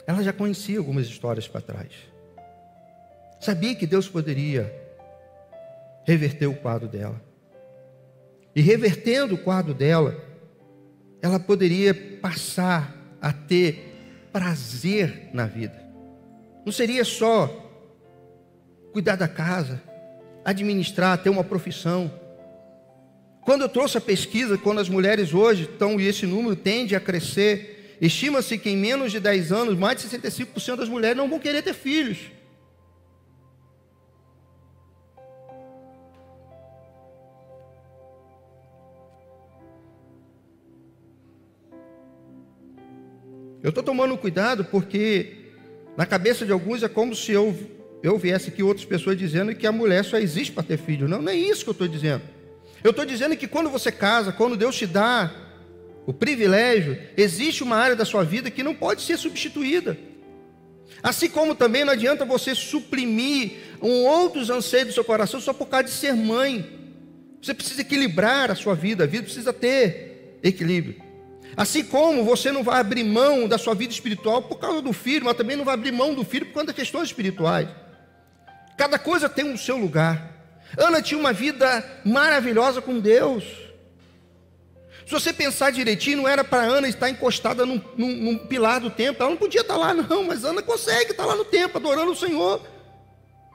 Ela 0.07 0.22
já 0.22 0.32
conhecia 0.32 0.78
algumas 0.78 1.07
histórias 1.07 1.46
para 1.46 1.61
trás. 1.61 2.11
Sabia 3.43 3.74
que 3.74 3.88
Deus 3.88 4.09
poderia 4.09 4.72
reverter 6.05 6.47
o 6.47 6.55
quadro 6.55 6.86
dela. 6.86 7.20
E 8.55 8.61
revertendo 8.61 9.34
o 9.34 9.38
quadro 9.38 9.74
dela, 9.74 10.16
ela 11.20 11.40
poderia 11.40 11.93
passar 11.93 12.97
a 13.20 13.32
ter 13.32 14.28
prazer 14.32 15.30
na 15.32 15.47
vida. 15.47 15.74
Não 16.64 16.70
seria 16.70 17.05
só 17.05 17.51
cuidar 18.93 19.16
da 19.16 19.26
casa, 19.26 19.82
administrar, 20.45 21.18
ter 21.18 21.30
uma 21.30 21.43
profissão. 21.43 22.12
Quando 23.40 23.62
eu 23.62 23.68
trouxe 23.68 23.99
a 23.99 24.01
pesquisa, 24.01 24.57
quando 24.57 24.78
as 24.78 24.88
mulheres 24.88 25.34
hoje 25.34 25.64
estão, 25.64 25.99
e 25.99 26.07
esse 26.07 26.26
número 26.26 26.55
tende 26.55 26.95
a 26.95 27.01
crescer, 27.01 27.97
estima-se 28.01 28.57
que 28.57 28.70
em 28.70 28.76
menos 28.76 29.11
de 29.11 29.18
10 29.18 29.51
anos, 29.51 29.76
mais 29.76 30.01
de 30.01 30.09
65% 30.09 30.76
das 30.76 30.88
mulheres 30.88 31.16
não 31.16 31.28
vão 31.28 31.40
querer 31.40 31.62
ter 31.62 31.74
filhos. 31.74 32.30
Eu 43.62 43.68
estou 43.68 43.84
tomando 43.84 44.16
cuidado 44.18 44.64
porque 44.64 45.36
na 45.96 46.04
cabeça 46.04 46.44
de 46.44 46.50
alguns 46.50 46.82
é 46.82 46.88
como 46.88 47.14
se 47.14 47.30
eu, 47.30 47.56
eu 48.02 48.18
viesse 48.18 48.48
aqui 48.48 48.62
outras 48.62 48.84
pessoas 48.84 49.16
dizendo 49.16 49.54
que 49.54 49.66
a 49.66 49.72
mulher 49.72 50.04
só 50.04 50.18
existe 50.18 50.52
para 50.52 50.64
ter 50.64 50.78
filho. 50.78 51.06
Não, 51.06 51.22
não 51.22 51.30
é 51.30 51.36
isso 51.36 51.62
que 51.62 51.70
eu 51.70 51.72
estou 51.72 51.86
dizendo. 51.86 52.22
Eu 52.82 52.90
estou 52.90 53.04
dizendo 53.04 53.36
que 53.36 53.46
quando 53.46 53.70
você 53.70 53.92
casa, 53.92 54.32
quando 54.32 54.56
Deus 54.56 54.76
te 54.76 54.86
dá 54.86 55.32
o 56.04 56.12
privilégio, 56.12 56.98
existe 57.16 57.62
uma 57.62 57.76
área 57.76 57.94
da 57.94 58.04
sua 58.04 58.24
vida 58.24 58.50
que 58.50 58.64
não 58.64 58.74
pode 58.74 59.02
ser 59.02 59.16
substituída. 59.16 59.96
Assim 61.00 61.28
como 61.28 61.54
também 61.54 61.84
não 61.84 61.92
adianta 61.92 62.24
você 62.24 62.56
suprimir 62.56 63.52
um 63.80 64.04
outros 64.04 64.50
anseios 64.50 64.88
do 64.88 64.94
seu 64.94 65.04
coração 65.04 65.40
só 65.40 65.52
por 65.52 65.66
causa 65.66 65.84
de 65.84 65.90
ser 65.92 66.14
mãe. 66.14 66.66
Você 67.40 67.54
precisa 67.54 67.82
equilibrar 67.82 68.50
a 68.50 68.56
sua 68.56 68.74
vida, 68.74 69.04
a 69.04 69.06
vida 69.06 69.24
precisa 69.24 69.52
ter 69.52 70.38
equilíbrio. 70.42 71.11
Assim 71.57 71.84
como 71.84 72.24
você 72.24 72.50
não 72.50 72.62
vai 72.62 72.80
abrir 72.80 73.05
mão 73.05 73.46
da 73.46 73.59
sua 73.59 73.74
vida 73.74 73.92
espiritual 73.92 74.42
por 74.42 74.59
causa 74.59 74.80
do 74.80 74.92
filho, 74.92 75.26
mas 75.26 75.36
também 75.36 75.57
não 75.57 75.64
vai 75.64 75.74
abrir 75.74 75.92
mão 75.92 76.14
do 76.14 76.24
filho 76.24 76.46
por 76.46 76.55
causa 76.55 76.68
das 76.68 76.76
questões 76.76 77.09
espirituais. 77.09 77.68
Cada 78.76 78.98
coisa 78.98 79.28
tem 79.28 79.44
o 79.44 79.53
um 79.53 79.57
seu 79.57 79.76
lugar. 79.76 80.32
Ana 80.76 81.03
tinha 81.03 81.20
uma 81.20 81.32
vida 81.32 81.84
maravilhosa 82.05 82.80
com 82.80 82.98
Deus. 82.98 83.44
Se 85.05 85.12
você 85.12 85.32
pensar 85.32 85.70
direitinho, 85.70 86.18
não 86.18 86.28
era 86.28 86.42
para 86.42 86.62
Ana 86.62 86.88
estar 86.88 87.11
encostada 87.11 87.66
num, 87.66 87.80
num, 87.96 88.16
num, 88.16 88.38
pilar 88.38 88.80
do 88.80 88.88
templo. 88.88 89.22
Ela 89.22 89.30
não 89.30 89.36
podia 89.36 89.61
estar 89.61 89.76
lá, 89.76 89.92
não, 89.92 90.24
mas 90.24 90.44
Ana 90.44 90.62
consegue 90.62 91.11
estar 91.11 91.26
lá 91.26 91.34
no 91.34 91.44
templo, 91.44 91.78
adorando 91.78 92.12
o 92.12 92.16
Senhor. 92.16 92.62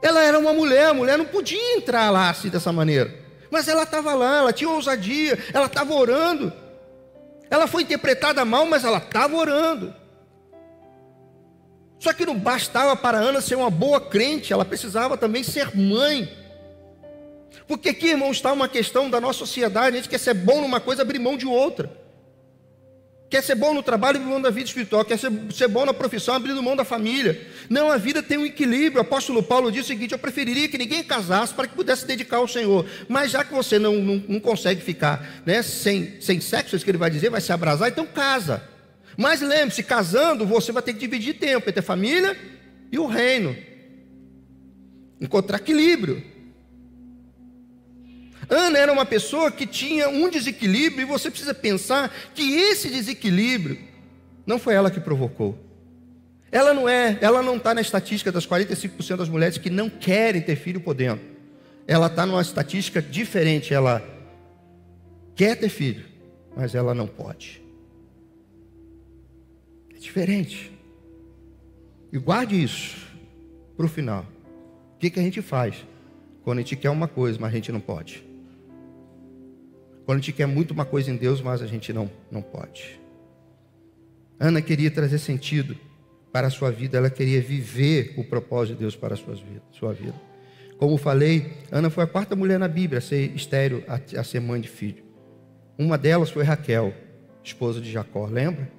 Ela 0.01 0.21
era 0.21 0.37
uma 0.37 0.53
mulher, 0.53 0.89
a 0.89 0.93
mulher 0.93 1.17
não 1.17 1.25
podia 1.25 1.75
entrar 1.75 2.11
lá 2.11 2.29
assim 2.29 2.49
dessa 2.49 2.71
maneira. 2.71 3.11
Mas 3.49 3.67
ela 3.67 3.83
estava 3.83 4.13
lá, 4.13 4.37
ela 4.37 4.53
tinha 4.53 4.69
ousadia, 4.69 5.39
ela 5.51 5.65
estava 5.65 5.93
orando. 5.93 6.53
Ela 7.49 7.67
foi 7.67 7.83
interpretada 7.83 8.43
mal, 8.43 8.65
mas 8.65 8.83
ela 8.83 8.97
estava 8.97 9.35
orando. 9.35 9.93
Só 11.99 12.13
que 12.13 12.25
não 12.25 12.37
bastava 12.37 12.95
para 12.95 13.17
Ana 13.17 13.41
ser 13.41 13.55
uma 13.55 13.69
boa 13.69 13.99
crente, 13.99 14.53
ela 14.53 14.65
precisava 14.65 15.17
também 15.17 15.43
ser 15.43 15.75
mãe. 15.75 16.31
Porque 17.67 17.89
aqui, 17.89 18.09
irmão, 18.09 18.31
está 18.31 18.53
uma 18.53 18.67
questão 18.67 19.09
da 19.09 19.19
nossa 19.19 19.39
sociedade: 19.39 19.95
a 19.95 19.99
gente 19.99 20.09
quer 20.09 20.19
ser 20.19 20.33
bom 20.33 20.61
numa 20.61 20.79
coisa, 20.79 21.01
abrir 21.01 21.19
mão 21.19 21.35
de 21.37 21.47
outra. 21.47 22.06
Quer 23.29 23.43
ser 23.43 23.55
bom 23.55 23.73
no 23.73 23.83
trabalho, 23.83 24.17
abrindo 24.17 24.31
mão 24.31 24.41
da 24.41 24.49
vida 24.49 24.67
espiritual. 24.67 25.03
Quer 25.03 25.19
ser, 25.19 25.29
ser 25.53 25.67
bom 25.67 25.85
na 25.85 25.93
profissão, 25.93 26.33
abrindo 26.33 26.63
mão 26.63 26.77
da 26.77 26.85
família. 26.85 27.45
Não, 27.69 27.91
a 27.91 27.97
vida 27.97 28.23
tem 28.23 28.37
um 28.37 28.45
equilíbrio. 28.45 28.99
O 28.99 29.01
apóstolo 29.01 29.43
Paulo 29.43 29.69
disse 29.69 29.83
o 29.83 29.87
seguinte: 29.87 30.13
Eu 30.13 30.19
preferiria 30.19 30.69
que 30.69 30.77
ninguém 30.77 31.03
casasse 31.03 31.53
para 31.53 31.67
que 31.67 31.75
pudesse 31.75 32.01
se 32.01 32.07
dedicar 32.07 32.37
ao 32.37 32.47
Senhor. 32.47 32.85
Mas 33.09 33.31
já 33.31 33.43
que 33.43 33.53
você 33.53 33.77
não, 33.77 33.95
não, 33.97 34.23
não 34.29 34.39
consegue 34.39 34.81
ficar 34.81 35.41
né, 35.45 35.61
sem, 35.61 36.21
sem 36.21 36.39
sexo, 36.39 36.73
é 36.73 36.77
isso 36.77 36.85
que 36.85 36.91
ele 36.91 36.97
vai 36.97 37.09
dizer, 37.09 37.29
vai 37.29 37.41
se 37.41 37.51
abrasar, 37.51 37.89
então 37.89 38.05
casa. 38.05 38.63
Mas 39.17 39.41
lembre-se: 39.41 39.83
casando, 39.83 40.45
você 40.45 40.71
vai 40.71 40.81
ter 40.81 40.93
que 40.93 40.99
dividir 40.99 41.33
tempo 41.33 41.69
entre 41.69 41.81
a 41.81 41.83
família 41.83 42.37
e 42.89 42.97
o 42.97 43.07
reino. 43.07 43.57
Encontrar 45.19 45.57
equilíbrio. 45.57 46.36
Ana 48.49 48.79
era 48.79 48.91
uma 48.91 49.05
pessoa 49.05 49.51
que 49.51 49.65
tinha 49.65 50.07
um 50.07 50.29
desequilíbrio, 50.29 51.01
e 51.01 51.05
você 51.05 51.29
precisa 51.29 51.53
pensar 51.53 52.13
que 52.33 52.53
esse 52.55 52.89
desequilíbrio 52.89 53.77
não 54.45 54.57
foi 54.57 54.73
ela 54.73 54.89
que 54.89 54.99
provocou. 54.99 55.57
Ela 56.49 56.73
não 56.73 56.87
é, 56.87 57.17
ela 57.21 57.41
não 57.43 57.57
está 57.57 57.73
na 57.73 57.81
estatística 57.81 58.31
das 58.31 58.47
45% 58.47 59.17
das 59.17 59.29
mulheres 59.29 59.57
que 59.57 59.69
não 59.69 59.89
querem 59.89 60.41
ter 60.41 60.55
filho 60.55 60.79
podendo. 60.79 61.19
Ela 61.85 62.07
está 62.07 62.25
numa 62.25 62.41
estatística 62.41 63.01
diferente. 63.01 63.73
Ela 63.73 64.01
quer 65.35 65.55
ter 65.55 65.69
filho, 65.69 66.05
mas 66.55 66.73
ela 66.73 66.93
não 66.93 67.07
pode. 67.07 67.61
É 69.93 69.99
diferente. 69.99 70.71
E 72.11 72.17
guarde 72.17 72.61
isso 72.61 72.95
para 73.75 73.85
o 73.85 73.89
final. 73.89 74.25
O 74.95 74.99
que, 74.99 75.09
que 75.09 75.19
a 75.19 75.23
gente 75.23 75.41
faz 75.41 75.75
quando 76.43 76.59
a 76.59 76.61
gente 76.61 76.77
quer 76.77 76.89
uma 76.89 77.07
coisa, 77.07 77.37
mas 77.39 77.51
a 77.51 77.55
gente 77.55 77.71
não 77.71 77.81
pode? 77.81 78.26
Quando 80.07 80.19
a 80.19 80.21
gente 80.21 80.31
quer 80.31 80.45
muito 80.45 80.71
uma 80.71 80.85
coisa 80.85 81.11
em 81.11 81.17
Deus, 81.17 81.41
mas 81.41 81.61
a 81.61 81.67
gente 81.67 81.91
não, 81.91 82.09
não 82.31 82.41
pode. 82.41 82.97
Ana 84.39 84.61
queria 84.61 84.89
trazer 84.89 85.17
sentido 85.19 85.77
para 86.31 86.47
a 86.47 86.49
sua 86.49 86.71
vida, 86.71 86.97
ela 86.97 87.09
queria 87.09 87.41
viver 87.41 88.13
o 88.15 88.23
propósito 88.23 88.75
de 88.75 88.79
Deus 88.83 88.95
para 88.95 89.15
a 89.15 89.17
sua 89.17 89.91
vida. 89.91 90.15
Como 90.77 90.95
falei, 90.95 91.51
Ana 91.69 91.89
foi 91.89 92.05
a 92.05 92.07
quarta 92.07 92.37
mulher 92.37 92.57
na 92.57 92.69
Bíblia 92.69 92.99
a 92.99 93.01
ser 93.01 93.35
estéreo, 93.35 93.83
a, 93.85 93.99
a 94.17 94.23
ser 94.23 94.39
mãe 94.39 94.61
de 94.61 94.69
filho. 94.69 95.03
Uma 95.77 95.97
delas 95.97 96.29
foi 96.29 96.45
Raquel, 96.45 96.93
esposa 97.43 97.81
de 97.81 97.91
Jacó, 97.91 98.27
lembra? 98.27 98.71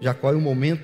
Jacó, 0.00 0.32
em 0.32 0.36
um 0.36 0.40
momento, 0.40 0.82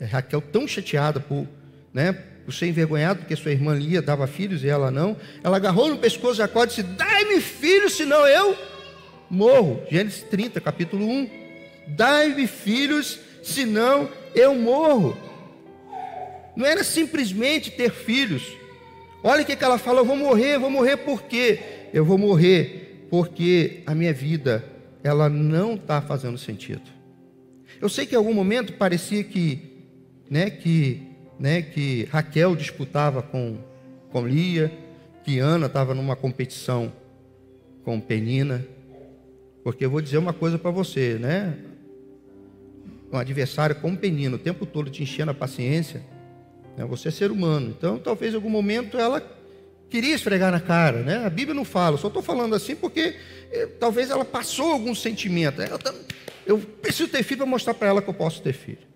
é, 0.00 0.06
Raquel 0.06 0.40
tão 0.40 0.66
chateada 0.66 1.20
por, 1.20 1.46
né, 1.92 2.14
por 2.46 2.54
ser 2.54 2.68
envergonhada, 2.68 3.18
porque 3.18 3.36
sua 3.36 3.52
irmã 3.52 3.74
Lia 3.74 4.00
dava 4.00 4.26
filhos 4.26 4.64
e 4.64 4.70
ela 4.70 4.90
não, 4.90 5.18
ela 5.44 5.58
agarrou 5.58 5.90
no 5.90 5.98
pescoço 5.98 6.32
de 6.32 6.38
Jacó 6.38 6.64
e 6.64 6.68
disse: 6.68 6.82
Dai-me 6.82 7.42
filhos, 7.42 7.92
senão 7.92 8.26
eu 8.26 8.56
morro. 9.30 9.82
Gênesis 9.90 10.22
30, 10.22 10.60
capítulo 10.60 11.06
1. 11.06 11.30
Dai-me 11.88 12.46
filhos, 12.46 13.18
senão 13.42 14.08
eu 14.34 14.54
morro. 14.54 15.16
Não 16.56 16.66
era 16.66 16.82
simplesmente 16.82 17.70
ter 17.70 17.90
filhos, 17.90 18.58
Olha 19.22 19.42
o 19.42 19.44
que 19.44 19.64
ela 19.64 19.78
fala: 19.78 20.00
eu 20.00 20.04
vou 20.04 20.16
morrer, 20.16 20.58
vou 20.58 20.70
morrer 20.70 20.96
por 20.98 21.22
quê? 21.22 21.60
Eu 21.92 22.04
vou 22.04 22.18
morrer 22.18 23.06
porque 23.10 23.82
a 23.86 23.94
minha 23.94 24.12
vida 24.12 24.64
ela 25.02 25.28
não 25.28 25.74
está 25.74 26.00
fazendo 26.00 26.38
sentido. 26.38 26.82
Eu 27.80 27.88
sei 27.88 28.06
que 28.06 28.14
em 28.14 28.18
algum 28.18 28.34
momento 28.34 28.72
parecia 28.74 29.24
que, 29.24 29.86
né, 30.28 30.50
que, 30.50 31.02
né, 31.38 31.62
que 31.62 32.08
Raquel 32.10 32.54
disputava 32.56 33.22
com, 33.22 33.58
com 34.10 34.26
Lia, 34.26 34.70
que 35.24 35.38
Ana 35.38 35.66
estava 35.66 35.94
numa 35.94 36.16
competição 36.16 36.92
com 37.84 38.00
Penina, 38.00 38.64
porque 39.68 39.84
eu 39.84 39.90
vou 39.90 40.00
dizer 40.00 40.16
uma 40.16 40.32
coisa 40.32 40.58
para 40.58 40.70
você, 40.70 41.18
né? 41.20 41.54
Um 43.12 43.18
adversário 43.18 43.76
como 43.76 43.98
Penina, 43.98 44.36
o 44.36 44.38
tempo 44.38 44.64
todo 44.64 44.88
te 44.88 45.02
enchendo 45.02 45.30
a 45.30 45.34
paciência, 45.34 46.02
né? 46.74 46.86
você 46.86 47.08
é 47.08 47.10
ser 47.10 47.30
humano, 47.30 47.74
então 47.76 47.98
talvez 47.98 48.32
em 48.32 48.36
algum 48.36 48.48
momento 48.48 48.96
ela 48.96 49.22
queria 49.90 50.14
esfregar 50.14 50.50
na 50.50 50.58
cara, 50.58 51.02
né? 51.02 51.22
A 51.22 51.28
Bíblia 51.28 51.54
não 51.54 51.66
fala, 51.66 51.98
só 51.98 52.08
estou 52.08 52.22
falando 52.22 52.54
assim 52.54 52.74
porque 52.74 53.14
eh, 53.52 53.66
talvez 53.78 54.08
ela 54.08 54.24
passou 54.24 54.72
algum 54.72 54.94
sentimento. 54.94 55.60
Ela, 55.60 55.76
tá, 55.76 55.92
eu 56.46 56.58
preciso 56.58 57.10
ter 57.10 57.22
filho 57.22 57.40
para 57.40 57.46
mostrar 57.46 57.74
para 57.74 57.88
ela 57.88 58.00
que 58.00 58.08
eu 58.08 58.14
posso 58.14 58.40
ter 58.40 58.54
filho. 58.54 58.88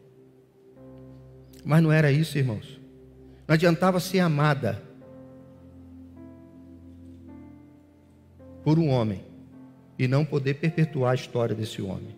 Mas 1.62 1.82
não 1.82 1.92
era 1.92 2.10
isso, 2.10 2.38
irmãos. 2.38 2.80
Não 3.46 3.52
adiantava 3.52 4.00
ser 4.00 4.20
amada 4.20 4.82
por 8.64 8.78
um 8.78 8.88
homem 8.88 9.31
e 9.98 10.08
não 10.08 10.24
poder 10.24 10.54
perpetuar 10.54 11.12
a 11.12 11.14
história 11.14 11.54
desse 11.54 11.82
homem. 11.82 12.16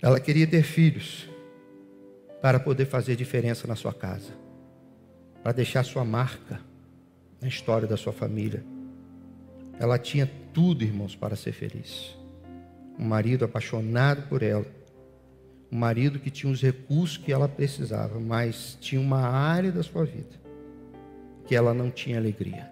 Ela 0.00 0.20
queria 0.20 0.46
ter 0.46 0.62
filhos 0.62 1.28
para 2.40 2.60
poder 2.60 2.86
fazer 2.86 3.16
diferença 3.16 3.66
na 3.66 3.74
sua 3.74 3.92
casa, 3.92 4.32
para 5.42 5.52
deixar 5.52 5.82
sua 5.84 6.04
marca 6.04 6.60
na 7.40 7.48
história 7.48 7.88
da 7.88 7.96
sua 7.96 8.12
família. 8.12 8.64
Ela 9.78 9.98
tinha 9.98 10.30
tudo, 10.52 10.84
irmãos, 10.84 11.16
para 11.16 11.34
ser 11.34 11.52
feliz. 11.52 12.16
Um 12.98 13.04
marido 13.04 13.44
apaixonado 13.44 14.28
por 14.28 14.42
ela, 14.42 14.66
um 15.70 15.76
marido 15.76 16.18
que 16.18 16.30
tinha 16.30 16.52
os 16.52 16.62
recursos 16.62 17.18
que 17.18 17.32
ela 17.32 17.48
precisava, 17.48 18.20
mas 18.20 18.78
tinha 18.80 19.00
uma 19.00 19.20
área 19.20 19.72
da 19.72 19.82
sua 19.82 20.04
vida 20.04 20.45
que 21.46 21.54
ela 21.54 21.72
não 21.72 21.90
tinha 21.90 22.18
alegria. 22.18 22.68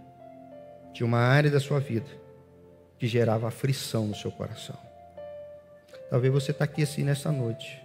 Tinha 0.93 1.07
uma 1.07 1.18
área 1.18 1.51
da 1.51 1.61
sua 1.61 1.81
vida 1.81 2.07
que 2.99 3.07
gerava 3.07 3.49
aflição 3.49 4.07
no 4.07 4.14
seu 4.14 4.31
coração. 4.31 4.77
Talvez 6.11 6.33
você 6.33 6.51
está 6.51 6.64
aqui 6.64 6.83
assim 6.83 7.03
nessa 7.03 7.33
noite. 7.33 7.83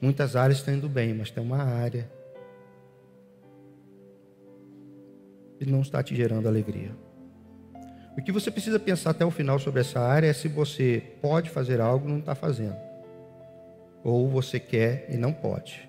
Muitas 0.00 0.34
áreas 0.34 0.58
estão 0.58 0.74
indo 0.74 0.88
bem, 0.88 1.14
mas 1.14 1.30
tem 1.30 1.42
uma 1.42 1.62
área 1.62 2.10
que 5.58 5.70
não 5.70 5.80
está 5.80 6.02
te 6.02 6.14
gerando 6.16 6.48
alegria. 6.48 6.90
O 8.16 8.22
que 8.22 8.32
você 8.32 8.50
precisa 8.50 8.78
pensar 8.78 9.10
até 9.10 9.24
o 9.24 9.30
final 9.30 9.58
sobre 9.58 9.80
essa 9.80 10.00
área 10.00 10.26
é 10.26 10.32
se 10.32 10.48
você 10.48 11.02
pode 11.22 11.48
fazer 11.50 11.80
algo 11.80 12.08
não 12.08 12.18
está 12.18 12.34
fazendo. 12.34 12.76
Ou 14.04 14.28
você 14.28 14.58
quer 14.58 15.06
e 15.08 15.16
não 15.16 15.32
pode. 15.32 15.88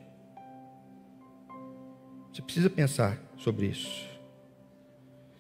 Você 2.32 2.42
precisa 2.42 2.70
pensar 2.70 3.18
sobre 3.44 3.68
isso. 3.68 4.08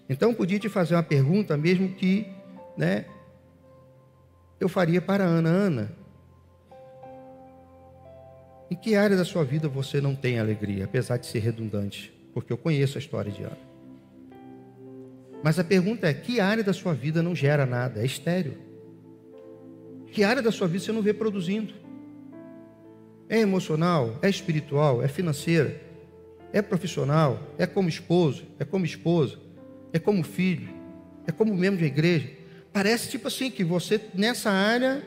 Então, 0.10 0.34
podia 0.34 0.60
te 0.60 0.68
fazer 0.68 0.96
uma 0.96 1.04
pergunta, 1.04 1.56
mesmo 1.56 1.90
que 1.96 2.28
né, 2.78 3.06
eu 4.60 4.68
faria 4.68 5.02
para 5.02 5.24
a 5.24 5.28
Ana. 5.28 5.50
Ana, 5.50 5.96
em 8.70 8.76
que 8.76 8.96
área 8.96 9.16
da 9.16 9.24
sua 9.24 9.44
vida 9.44 9.70
você 9.70 10.02
não 10.02 10.16
tem 10.16 10.40
alegria, 10.40 10.86
apesar 10.86 11.18
de 11.18 11.26
ser 11.26 11.40
redundante? 11.40 12.14
Porque 12.34 12.52
eu 12.52 12.58
conheço 12.58 12.98
a 12.98 13.00
história 13.00 13.32
de 13.32 13.44
Ana. 13.44 13.58
Mas 15.44 15.60
a 15.60 15.64
pergunta 15.64 16.08
é: 16.08 16.14
que 16.14 16.40
área 16.40 16.64
da 16.64 16.74
sua 16.74 16.94
vida 16.94 17.22
não 17.22 17.36
gera 17.36 17.66
nada? 17.66 18.02
É 18.02 18.06
estéreo. 18.06 18.58
Que 20.12 20.24
área 20.24 20.42
da 20.42 20.52
sua 20.52 20.68
vida 20.68 20.84
você 20.84 20.92
não 20.92 21.02
vê 21.02 21.14
produzindo? 21.14 21.74
É 23.30 23.40
emocional? 23.40 24.20
É 24.22 24.30
espiritual? 24.30 25.04
É 25.04 25.08
financeira? 25.08 25.83
É 26.54 26.62
profissional? 26.62 27.40
É 27.58 27.66
como 27.66 27.90
esposo? 27.90 28.46
É 28.60 28.64
como 28.64 28.86
esposa? 28.86 29.40
É 29.92 29.98
como 29.98 30.24
filho? 30.24 30.70
É 31.28 31.32
como 31.32 31.54
membro 31.56 31.80
de 31.80 31.86
igreja? 31.86 32.30
Parece 32.72 33.10
tipo 33.10 33.28
assim 33.28 33.50
que 33.50 33.64
você 33.64 34.00
nessa 34.14 34.52
área 34.52 35.04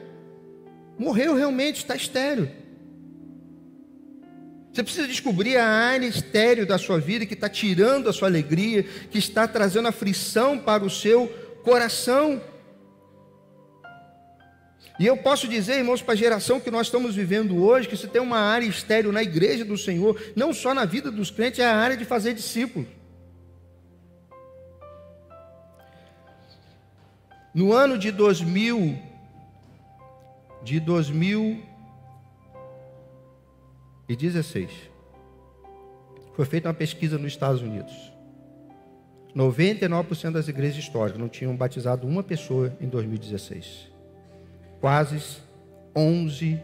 morreu 0.99 1.35
realmente, 1.35 1.77
está 1.77 1.95
estéreo. 1.95 2.51
Você 4.73 4.83
precisa 4.83 5.09
descobrir 5.09 5.57
a 5.57 5.67
área 5.67 6.07
estéreo 6.07 6.67
da 6.67 6.77
sua 6.77 6.99
vida 6.99 7.25
que 7.25 7.35
está 7.35 7.49
tirando 7.49 8.11
a 8.11 8.13
sua 8.13 8.29
alegria, 8.29 8.83
que 8.83 9.19
está 9.19 9.49
trazendo 9.49 9.89
aflição 9.89 10.59
para 10.59 10.85
o 10.85 10.91
seu 10.91 11.29
coração. 11.65 12.43
E 14.99 15.07
eu 15.07 15.17
posso 15.17 15.47
dizer, 15.47 15.79
irmãos, 15.79 16.01
para 16.01 16.15
a 16.15 16.17
geração 16.17 16.59
que 16.59 16.71
nós 16.71 16.87
estamos 16.87 17.15
vivendo 17.15 17.63
hoje, 17.63 17.89
que 17.89 17.97
se 17.97 18.09
tem 18.09 18.21
uma 18.21 18.39
área 18.39 18.67
estéreo 18.67 19.13
na 19.13 19.23
igreja 19.23 19.65
do 19.65 19.77
Senhor, 19.77 20.19
não 20.35 20.55
só 20.55 20.73
na 20.73 20.85
vida 20.85 21.11
dos 21.11 21.31
crentes, 21.31 21.61
é 21.61 21.67
a 21.67 21.77
área 21.77 21.97
de 21.97 22.05
fazer 22.05 22.33
discípulos. 22.33 22.89
No 27.55 27.73
ano 27.73 27.99
de 27.99 28.11
2000, 28.11 28.99
de 30.63 30.81
2000 30.81 31.77
2016, 34.09 34.71
foi 36.35 36.45
feita 36.45 36.69
uma 36.69 36.75
pesquisa 36.75 37.19
nos 37.19 37.33
Estados 37.33 37.61
Unidos. 37.61 37.93
99% 39.35 40.31
das 40.31 40.47
igrejas 40.47 40.79
históricas 40.79 41.21
não 41.21 41.29
tinham 41.29 41.57
batizado 41.57 42.07
uma 42.07 42.23
pessoa 42.23 42.75
em 42.81 42.89
2016. 42.89 43.96
Quase 44.81 45.41
11, 45.95 46.61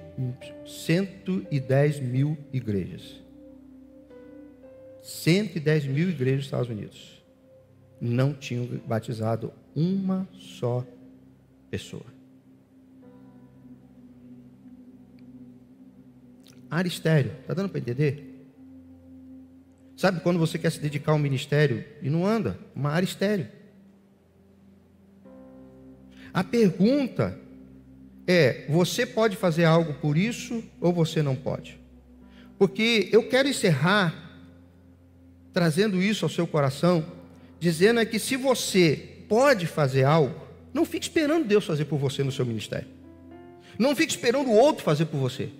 110 0.67 2.01
mil 2.01 2.37
igrejas. 2.53 3.21
110 5.03 5.87
mil 5.87 6.11
igrejas 6.11 6.39
nos 6.39 6.47
Estados 6.47 6.69
Unidos 6.69 7.23
não 8.01 8.33
tinham 8.35 8.67
batizado 8.87 9.53
uma 9.75 10.29
só 10.33 10.85
pessoa. 11.71 12.23
área 16.73 16.89
estéreo. 16.89 17.33
Está 17.43 17.53
dando 17.53 17.69
para 17.69 17.79
entender? 17.79 18.49
Sabe 19.95 20.21
quando 20.21 20.39
você 20.39 20.59
quer 20.59 20.73
se 20.73 20.81
dedicar 20.81 21.13
ao 21.13 21.19
ministério 21.19 21.85
e 22.01 22.09
não 22.09 22.27
anda? 22.27 22.59
Uma 22.75 22.91
área 22.91 23.05
estéreo. 23.05 23.47
A 26.33 26.43
pergunta 26.43 27.39
é: 28.33 28.66
você 28.68 29.07
pode 29.07 29.37
fazer 29.37 29.64
algo 29.64 29.95
por 29.95 30.16
isso 30.16 30.62
ou 30.80 30.93
você 30.93 31.22
não 31.22 31.37
pode? 31.37 31.78
Porque 32.59 33.09
eu 33.12 33.28
quero 33.28 33.49
encerrar 33.49 34.14
trazendo 35.53 36.03
isso 36.03 36.24
ao 36.24 36.28
seu 36.28 36.47
coração, 36.47 37.05
dizendo 37.61 38.01
é 38.01 38.05
que 38.05 38.18
se 38.18 38.37
você 38.37 39.24
pode 39.28 39.66
fazer 39.66 40.05
algo, 40.05 40.35
não 40.72 40.85
fique 40.85 41.05
esperando 41.05 41.47
Deus 41.47 41.64
fazer 41.66 41.85
por 41.85 41.99
você 41.99 42.24
no 42.24 42.33
seu 42.33 42.47
ministério. 42.47 42.89
Não 43.78 43.95
fique 43.95 44.12
esperando 44.12 44.49
o 44.49 44.57
outro 44.57 44.85
fazer 44.85 45.07
por 45.07 45.18
você. 45.18 45.51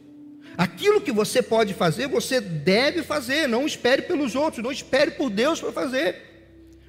Aquilo 0.56 1.00
que 1.00 1.12
você 1.12 1.42
pode 1.42 1.74
fazer, 1.74 2.08
você 2.08 2.40
deve 2.40 3.02
fazer. 3.02 3.46
Não 3.46 3.66
espere 3.66 4.02
pelos 4.02 4.34
outros, 4.34 4.62
não 4.62 4.72
espere 4.72 5.12
por 5.12 5.30
Deus 5.30 5.60
para 5.60 5.72
fazer. 5.72 6.31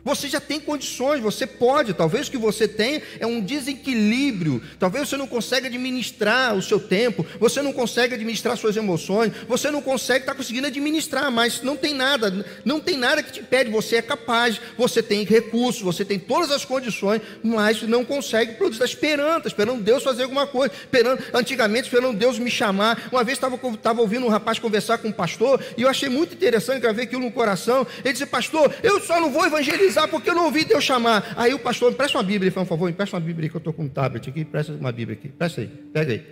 Você 0.03 0.27
já 0.27 0.39
tem 0.41 0.59
condições, 0.59 1.21
você 1.21 1.47
pode. 1.47 1.93
Talvez 1.93 2.27
o 2.27 2.31
que 2.31 2.37
você 2.37 2.67
tenha 2.67 3.01
é 3.19 3.25
um 3.25 3.39
desequilíbrio. 3.39 4.61
Talvez 4.77 5.07
você 5.07 5.15
não 5.15 5.27
consiga 5.27 5.67
administrar 5.67 6.55
o 6.55 6.61
seu 6.61 6.79
tempo, 6.79 7.25
você 7.39 7.61
não 7.61 7.71
consegue 7.71 8.15
administrar 8.15 8.57
suas 8.57 8.75
emoções, 8.75 9.31
você 9.47 9.71
não 9.71 9.81
consegue 9.81 10.23
estar 10.23 10.33
tá 10.33 10.37
conseguindo 10.37 10.67
administrar, 10.67 11.31
mas 11.31 11.61
não 11.61 11.77
tem 11.77 11.93
nada, 11.93 12.45
não 12.65 12.81
tem 12.81 12.97
nada 12.97 13.23
que 13.23 13.31
te 13.31 13.39
impede. 13.39 13.71
Você 13.71 13.97
é 13.97 14.01
capaz, 14.01 14.59
você 14.77 15.01
tem 15.01 15.23
recursos, 15.23 15.81
você 15.81 16.03
tem 16.03 16.19
todas 16.19 16.51
as 16.51 16.65
condições, 16.65 17.21
mas 17.41 17.81
não 17.83 18.03
consegue 18.03 18.53
produzir. 18.53 18.83
Está 18.83 18.85
esperando, 18.85 19.37
está 19.37 19.47
esperando 19.47 19.81
Deus 19.81 20.03
fazer 20.03 20.23
alguma 20.23 20.45
coisa. 20.45 20.73
Esperando, 20.73 21.23
antigamente, 21.33 21.83
esperando 21.83 22.17
Deus 22.17 22.37
me 22.37 22.51
chamar. 22.51 23.07
Uma 23.09 23.23
vez 23.23 23.37
estava, 23.37 23.55
estava 23.73 24.01
ouvindo 24.01 24.25
um 24.25 24.29
rapaz 24.29 24.59
conversar 24.59 24.97
com 24.97 25.07
um 25.07 25.13
pastor, 25.13 25.63
e 25.77 25.83
eu 25.83 25.89
achei 25.89 26.09
muito 26.09 26.33
interessante, 26.33 26.81
gravei 26.81 27.05
aquilo 27.05 27.21
no 27.21 27.31
coração. 27.31 27.87
Ele 28.03 28.11
disse, 28.11 28.25
pastor, 28.25 28.73
eu 28.83 28.99
só 28.99 29.19
não 29.21 29.31
vou 29.31 29.45
evangelizar 29.45 29.92
porque 30.07 30.29
eu 30.29 30.35
não 30.35 30.45
ouvi 30.45 30.65
Deus 30.65 30.83
chamar. 30.83 31.33
Aí 31.37 31.53
o 31.53 31.59
pastor, 31.59 31.91
me 31.91 31.97
presta 31.97 32.17
uma 32.17 32.23
Bíblia, 32.23 32.51
por 32.51 32.65
favor, 32.65 32.87
me 32.87 32.93
presta 32.93 33.15
uma 33.15 33.21
Bíblia 33.21 33.49
que 33.49 33.55
eu 33.55 33.59
estou 33.59 33.73
com 33.73 33.83
um 33.83 33.89
tablet 33.89 34.29
aqui, 34.29 34.45
presta 34.45 34.73
uma 34.73 34.91
Bíblia 34.91 35.17
aqui, 35.17 35.29
presta 35.29 35.61
aí, 35.61 35.67
pega 35.67 36.13
aí. 36.13 36.25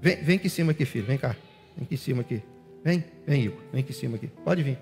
Vem, 0.00 0.16
vem 0.22 0.36
aqui 0.36 0.46
em 0.46 0.50
cima 0.50 0.72
aqui, 0.72 0.84
filho, 0.84 1.06
vem 1.06 1.18
cá, 1.18 1.36
vem 1.76 1.84
aqui 1.84 1.94
em 1.94 1.98
cima 1.98 2.22
aqui. 2.22 2.42
Vem, 2.84 3.04
vem, 3.26 3.44
Igor, 3.44 3.58
vem 3.72 3.82
aqui 3.82 3.92
em 3.92 3.94
cima 3.94 4.16
aqui, 4.16 4.28
pode 4.44 4.62
vir. 4.62 4.78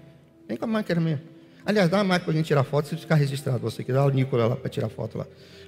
Vem 0.48 0.56
com 0.56 0.64
a 0.64 0.68
máquina 0.68 1.00
mesmo. 1.00 1.20
Aliás, 1.64 1.88
dá 1.90 1.98
uma 1.98 2.04
máquina 2.04 2.24
para 2.24 2.32
a 2.32 2.36
gente 2.36 2.46
tirar 2.46 2.64
foto, 2.64 2.88
se 2.88 2.96
ficar 2.96 3.16
registrado 3.16 3.58
você 3.58 3.84
que 3.84 3.92
dá 3.92 4.04
o 4.04 4.10
Nicola 4.10 4.46
lá 4.46 4.56
para 4.56 4.70
tirar 4.70 4.88
foto 4.88 5.18
lá. 5.18 5.26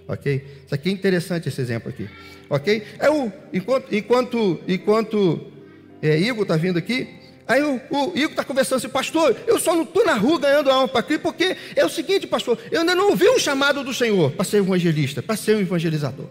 Ok? 0.08 0.44
Isso 0.64 0.74
aqui 0.74 0.88
é 0.88 0.92
interessante 0.92 1.48
esse 1.48 1.60
exemplo 1.60 1.88
aqui. 1.88 2.08
Ok? 2.48 2.82
É 2.98 3.10
o, 3.10 3.30
enquanto, 3.52 3.94
enquanto, 3.94 4.60
enquanto 4.66 5.52
é, 6.00 6.18
Igor 6.18 6.42
está 6.42 6.56
vindo 6.56 6.78
aqui. 6.78 7.21
Aí 7.46 7.62
o, 7.62 7.80
o 7.90 8.16
Igor 8.16 8.30
está 8.30 8.44
conversando 8.44 8.78
assim, 8.78 8.88
pastor, 8.88 9.36
eu 9.46 9.58
só 9.58 9.74
não 9.74 9.82
estou 9.82 10.04
na 10.04 10.14
rua 10.14 10.38
ganhando 10.38 10.70
alma 10.70 10.88
para 10.88 11.02
Cristo, 11.02 11.22
porque 11.22 11.56
é 11.74 11.84
o 11.84 11.88
seguinte, 11.88 12.26
pastor, 12.26 12.58
eu 12.70 12.80
ainda 12.80 12.94
não 12.94 13.10
ouvi 13.10 13.28
um 13.28 13.38
chamado 13.38 13.82
do 13.82 13.92
Senhor 13.92 14.30
para 14.32 14.44
ser 14.44 14.58
evangelista, 14.58 15.22
para 15.22 15.36
ser 15.36 15.56
um 15.56 15.60
evangelizador. 15.60 16.26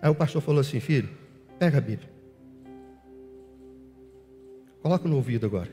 Aí 0.00 0.10
o 0.10 0.14
pastor 0.14 0.40
falou 0.40 0.60
assim, 0.60 0.78
filho, 0.78 1.08
pega 1.58 1.78
a 1.78 1.80
Bíblia. 1.80 2.08
Coloca 4.80 5.08
no 5.08 5.16
ouvido 5.16 5.44
agora. 5.44 5.70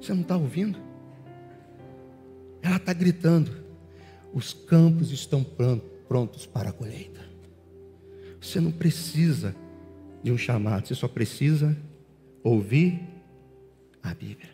Você 0.00 0.14
não 0.14 0.22
está 0.22 0.36
ouvindo? 0.36 0.78
Ela 2.62 2.76
está 2.76 2.92
gritando. 2.94 3.50
Os 4.32 4.54
campos 4.54 5.12
estão 5.12 5.44
prontos 6.08 6.46
para 6.46 6.70
a 6.70 6.72
colheita. 6.72 7.20
Você 8.40 8.60
não 8.60 8.72
precisa 8.72 9.54
de 10.22 10.30
um 10.30 10.38
chamado, 10.38 10.86
você 10.86 10.94
só 10.94 11.08
precisa 11.08 11.76
ouvir 12.42 13.00
a 14.02 14.14
Bíblia. 14.14 14.50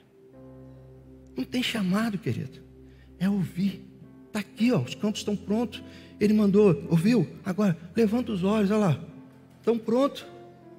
Não 1.36 1.44
tem 1.44 1.62
chamado, 1.62 2.18
querido. 2.18 2.60
É 3.18 3.28
ouvir. 3.28 3.84
Está 4.26 4.40
aqui, 4.40 4.72
ó, 4.72 4.78
os 4.78 4.94
campos 4.94 5.20
estão 5.20 5.36
prontos. 5.36 5.82
Ele 6.18 6.32
mandou, 6.32 6.84
ouviu? 6.88 7.28
Agora, 7.44 7.76
levanta 7.94 8.32
os 8.32 8.42
olhos, 8.42 8.70
olha 8.70 8.80
lá. 8.80 9.00
Estão 9.58 9.78
prontos. 9.78 10.24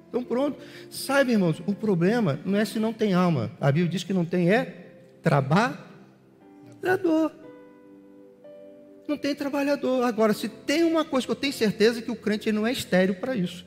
Estão 0.06 0.24
prontos. 0.24 0.64
Sabe, 0.90 1.32
irmãos, 1.32 1.62
o 1.66 1.74
problema 1.74 2.40
não 2.44 2.58
é 2.58 2.64
se 2.64 2.78
não 2.78 2.92
tem 2.92 3.14
alma. 3.14 3.50
A 3.60 3.70
Bíblia 3.70 3.90
diz 3.90 4.02
que 4.02 4.12
não 4.12 4.24
tem 4.24 4.50
é 4.50 5.18
trabalhador. 5.22 5.78
Não 9.06 9.16
tem 9.16 9.34
trabalhador. 9.34 10.04
Agora, 10.04 10.32
se 10.32 10.48
tem 10.48 10.84
uma 10.84 11.04
coisa 11.04 11.26
que 11.26 11.30
eu 11.30 11.36
tenho 11.36 11.52
certeza 11.52 12.02
que 12.02 12.10
o 12.10 12.16
crente 12.16 12.50
não 12.50 12.66
é 12.66 12.72
estéreo 12.72 13.14
para 13.14 13.36
isso. 13.36 13.66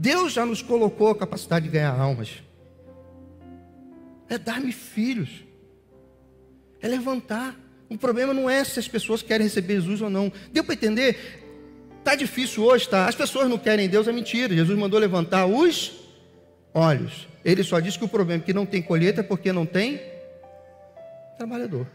Deus 0.00 0.32
já 0.32 0.46
nos 0.46 0.62
colocou 0.62 1.10
a 1.10 1.14
capacidade 1.14 1.66
de 1.66 1.72
ganhar 1.72 1.92
almas. 1.92 2.42
É 4.30 4.38
dar-me 4.38 4.72
filhos. 4.72 5.44
É 6.80 6.88
levantar. 6.88 7.54
O 7.86 7.98
problema 7.98 8.32
não 8.32 8.48
é 8.48 8.64
se 8.64 8.78
as 8.78 8.88
pessoas 8.88 9.20
querem 9.20 9.46
receber 9.46 9.74
Jesus 9.74 10.00
ou 10.00 10.08
não. 10.08 10.32
Deu 10.52 10.64
para 10.64 10.72
entender? 10.72 11.42
Está 11.98 12.14
difícil 12.14 12.64
hoje, 12.64 12.88
tá? 12.88 13.06
As 13.06 13.14
pessoas 13.14 13.46
não 13.46 13.58
querem 13.58 13.90
Deus, 13.90 14.08
é 14.08 14.12
mentira. 14.12 14.54
Jesus 14.54 14.78
mandou 14.78 14.98
levantar 14.98 15.44
os 15.44 15.92
olhos. 16.72 17.28
Ele 17.44 17.62
só 17.62 17.78
disse 17.78 17.98
que 17.98 18.04
o 18.06 18.08
problema 18.08 18.42
é 18.42 18.46
que 18.46 18.54
não 18.54 18.64
tem 18.64 18.80
colheita 18.80 19.22
porque 19.22 19.52
não 19.52 19.66
tem 19.66 20.00
trabalhador. 21.36 21.86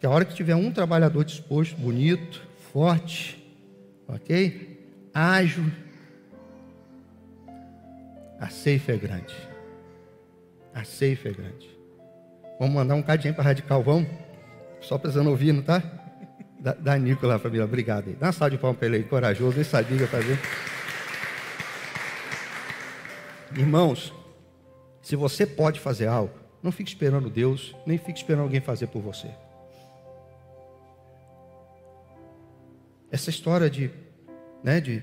Que 0.00 0.06
a 0.06 0.10
hora 0.10 0.24
que 0.24 0.34
tiver 0.34 0.54
um 0.54 0.72
trabalhador 0.72 1.26
disposto, 1.26 1.76
bonito, 1.76 2.42
forte, 2.72 3.38
ok? 4.08 4.78
Ágil, 5.12 5.70
a 8.42 8.48
ceifa 8.48 8.90
é 8.90 8.96
grande. 8.96 9.36
A 10.74 10.82
ceifa 10.82 11.28
é 11.28 11.32
grande. 11.32 11.70
Vamos 12.58 12.74
mandar 12.74 12.96
um 12.96 13.02
cadinho 13.02 13.32
para 13.32 13.44
radical, 13.44 13.84
vamos? 13.84 14.10
Só 14.80 14.98
precisando 14.98 15.30
ouvir, 15.30 15.52
não 15.52 15.62
tá? 15.62 15.80
Da, 16.58 16.74
da 16.74 16.98
Nicola, 16.98 17.38
família, 17.38 17.64
obrigado 17.64 18.08
aí. 18.08 18.14
Dá 18.14 18.26
uma 18.26 18.32
salva 18.32 18.50
de 18.50 18.58
palmas 18.58 18.78
para 18.80 18.88
ele 18.88 18.96
aí, 18.96 19.04
corajoso, 19.04 19.54
nem 19.54 19.64
sabia 19.64 20.08
fazer. 20.08 20.36
Irmãos, 23.56 24.12
se 25.00 25.14
você 25.14 25.46
pode 25.46 25.78
fazer 25.78 26.08
algo, 26.08 26.34
não 26.60 26.72
fique 26.72 26.90
esperando 26.90 27.30
Deus, 27.30 27.76
nem 27.86 27.96
fique 27.96 28.18
esperando 28.18 28.42
alguém 28.42 28.60
fazer 28.60 28.88
por 28.88 29.00
você. 29.00 29.28
Essa 33.08 33.30
história 33.30 33.70
de, 33.70 33.88
né, 34.64 34.80
de, 34.80 35.00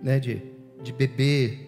né, 0.00 0.20
de, 0.20 0.40
de 0.84 0.92
bebê 0.92 1.66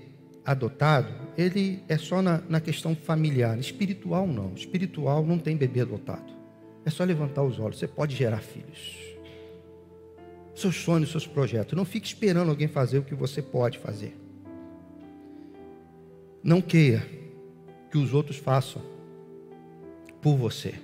adotado, 0.51 1.12
ele 1.36 1.82
é 1.88 1.99
só 1.99 2.22
na, 2.22 2.42
na 2.49 2.61
questão 2.61 2.96
familiar, 2.96 3.59
espiritual 3.59 4.26
não. 4.26 4.55
Espiritual 4.55 5.24
não 5.24 5.38
tem 5.38 5.57
bebê 5.57 5.82
adotado. 5.82 6.32
É 6.84 6.90
só 6.90 7.05
levantar 7.05 7.42
os 7.42 7.59
olhos, 7.59 7.78
você 7.78 7.88
pode 7.88 8.16
gerar 8.16 8.38
filhos 8.38 9.09
seus 10.59 10.76
sonhos, 10.76 11.11
seus 11.11 11.26
projetos. 11.26 11.76
Não 11.76 11.84
fique 11.84 12.07
esperando 12.07 12.49
alguém 12.51 12.66
fazer 12.66 12.99
o 12.99 13.05
que 13.05 13.14
você 13.14 13.40
pode 13.40 13.78
fazer. 13.78 14.16
Não 16.42 16.61
queira 16.61 17.07
que 17.90 17.99
os 17.99 18.12
outros 18.12 18.36
façam 18.36 18.82
por 20.20 20.36
você. 20.36 20.74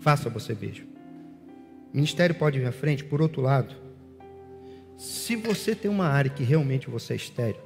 Faça 0.00 0.30
você 0.30 0.54
veja. 0.54 0.84
O 1.92 1.96
ministério 1.96 2.34
pode 2.34 2.58
vir 2.58 2.66
à 2.66 2.72
frente, 2.72 3.04
por 3.04 3.20
outro 3.20 3.42
lado, 3.42 3.74
se 4.96 5.34
você 5.34 5.74
tem 5.74 5.90
uma 5.90 6.06
área 6.06 6.30
que 6.30 6.44
realmente 6.44 6.88
você 6.88 7.14
é 7.14 7.16
estéreo, 7.16 7.65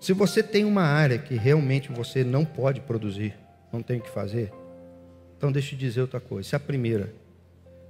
se 0.00 0.12
você 0.12 0.42
tem 0.42 0.64
uma 0.64 0.82
área 0.82 1.18
que 1.18 1.34
realmente 1.34 1.90
você 1.90 2.22
não 2.22 2.44
pode 2.44 2.80
produzir, 2.80 3.34
não 3.72 3.82
tem 3.82 3.98
o 3.98 4.02
que 4.02 4.10
fazer, 4.10 4.52
então 5.36 5.52
deixa 5.52 5.74
eu 5.74 5.78
dizer 5.78 6.00
outra 6.00 6.20
coisa. 6.20 6.48
Se 6.48 6.56
a 6.56 6.60
primeira 6.60 7.12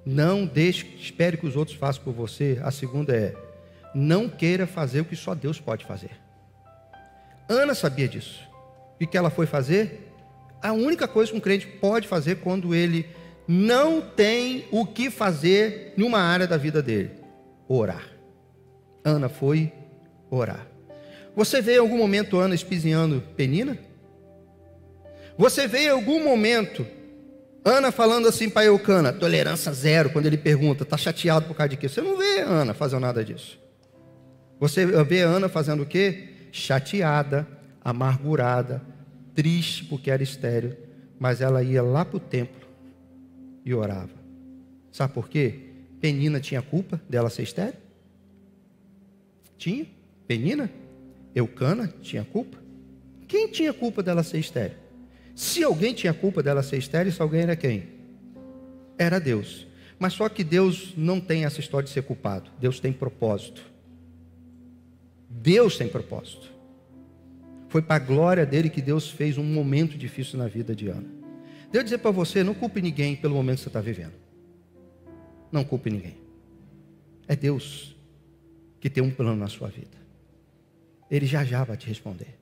não 0.05 0.47
deixe, 0.47 0.87
espere 0.99 1.37
que 1.37 1.47
os 1.47 1.57
outros 1.57 1.77
façam 1.77 2.05
por 2.05 2.13
você. 2.13 2.61
A 2.63 2.71
segunda 2.71 3.15
é: 3.15 3.35
não 3.95 4.29
queira 4.29 4.67
fazer 4.67 5.01
o 5.01 5.05
que 5.05 5.17
só 5.17 5.35
Deus 5.35 5.61
pode 5.61 5.85
fazer. 5.85 6.11
Ana 7.49 7.75
sabia 7.75 8.09
disso. 8.09 8.47
E 9.01 9.07
que 9.07 9.17
ela 9.17 9.31
foi 9.31 9.47
fazer? 9.47 10.13
A 10.63 10.73
única 10.73 11.07
coisa 11.07 11.31
que 11.31 11.37
um 11.37 11.41
crente 11.41 11.67
pode 11.67 12.09
fazer 12.09 12.37
quando 12.37 12.75
ele 12.75 13.07
não 13.47 14.01
tem 14.01 14.67
o 14.71 14.87
que 14.87 15.11
fazer 15.11 15.93
em 15.97 16.03
uma 16.03 16.19
área 16.19 16.47
da 16.47 16.57
vida 16.57 16.83
dele: 16.83 17.11
orar. 17.69 18.07
Ana 19.05 19.29
foi 19.29 19.73
orar. 20.31 20.67
Você 21.37 21.61
vê 21.61 21.75
em 21.75 21.79
algum 21.79 21.99
momento 21.99 22.39
Ana 22.39 22.55
espizinhando 22.55 23.23
Penina? 23.37 23.77
Você 25.37 25.69
vê 25.69 25.85
em 25.85 25.91
algum 25.91 26.25
momento 26.25 26.87
Ana 27.63 27.93
falando 27.93 28.27
assim 28.27 28.49
para 28.49 28.65
Eucana, 28.65 29.13
tolerância 29.13 29.73
zero, 29.73 30.11
quando 30.11 30.27
ele 30.27 30.39
pergunta, 30.39 30.83
está 30.83 30.97
chateado 30.97 31.47
por 31.47 31.55
causa 31.55 31.71
de 31.71 31.77
quê? 31.77 31.89
Você 31.89 32.01
não 32.01 32.17
vê 32.17 32.41
Ana 32.41 32.73
fazendo 32.73 33.01
nada 33.01 33.23
disso. 33.23 33.59
Você 34.59 34.87
vê 34.87 35.21
Ana 35.21 35.49
fazendo 35.49 35.83
o 35.83 35.87
quê? 35.87 36.29
Chateada, 36.51 37.47
amargurada, 37.85 38.81
triste 39.35 39.85
porque 39.85 40.11
era 40.11 40.23
estéreo, 40.23 40.75
mas 41.19 41.41
ela 41.43 41.63
ia 41.63 41.83
lá 41.83 42.05
para 42.05 42.17
o 42.17 42.21
templo 42.21 42.67
e 43.65 43.75
orava. 43.75 44.15
Sabe 44.91 45.13
por 45.13 45.29
quê? 45.29 45.59
Penina 46.01 46.41
tinha 46.41 46.63
culpa 46.63 46.99
dela 47.09 47.29
ser 47.29 47.43
estéreo? 47.43 47.75
Tinha. 49.59 49.87
Penina? 50.27 50.71
Eucana 51.37 51.93
tinha 52.01 52.25
culpa? 52.25 52.57
Quem 53.29 53.49
tinha 53.49 53.73
culpa 53.73 54.03
dela 54.03 54.23
ser 54.23 54.39
estéreo? 54.39 54.79
Se 55.35 55.63
alguém 55.63 55.93
tinha 55.93 56.15
culpa 56.15 56.43
dela 56.43 56.63
ser 56.63 56.79
estéril, 56.79 57.11
esse 57.11 57.21
alguém 57.21 57.43
era 57.43 57.55
quem? 57.55 57.89
Era 58.97 59.21
Deus. 59.21 59.67
Mas 59.99 60.15
só 60.15 60.31
que 60.31 60.43
Deus 60.43 60.95
não 60.97 61.21
tem 61.21 61.45
essa 61.45 61.61
história 61.61 61.87
de 61.87 61.93
ser 61.93 62.03
culpado. 62.05 62.51
Deus 62.59 62.81
tem 62.81 62.91
propósito. 62.91 63.63
Deus 65.29 65.77
tem 65.77 65.89
propósito. 65.89 66.51
Foi 67.69 67.83
para 67.83 67.97
a 67.97 68.07
glória 68.07 68.47
dele 68.47 68.71
que 68.71 68.81
Deus 68.81 69.11
fez 69.11 69.37
um 69.37 69.45
momento 69.45 69.99
difícil 69.99 70.39
na 70.39 70.49
vida 70.49 70.75
de 70.75 70.89
Ana. 70.89 71.09
Deus 71.71 71.85
dizer 71.85 71.99
para 71.99 72.11
você: 72.11 72.43
não 72.43 72.55
culpe 72.55 72.81
ninguém 72.81 73.15
pelo 73.15 73.35
momento 73.35 73.59
que 73.59 73.65
você 73.65 73.69
está 73.69 73.81
vivendo. 73.83 74.15
Não 75.53 75.65
culpe 75.65 75.91
ninguém. 75.91 76.17
É 77.29 77.37
Deus 77.37 77.95
que 78.81 78.89
tem 78.89 79.03
um 79.03 79.11
plano 79.11 79.37
na 79.37 79.49
sua 79.49 79.69
vida. 79.69 79.96
Ele 81.11 81.27
já 81.27 81.45
já 81.45 81.65
vai 81.65 81.77
te 81.77 81.87
responder. 81.87 82.39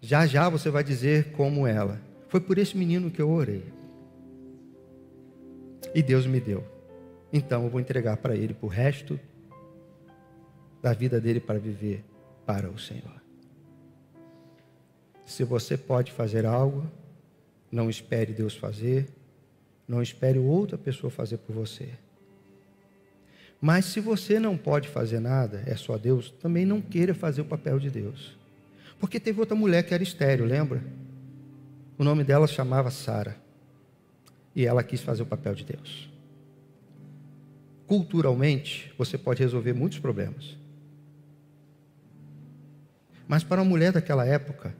Já 0.00 0.26
já 0.26 0.48
você 0.48 0.70
vai 0.70 0.82
dizer 0.82 1.32
como 1.32 1.66
ela. 1.66 2.00
Foi 2.28 2.40
por 2.40 2.58
esse 2.58 2.76
menino 2.76 3.10
que 3.10 3.20
eu 3.20 3.30
orei. 3.30 3.64
E 5.94 6.02
Deus 6.02 6.26
me 6.26 6.40
deu. 6.40 6.64
Então 7.32 7.64
eu 7.64 7.70
vou 7.70 7.80
entregar 7.80 8.16
para 8.16 8.34
ele 8.34 8.56
o 8.60 8.66
resto 8.66 9.18
da 10.82 10.92
vida 10.92 11.20
dele 11.20 11.40
para 11.40 11.58
viver 11.58 12.04
para 12.44 12.68
o 12.68 12.78
Senhor. 12.78 13.22
Se 15.24 15.44
você 15.44 15.76
pode 15.76 16.10
fazer 16.12 16.44
algo, 16.44 16.90
não 17.70 17.88
espere 17.88 18.32
Deus 18.32 18.56
fazer, 18.56 19.08
não 19.86 20.02
espere 20.02 20.38
outra 20.38 20.76
pessoa 20.76 21.10
fazer 21.10 21.38
por 21.38 21.54
você. 21.54 21.90
Mas 23.64 23.84
se 23.84 24.00
você 24.00 24.40
não 24.40 24.56
pode 24.56 24.88
fazer 24.88 25.20
nada, 25.20 25.62
é 25.66 25.76
só 25.76 25.96
Deus, 25.96 26.32
também 26.40 26.66
não 26.66 26.80
queira 26.80 27.14
fazer 27.14 27.42
o 27.42 27.44
papel 27.44 27.78
de 27.78 27.90
Deus. 27.90 28.36
Porque 28.98 29.20
teve 29.20 29.38
outra 29.38 29.54
mulher 29.54 29.84
que 29.84 29.94
era 29.94 30.02
estéreo, 30.02 30.44
lembra? 30.44 30.82
O 31.96 32.02
nome 32.02 32.24
dela 32.24 32.48
chamava 32.48 32.90
Sara. 32.90 33.36
E 34.52 34.66
ela 34.66 34.82
quis 34.82 35.00
fazer 35.00 35.22
o 35.22 35.26
papel 35.26 35.54
de 35.54 35.64
Deus. 35.64 36.10
Culturalmente, 37.86 38.92
você 38.98 39.16
pode 39.16 39.40
resolver 39.40 39.72
muitos 39.72 40.00
problemas. 40.00 40.56
Mas 43.28 43.44
para 43.44 43.62
uma 43.62 43.70
mulher 43.70 43.92
daquela 43.92 44.26
época, 44.26 44.74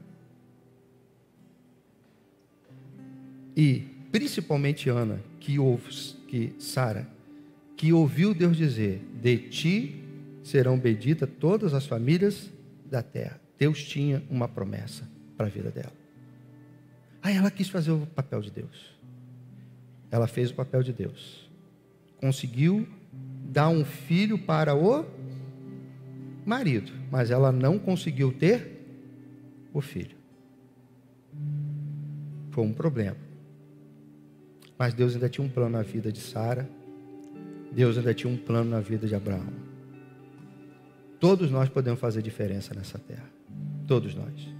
e 3.55 3.87
principalmente 4.11 4.89
Ana, 4.89 5.21
que 5.39 5.57
ouve, 5.57 5.89
que 6.27 6.53
Sara, 6.59 7.12
que 7.83 7.91
ouviu 7.91 8.33
Deus 8.33 8.55
dizer: 8.55 9.05
De 9.21 9.37
ti 9.37 10.01
serão 10.41 10.79
benditas 10.79 11.29
todas 11.37 11.73
as 11.73 11.85
famílias 11.85 12.49
da 12.89 13.03
terra. 13.03 13.41
Deus 13.59 13.83
tinha 13.83 14.23
uma 14.29 14.47
promessa 14.47 15.05
para 15.35 15.47
a 15.47 15.49
vida 15.49 15.69
dela. 15.69 15.91
Aí 17.21 17.35
ela 17.35 17.51
quis 17.51 17.67
fazer 17.67 17.91
o 17.91 18.05
papel 18.05 18.39
de 18.39 18.51
Deus. 18.51 18.97
Ela 20.09 20.27
fez 20.27 20.49
o 20.49 20.53
papel 20.53 20.81
de 20.81 20.93
Deus. 20.93 21.51
Conseguiu 22.15 22.87
dar 23.51 23.67
um 23.67 23.83
filho 23.83 24.39
para 24.39 24.73
o 24.73 25.05
marido, 26.45 26.89
mas 27.11 27.31
ela 27.31 27.51
não 27.51 27.77
conseguiu 27.77 28.31
ter 28.31 28.79
o 29.73 29.81
filho. 29.81 30.15
Foi 32.49 32.63
um 32.63 32.71
problema. 32.71 33.17
Mas 34.79 34.93
Deus 34.93 35.15
ainda 35.15 35.27
tinha 35.27 35.45
um 35.45 35.49
plano 35.49 35.71
na 35.71 35.81
vida 35.81 36.13
de 36.13 36.21
Sara. 36.21 36.81
Deus 37.73 37.97
ainda 37.97 38.13
tinha 38.13 38.31
um 38.31 38.37
plano 38.37 38.69
na 38.69 38.79
vida 38.79 39.07
de 39.07 39.15
Abraão. 39.15 39.47
Todos 41.19 41.49
nós 41.49 41.69
podemos 41.69 41.99
fazer 41.99 42.21
diferença 42.21 42.73
nessa 42.73 42.99
terra. 42.99 43.29
Todos 43.87 44.13
nós. 44.13 44.53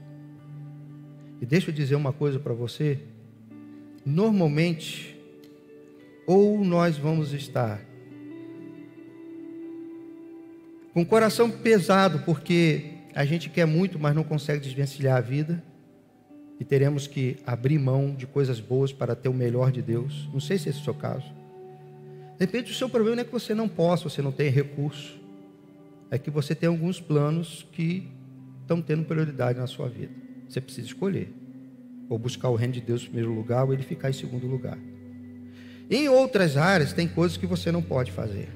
E 1.40 1.46
deixa 1.46 1.70
eu 1.70 1.74
dizer 1.74 1.96
uma 1.96 2.12
coisa 2.12 2.40
para 2.40 2.54
você. 2.54 3.00
Normalmente, 4.06 5.20
ou 6.26 6.64
nós 6.64 6.98
vamos 6.98 7.34
estar 7.34 7.82
com 10.94 11.02
o 11.02 11.06
coração 11.06 11.50
pesado, 11.50 12.20
porque 12.20 12.92
a 13.14 13.26
gente 13.26 13.50
quer 13.50 13.66
muito, 13.66 14.00
mas 14.00 14.16
não 14.16 14.24
consegue 14.24 14.62
desvencilhar 14.62 15.18
a 15.18 15.22
vida, 15.22 15.64
e 16.60 16.64
teremos 16.64 17.08
que 17.08 17.38
abrir 17.46 17.80
mão 17.80 18.14
de 18.14 18.26
coisas 18.26 18.60
boas 18.60 18.94
para 18.94 19.16
ter 19.16 19.28
o 19.28 19.34
melhor 19.34 19.72
de 19.72 19.82
Deus. 19.82 20.30
Não 20.32 20.40
sei 20.40 20.58
se 20.58 20.70
esse 20.70 20.80
é 20.80 20.82
o 20.82 20.86
seu 20.86 20.94
caso. 20.94 21.43
De 22.38 22.46
repente, 22.46 22.72
o 22.72 22.76
seu 22.76 22.90
problema 22.90 23.18
não 23.18 23.22
é 23.22 23.26
que 23.26 23.32
você 23.32 23.54
não 23.54 23.68
possa, 23.68 24.10
você 24.10 24.22
não 24.22 24.32
tem 24.32 24.50
recurso, 24.50 25.20
é 26.10 26.18
que 26.18 26.30
você 26.30 26.54
tem 26.54 26.68
alguns 26.68 27.00
planos 27.00 27.66
que 27.72 28.08
estão 28.62 28.82
tendo 28.82 29.04
prioridade 29.04 29.60
na 29.60 29.68
sua 29.68 29.88
vida. 29.88 30.12
Você 30.48 30.62
precisa 30.62 30.88
escolher. 30.88 31.34
Ou 32.10 32.18
buscar 32.18 32.50
o 32.50 32.56
reino 32.56 32.74
de 32.74 32.82
Deus 32.82 33.02
em 33.02 33.06
primeiro 33.06 33.34
lugar, 33.34 33.64
ou 33.64 33.74
ele 33.74 33.84
ficar 33.84 34.10
em 34.10 34.14
segundo 34.14 34.46
lugar. 34.46 34.78
Em 35.90 36.10
outras 36.10 36.58
áreas, 36.58 36.94
tem 36.94 37.08
coisas 37.08 37.38
que 37.38 37.46
você 37.46 37.72
não 37.72 37.82
pode 37.82 38.12
fazer. 38.12 38.50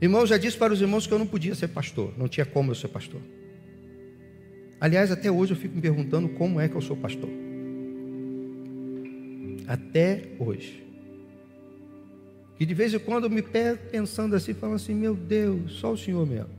Irmão, 0.00 0.26
já 0.26 0.36
disse 0.36 0.56
para 0.56 0.72
os 0.72 0.80
irmãos 0.80 1.06
que 1.06 1.14
eu 1.14 1.18
não 1.18 1.26
podia 1.26 1.54
ser 1.54 1.68
pastor, 1.68 2.12
não 2.18 2.26
tinha 2.26 2.44
como 2.44 2.72
eu 2.72 2.74
ser 2.74 2.88
pastor. 2.88 3.20
Aliás, 4.80 5.12
até 5.12 5.30
hoje 5.30 5.52
eu 5.52 5.56
fico 5.56 5.76
me 5.76 5.80
perguntando 5.80 6.28
como 6.30 6.58
é 6.58 6.68
que 6.68 6.74
eu 6.74 6.80
sou 6.80 6.96
pastor. 6.96 7.30
Até 9.68 10.30
hoje. 10.40 10.81
Que 12.56 12.66
de 12.66 12.74
vez 12.74 12.94
em 12.94 12.98
quando 12.98 13.24
eu 13.24 13.30
me 13.30 13.42
pego 13.42 13.78
pensando 13.90 14.36
assim, 14.36 14.54
falando 14.54 14.76
assim, 14.76 14.94
meu 14.94 15.14
Deus, 15.14 15.72
só 15.72 15.92
o 15.92 15.96
Senhor 15.96 16.26
mesmo. 16.26 16.50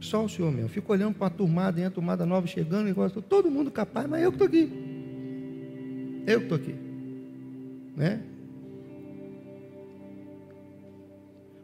Só 0.00 0.24
o 0.24 0.28
Senhor 0.28 0.50
mesmo. 0.50 0.68
Fico 0.68 0.92
olhando 0.92 1.14
para 1.14 1.26
a 1.26 1.30
turmada, 1.30 1.80
e 1.80 1.84
a 1.84 1.90
turmada 1.90 2.24
nova 2.24 2.46
chegando, 2.46 2.88
e 2.88 2.92
gosto, 2.92 3.20
todo 3.20 3.50
mundo 3.50 3.70
capaz, 3.70 4.08
mas 4.08 4.22
eu 4.22 4.32
que 4.32 4.36
estou 4.36 4.48
aqui. 4.48 4.72
Eu 6.26 6.38
que 6.38 6.44
estou 6.46 6.56
aqui. 6.56 6.74
Né? 7.96 8.20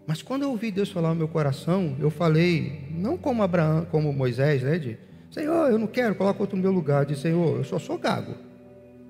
Mas 0.07 0.23
quando 0.23 0.43
eu 0.43 0.51
ouvi 0.51 0.71
Deus 0.71 0.91
falar 0.91 1.09
no 1.09 1.17
meu 1.17 1.29
coração, 1.29 1.97
eu 1.99 2.11
falei, 2.11 2.85
não 2.93 3.17
como 3.17 3.43
Abraão, 3.43 3.87
como 3.91 4.13
Moisés, 4.13 4.63
né? 4.63 4.79
De, 4.79 4.97
Senhor, 5.31 5.71
eu 5.71 5.79
não 5.79 5.89
quero, 5.89 6.15
coloca 6.15 6.41
outro 6.41 6.57
no 6.57 6.63
meu 6.63 6.71
lugar. 6.71 7.05
De 7.05 7.19
Senhor, 7.19 7.57
eu 7.57 7.65
só 7.65 7.79
sou 7.79 7.99
gago. 7.99 8.35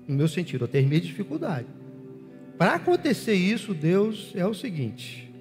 No 0.07 0.15
meu 0.15 0.27
sentido, 0.27 0.63
eu 0.63 0.67
tenho 0.67 0.89
dificuldade. 0.89 1.67
Para 2.57 2.75
acontecer 2.75 3.35
isso, 3.35 3.73
Deus 3.73 4.31
é 4.35 4.45
o 4.45 4.53
seguinte: 4.53 5.31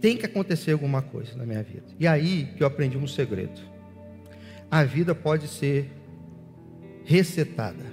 tem 0.00 0.16
que 0.16 0.26
acontecer 0.26 0.72
alguma 0.72 1.02
coisa 1.02 1.36
na 1.36 1.46
minha 1.46 1.62
vida. 1.62 1.86
E 1.98 2.06
aí 2.06 2.48
que 2.56 2.62
eu 2.62 2.66
aprendi 2.66 2.98
um 2.98 3.06
segredo. 3.06 3.60
A 4.70 4.84
vida 4.84 5.14
pode 5.14 5.48
ser 5.48 5.90
resetada, 7.04 7.84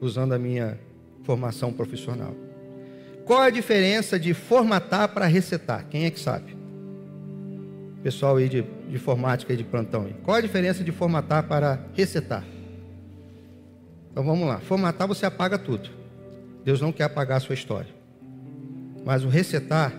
usando 0.00 0.32
a 0.32 0.38
minha 0.38 0.78
formação 1.24 1.72
profissional. 1.72 2.34
Qual 3.24 3.40
a 3.40 3.50
diferença 3.50 4.18
de 4.18 4.34
formatar 4.34 5.08
para 5.08 5.26
resetar? 5.26 5.86
Quem 5.88 6.04
é 6.04 6.10
que 6.10 6.18
sabe? 6.18 6.56
Pessoal 8.02 8.36
aí 8.36 8.48
de, 8.48 8.62
de 8.62 8.96
informática 8.96 9.52
e 9.52 9.56
de 9.56 9.64
plantão. 9.64 10.08
Qual 10.24 10.36
a 10.36 10.40
diferença 10.40 10.82
de 10.82 10.90
formatar 10.90 11.46
para 11.46 11.86
resetar? 11.94 12.44
Então 14.12 14.22
vamos 14.22 14.46
lá. 14.46 14.58
Formatar 14.60 15.08
você 15.08 15.24
apaga 15.24 15.58
tudo. 15.58 15.88
Deus 16.64 16.80
não 16.80 16.92
quer 16.92 17.04
apagar 17.04 17.38
a 17.38 17.40
sua 17.40 17.54
história. 17.54 17.90
Mas 19.04 19.24
o 19.24 19.28
resetar 19.28 19.92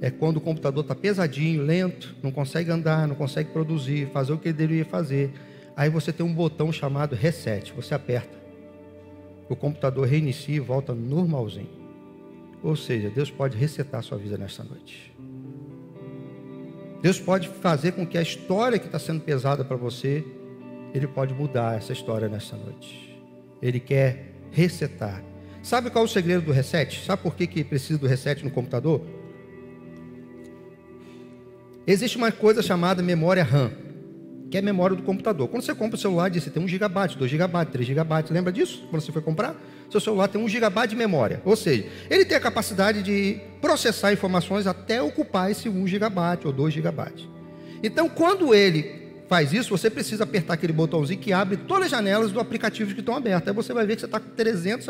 é 0.00 0.10
quando 0.10 0.36
o 0.36 0.40
computador 0.40 0.82
está 0.82 0.94
pesadinho, 0.94 1.62
lento, 1.62 2.14
não 2.22 2.30
consegue 2.30 2.70
andar, 2.70 3.08
não 3.08 3.14
consegue 3.14 3.50
produzir, 3.50 4.10
fazer 4.12 4.32
o 4.32 4.38
que 4.38 4.48
ele 4.48 4.58
deveria 4.58 4.84
fazer. 4.84 5.32
Aí 5.76 5.88
você 5.88 6.12
tem 6.12 6.26
um 6.26 6.34
botão 6.34 6.72
chamado 6.72 7.14
reset. 7.14 7.72
Você 7.72 7.94
aperta. 7.94 8.36
O 9.48 9.54
computador 9.54 10.06
reinicia 10.06 10.56
e 10.56 10.60
volta 10.60 10.92
normalzinho. 10.92 11.70
Ou 12.62 12.74
seja, 12.74 13.08
Deus 13.08 13.30
pode 13.30 13.56
resetar 13.56 14.00
a 14.00 14.02
sua 14.02 14.18
vida 14.18 14.36
nesta 14.36 14.64
noite. 14.64 15.14
Deus 17.00 17.20
pode 17.20 17.48
fazer 17.48 17.92
com 17.92 18.06
que 18.06 18.18
a 18.18 18.22
história 18.22 18.78
que 18.78 18.86
está 18.86 18.98
sendo 18.98 19.20
pesada 19.20 19.64
para 19.64 19.76
você, 19.76 20.24
Ele 20.94 21.06
pode 21.06 21.34
mudar 21.34 21.76
essa 21.76 21.92
história 21.92 22.28
nesta 22.28 22.56
noite. 22.56 23.13
Ele 23.64 23.80
quer 23.80 24.34
resetar. 24.52 25.22
Sabe 25.62 25.88
qual 25.88 26.04
é 26.04 26.06
o 26.06 26.10
segredo 26.10 26.42
do 26.42 26.52
reset? 26.52 27.04
Sabe 27.04 27.22
por 27.22 27.34
que, 27.34 27.46
que 27.46 27.64
precisa 27.64 27.98
do 27.98 28.06
reset 28.06 28.44
no 28.44 28.50
computador? 28.50 29.00
Existe 31.86 32.18
uma 32.18 32.30
coisa 32.30 32.62
chamada 32.62 33.02
memória 33.02 33.42
RAM, 33.42 33.72
que 34.50 34.58
é 34.58 34.62
memória 34.62 34.94
do 34.94 35.02
computador. 35.02 35.48
Quando 35.48 35.62
você 35.62 35.74
compra 35.74 35.96
o 35.96 36.00
celular, 36.00 36.28
diz 36.28 36.44
que 36.44 36.50
tem 36.50 36.62
1 36.62 36.68
GB, 36.68 37.08
2 37.18 37.30
GB, 37.30 37.64
3 37.66 37.86
GB. 37.86 38.14
Lembra 38.30 38.52
disso? 38.52 38.86
Quando 38.90 39.02
você 39.02 39.10
foi 39.10 39.22
comprar? 39.22 39.56
seu 39.90 40.00
celular 40.00 40.28
tem 40.28 40.42
1 40.42 40.48
GB 40.48 40.86
de 40.88 40.96
memória. 40.96 41.40
Ou 41.44 41.56
seja, 41.56 41.86
ele 42.10 42.24
tem 42.24 42.36
a 42.36 42.40
capacidade 42.40 43.02
de 43.02 43.40
processar 43.60 44.12
informações 44.12 44.66
até 44.66 45.00
ocupar 45.00 45.50
esse 45.50 45.68
1 45.68 45.86
GB 45.86 46.20
ou 46.44 46.52
2 46.52 46.74
GB. 46.74 47.02
Então, 47.82 48.08
quando 48.08 48.54
ele 48.54 49.03
faz 49.34 49.52
isso, 49.52 49.76
você 49.76 49.90
precisa 49.90 50.22
apertar 50.22 50.54
aquele 50.54 50.72
botãozinho 50.72 51.18
que 51.18 51.32
abre 51.32 51.56
todas 51.56 51.86
as 51.86 51.90
janelas 51.90 52.30
do 52.30 52.38
aplicativo 52.38 52.94
que 52.94 53.00
estão 53.00 53.16
abertas. 53.16 53.48
Aí 53.48 53.54
você 53.54 53.72
vai 53.72 53.84
ver 53.84 53.96
que 53.96 54.00
você 54.02 54.06
está 54.06 54.20
com 54.20 54.30
300 54.30 54.88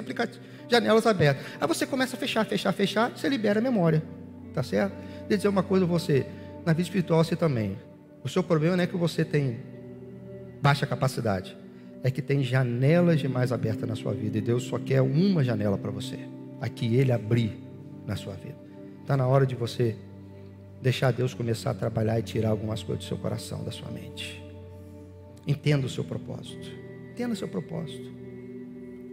janelas 0.69 1.07
abertas. 1.07 1.47
Aí 1.59 1.67
você 1.67 1.87
começa 1.87 2.15
a 2.15 2.19
fechar, 2.19 2.45
fechar, 2.45 2.71
fechar, 2.75 3.11
você 3.11 3.27
libera 3.27 3.59
a 3.59 3.63
memória. 3.63 4.03
Tá 4.53 4.63
certo? 4.63 4.93
Deixa 5.21 5.37
dizer 5.39 5.49
uma 5.49 5.63
coisa 5.63 5.87
a 5.87 5.89
você. 5.89 6.27
Na 6.63 6.75
vida 6.75 6.83
espiritual 6.83 7.25
você 7.25 7.35
também. 7.35 7.79
O 8.23 8.29
seu 8.29 8.43
problema 8.43 8.77
não 8.77 8.85
é 8.85 8.87
que 8.87 8.99
você 8.99 9.25
tem 9.25 9.61
baixa 10.61 10.87
capacidade 10.87 11.57
é 12.03 12.11
que 12.11 12.21
tem 12.21 12.43
janelas 12.45 13.19
demais 13.19 13.51
abertas 13.51 13.89
na 13.89 13.97
sua 13.97 14.13
vida 14.13 14.37
e 14.37 14.43
Deus 14.43 14.65
só 14.65 14.79
quer 14.79 15.01
uma 15.01 15.43
janela 15.43 15.79
para 15.79 15.91
você, 15.91 16.19
a 16.61 16.69
que 16.69 16.97
Ele 16.97 17.11
abrir 17.11 17.59
na 18.07 18.15
sua 18.15 18.35
vida. 18.35 18.59
Está 19.01 19.17
na 19.17 19.27
hora 19.27 19.47
de 19.47 19.55
você 19.55 19.97
deixar 20.81 21.13
Deus 21.13 21.35
começar 21.35 21.71
a 21.71 21.75
trabalhar 21.75 22.19
e 22.19 22.23
tirar 22.23 22.51
algumas 22.51 22.83
coisas 22.83 23.05
do 23.05 23.09
seu 23.09 23.17
coração, 23.17 23.65
da 23.65 23.71
sua 23.71 23.91
mente. 23.91 24.43
Entenda 25.47 25.87
o 25.87 25.91
seu 25.91 26.05
propósito. 26.05 26.71
Entenda 27.13 27.33
o 27.33 27.37
seu 27.37 27.49
propósito. 27.49 28.11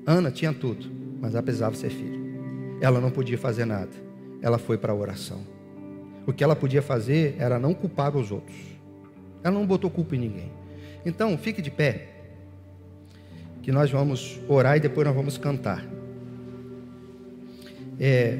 Ana 0.05 0.31
tinha 0.31 0.53
tudo, 0.53 0.89
mas 1.19 1.33
ela 1.33 1.43
precisava 1.43 1.75
ser 1.75 1.89
filho. 1.89 2.19
Ela 2.81 2.99
não 2.99 3.11
podia 3.11 3.37
fazer 3.37 3.65
nada. 3.65 3.91
Ela 4.41 4.57
foi 4.57 4.77
para 4.77 4.91
a 4.91 4.95
oração. 4.95 5.39
O 6.25 6.33
que 6.33 6.43
ela 6.43 6.55
podia 6.55 6.81
fazer 6.81 7.35
era 7.37 7.59
não 7.59 7.73
culpar 7.73 8.15
os 8.15 8.31
outros. 8.31 8.57
Ela 9.43 9.53
não 9.53 9.65
botou 9.65 9.89
culpa 9.89 10.15
em 10.15 10.19
ninguém. 10.19 10.51
Então, 11.05 11.37
fique 11.37 11.61
de 11.61 11.71
pé 11.71 12.07
que 13.61 13.71
nós 13.71 13.91
vamos 13.91 14.39
orar 14.47 14.77
e 14.77 14.79
depois 14.79 15.05
nós 15.05 15.15
vamos 15.15 15.37
cantar. 15.37 15.85
É, 17.99 18.39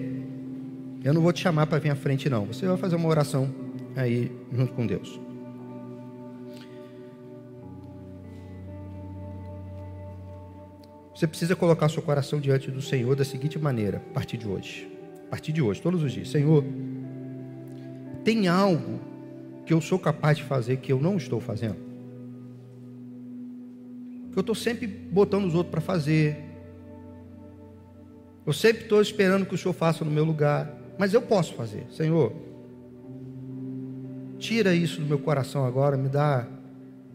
eu 1.04 1.14
não 1.14 1.22
vou 1.22 1.34
te 1.34 1.42
chamar 1.42 1.68
para 1.68 1.80
vir 1.80 1.90
à 1.90 1.96
frente, 1.96 2.30
não. 2.30 2.46
Você 2.46 2.68
vai 2.68 2.78
fazer 2.78 2.96
uma 2.96 3.10
oração 3.10 3.50
aí 3.96 4.32
junto 4.52 4.74
com 4.74 4.86
Deus. 4.86 5.20
Você 11.16 11.28
precisa 11.28 11.56
colocar 11.56 11.88
seu 11.90 12.02
coração 12.02 12.40
diante 12.40 12.72
do 12.72 12.82
Senhor 12.82 13.16
da 13.16 13.24
seguinte 13.24 13.60
maneira, 13.60 14.02
a 14.12 14.14
partir 14.14 14.38
de 14.38 14.48
hoje. 14.48 14.92
A 15.28 15.30
partir 15.32 15.52
de 15.52 15.62
hoje, 15.62 15.82
todos 15.82 16.02
os 16.02 16.12
dias. 16.12 16.30
Senhor, 16.30 16.64
tem 18.24 18.48
algo 18.48 19.00
que 19.66 19.74
eu 19.74 19.80
sou 19.80 20.00
capaz 20.00 20.38
de 20.38 20.44
fazer 20.44 20.78
que 20.78 20.92
eu 20.92 21.00
não 21.00 21.18
estou 21.18 21.40
fazendo? 21.40 21.92
que 24.32 24.38
eu 24.38 24.42
estou 24.42 24.56
sempre 24.56 24.88
botando 24.88 25.46
os 25.46 25.54
outros 25.54 25.72
para 25.72 25.82
fazer. 25.82 26.38
Eu 28.46 28.54
sempre 28.54 28.84
estou 28.84 29.02
esperando 29.02 29.46
que 29.46 29.54
o 29.54 29.58
Senhor 29.58 29.74
faça 29.74 30.06
no 30.06 30.12
meu 30.12 30.24
lugar. 30.24 30.81
Mas 30.98 31.14
eu 31.14 31.22
posso 31.22 31.54
fazer. 31.54 31.86
Senhor, 31.92 32.34
tira 34.38 34.74
isso 34.74 35.02
do 35.02 35.08
meu 35.08 35.20
coração 35.20 35.66
agora, 35.66 35.96
me 35.96 36.10
dá, 36.10 36.48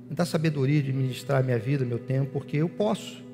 me 0.09 0.15
dá 0.15 0.25
sabedoria 0.25 0.83
de 0.83 0.93
ministrar 0.93 1.43
minha 1.43 1.59
vida, 1.59 1.85
meu 1.85 1.99
tempo, 1.99 2.33
porque 2.33 2.57
eu 2.59 2.69
posso. 2.69 3.25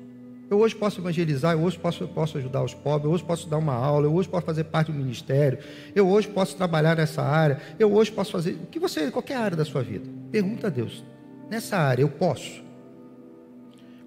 Eu 0.49 0.59
hoje 0.59 0.75
posso 0.75 0.99
evangelizar, 0.99 1.53
eu 1.53 1.61
hoje 1.61 1.79
posso, 1.79 2.07
posso 2.07 2.37
ajudar 2.37 2.63
os 2.63 2.73
pobres, 2.73 3.05
eu 3.05 3.11
hoje 3.11 3.23
posso 3.23 3.47
dar 3.49 3.57
uma 3.57 3.73
aula, 3.73 4.05
eu 4.05 4.13
hoje 4.13 4.27
posso 4.27 4.45
fazer 4.45 4.65
parte 4.65 4.91
do 4.91 4.97
ministério, 4.97 5.57
eu 5.95 6.07
hoje 6.07 6.27
posso 6.27 6.55
trabalhar 6.55 6.95
nessa 6.95 7.21
área, 7.23 7.59
eu 7.79 7.91
hoje 7.93 8.11
posso 8.11 8.31
fazer 8.31 8.51
o 8.51 8.67
que 8.67 8.79
você, 8.79 9.09
qualquer 9.09 9.37
área 9.37 9.57
da 9.57 9.65
sua 9.65 9.81
vida. 9.81 10.07
Pergunta 10.31 10.67
a 10.67 10.69
Deus, 10.69 11.03
nessa 11.49 11.77
área 11.77 12.03
eu 12.03 12.09
posso? 12.09 12.61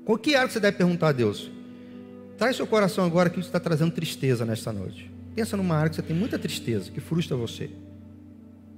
Qual 0.04 0.16
que 0.18 0.36
área 0.36 0.46
que 0.46 0.52
você 0.52 0.60
deve 0.60 0.76
perguntar 0.76 1.08
a 1.08 1.12
Deus? 1.12 1.50
Traz 2.38 2.54
seu 2.54 2.66
coração 2.66 3.04
agora 3.04 3.30
que 3.30 3.40
está 3.40 3.58
trazendo 3.58 3.90
tristeza 3.90 4.44
nesta 4.44 4.72
noite. 4.72 5.15
Pensa 5.36 5.54
numa 5.54 5.76
área 5.76 5.90
que 5.90 5.96
você 5.96 6.02
tem 6.02 6.16
muita 6.16 6.38
tristeza, 6.38 6.90
que 6.90 6.98
frustra 6.98 7.36
você. 7.36 7.68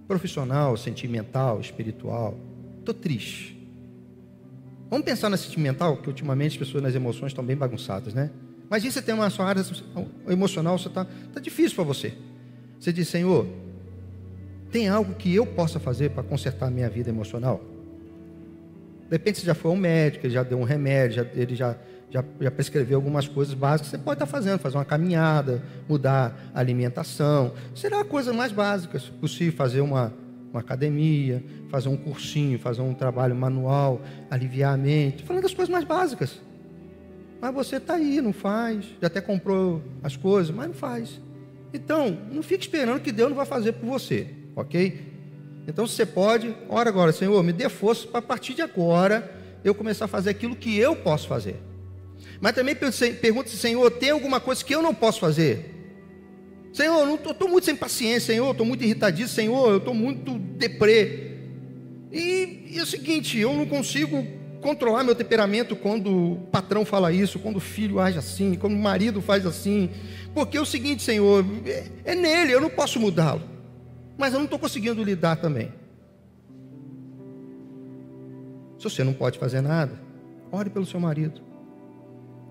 Profissional, 0.09 0.77
sentimental, 0.77 1.61
espiritual. 1.61 2.37
Estou 2.81 2.93
triste. 2.93 3.57
Vamos 4.91 5.05
pensar 5.05 5.29
na 5.31 5.37
sentimental, 5.37 5.99
que 5.99 6.09
ultimamente 6.09 6.53
as 6.55 6.57
pessoas 6.57 6.83
nas 6.83 6.97
emoções 6.97 7.31
estão 7.31 7.45
bem 7.45 7.57
bagunçadas, 7.57 8.13
né? 8.13 8.31
Mas 8.69 8.83
se 8.83 8.91
você 8.91 9.01
tem 9.01 9.15
uma 9.15 9.31
sua 9.31 9.47
área 9.47 9.65
emocional, 10.29 10.77
você 10.77 10.89
está 10.89 11.05
tá 11.05 11.39
difícil 11.39 11.77
para 11.77 11.85
você. 11.85 12.13
Você 12.81 12.93
diz, 12.93 13.07
Senhor, 13.07 13.47
tem 14.73 14.89
algo 14.89 15.15
que 15.15 15.33
eu 15.33 15.47
possa 15.47 15.79
fazer 15.79 16.11
para 16.11 16.25
consertar 16.25 16.67
a 16.67 16.71
minha 16.71 16.91
vida 16.91 17.09
emocional? 17.09 17.63
De 19.09 19.13
repente 19.13 19.39
você 19.39 19.47
já 19.47 19.55
foi 19.55 19.71
ao 19.71 19.77
médico, 19.77 20.27
ele 20.27 20.35
já 20.35 20.43
deu 20.43 20.59
um 20.59 20.65
remédio, 20.65 21.25
ele 21.35 21.55
já, 21.55 21.77
já, 22.11 22.25
já 22.41 22.95
algumas 22.95 23.29
coisas 23.29 23.55
básicas. 23.55 23.91
Você 23.91 23.99
pode 23.99 24.17
estar 24.17 24.27
fazendo, 24.27 24.59
fazer 24.59 24.77
uma 24.77 24.85
caminhada, 24.85 25.63
mudar 25.89 26.51
a 26.55 26.61
alimentação. 26.61 27.53
Será 27.75 28.01
a 28.01 28.05
coisa 28.05 28.33
mais 28.33 28.53
básica 28.53 29.01
possível, 29.21 29.53
fazer 29.53 29.81
uma, 29.81 30.13
uma 30.51 30.61
academia, 30.61 31.45
fazer 31.71 31.89
um 31.89 31.97
cursinho, 31.97 32.59
fazer 32.59 32.83
um 32.83 32.95
trabalho 32.95 33.35
manual, 33.35 34.01
aliviar 34.31 34.75
a 34.75 34.77
mente, 34.77 35.23
falando 35.23 35.43
das 35.43 35.55
coisas 35.55 35.71
mais 35.71 35.85
básicas. 35.85 36.41
Mas 37.41 37.55
você 37.55 37.77
está 37.77 37.95
aí, 37.95 38.21
não 38.21 38.33
faz, 38.33 38.85
já 39.01 39.07
até 39.07 39.21
comprou 39.21 39.83
as 40.03 40.17
coisas, 40.17 40.55
mas 40.55 40.67
não 40.69 40.75
faz. 40.75 41.21
Então, 41.73 42.17
não 42.33 42.43
fique 42.43 42.65
esperando 42.65 43.01
que 43.01 43.13
Deus 43.13 43.29
não 43.29 43.37
vai 43.37 43.47
fazer 43.47 43.73
por 43.73 43.87
você, 43.87 44.29
ok? 44.57 45.07
Então, 45.67 45.87
se 45.87 45.95
você 45.95 46.07
pode, 46.07 46.57
ora 46.69 46.89
agora, 46.89 47.13
Senhor, 47.13 47.41
me 47.43 47.53
dê 47.53 47.69
força 47.69 48.09
para 48.09 48.21
a 48.21 48.23
partir 48.23 48.55
de 48.55 48.63
agora 48.63 49.31
eu 49.63 49.75
começar 49.75 50.07
a 50.07 50.09
fazer 50.09 50.31
aquilo 50.31 50.57
que 50.57 50.77
eu 50.79 50.97
posso 50.97 51.29
fazer. 51.29 51.68
Mas 52.41 52.53
também 52.53 52.75
pergunta 52.75 53.49
se, 53.49 53.57
Senhor, 53.57 53.91
tem 53.91 54.11
alguma 54.11 54.41
coisa 54.41 54.65
que 54.65 54.75
eu 54.75 54.83
não 54.83 54.95
posso 54.95 55.21
fazer? 55.21 55.75
Senhor, 56.73 57.09
eu 57.09 57.15
estou 57.15 57.49
muito 57.49 57.65
sem 57.65 57.75
paciência, 57.75 58.35
Senhor, 58.35 58.51
estou 58.51 58.67
muito 58.67 58.85
irritadíssimo, 58.85 59.35
Senhor, 59.35 59.71
eu 59.71 59.79
estou 59.79 59.95
muito 59.95 60.39
deprê. 60.39 61.33
E, 62.13 62.69
e 62.71 62.79
é 62.79 62.83
o 62.83 62.87
seguinte, 62.87 63.39
eu 63.39 63.53
não 63.53 63.67
consigo 63.67 64.25
controlar 64.61 65.05
meu 65.05 65.15
temperamento 65.15 65.75
quando 65.77 66.33
o 66.33 66.37
patrão 66.53 66.85
fala 66.85 67.13
isso, 67.13 67.39
quando 67.39 67.57
o 67.57 67.61
filho 67.61 68.01
age 68.01 68.19
assim, 68.19 68.55
quando 68.55 68.75
o 68.75 68.79
marido 68.79 69.21
faz 69.21 69.47
assim. 69.47 69.91
Porque 70.35 70.57
é 70.57 70.61
o 70.61 70.67
seguinte, 70.67 71.03
Senhor, 71.03 71.45
é, 71.67 71.87
é 72.05 72.15
nele, 72.15 72.53
eu 72.53 72.61
não 72.61 72.71
posso 72.71 73.01
mudá-lo. 73.01 73.43
Mas 74.17 74.33
eu 74.33 74.39
não 74.39 74.45
estou 74.45 74.59
conseguindo 74.59 75.03
lidar 75.03 75.37
também. 75.37 75.73
Se 78.79 78.85
você 78.85 79.03
não 79.03 79.13
pode 79.13 79.39
fazer 79.39 79.61
nada, 79.61 80.01
ore 80.53 80.71
pelo 80.71 80.87
seu 80.87 81.01
marido. 81.01 81.48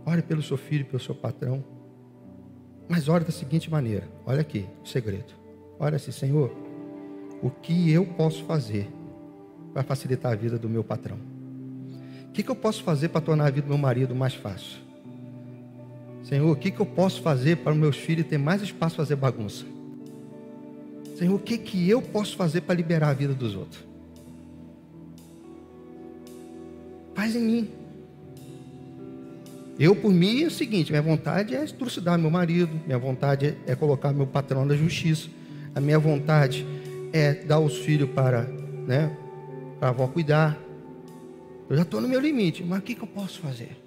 Ore 0.08 0.22
pelo 0.22 0.41
seu 0.41 0.55
filho, 0.55 0.86
pelo 0.86 1.01
seu 1.01 1.14
patrão. 1.14 1.62
Mas 2.88 3.10
ore 3.10 3.26
da 3.26 3.32
seguinte 3.32 3.70
maneira: 3.70 4.08
olha 4.26 4.39
aqui, 4.39 4.66
o 4.82 4.88
segredo. 4.88 5.34
Olha 5.78 5.97
assim, 5.97 6.14
Senhor, 6.14 6.49
o 7.43 7.49
que 7.49 7.91
eu 7.91 8.05
posso 8.05 8.45
fazer 8.45 8.88
para 9.74 9.84
facilitar 9.84 10.32
a 10.32 10.36
vida 10.36 10.58
do 10.58 10.70
meu 10.70 10.82
patrão? 10.82 11.18
O 12.30 12.32
que, 12.32 12.41
que 12.41 12.49
eu 12.49 12.55
posso 12.55 12.84
fazer 12.84 13.10
para 13.10 13.20
tornar 13.20 13.47
a 13.47 13.49
vida 13.49 13.68
do 13.68 13.70
meu 13.70 13.78
marido 13.78 14.16
mais 14.16 14.34
fácil? 14.34 14.80
Senhor, 16.24 16.49
o 16.49 16.55
que, 16.55 16.72
que 16.72 16.80
eu 16.80 16.86
posso 16.86 17.22
fazer 17.22 17.58
para 17.58 17.74
os 17.74 17.78
meus 17.78 17.97
filhos 17.97 18.28
ter 18.28 18.38
mais 18.38 18.62
espaço 18.62 18.95
para 18.95 19.03
fazer 19.03 19.18
bagunça? 19.18 19.66
Senhor, 21.18 21.36
o 21.36 21.39
que, 21.39 21.58
que 21.58 21.89
eu 21.89 22.01
posso 22.01 22.38
fazer 22.38 22.62
para 22.62 22.76
liberar 22.76 23.10
a 23.10 23.14
vida 23.14 23.34
dos 23.34 23.55
outros? 23.55 23.86
Faz 27.14 27.36
em 27.36 27.43
mim. 27.43 27.87
Eu, 29.80 29.96
por 29.96 30.12
mim, 30.12 30.44
é 30.44 30.48
o 30.48 30.52
seguinte: 30.52 30.92
minha 30.92 31.02
vontade 31.02 31.56
é 31.56 31.66
trucidar 31.66 32.18
meu 32.18 32.30
marido, 32.30 32.72
minha 32.86 32.98
vontade 32.98 33.56
é 33.66 33.76
colocar 33.76 34.12
meu 34.12 34.26
patrão 34.26 34.66
na 34.66 34.76
justiça, 34.76 35.28
a 35.76 35.80
minha 35.80 36.00
vontade 36.00 36.66
é 37.14 37.34
dar 37.34 37.60
os 37.60 37.78
filhos 37.78 38.10
para, 38.10 38.44
né, 38.88 39.16
a 39.80 39.90
avó 39.90 40.08
cuidar. 40.08 40.58
Eu 41.70 41.76
já 41.76 41.84
estou 41.84 42.00
no 42.02 42.08
meu 42.08 42.20
limite, 42.20 42.64
mas 42.64 42.80
o 42.80 42.82
que, 42.82 42.96
que 42.96 43.04
eu 43.04 43.08
posso 43.08 43.40
fazer? 43.40 43.78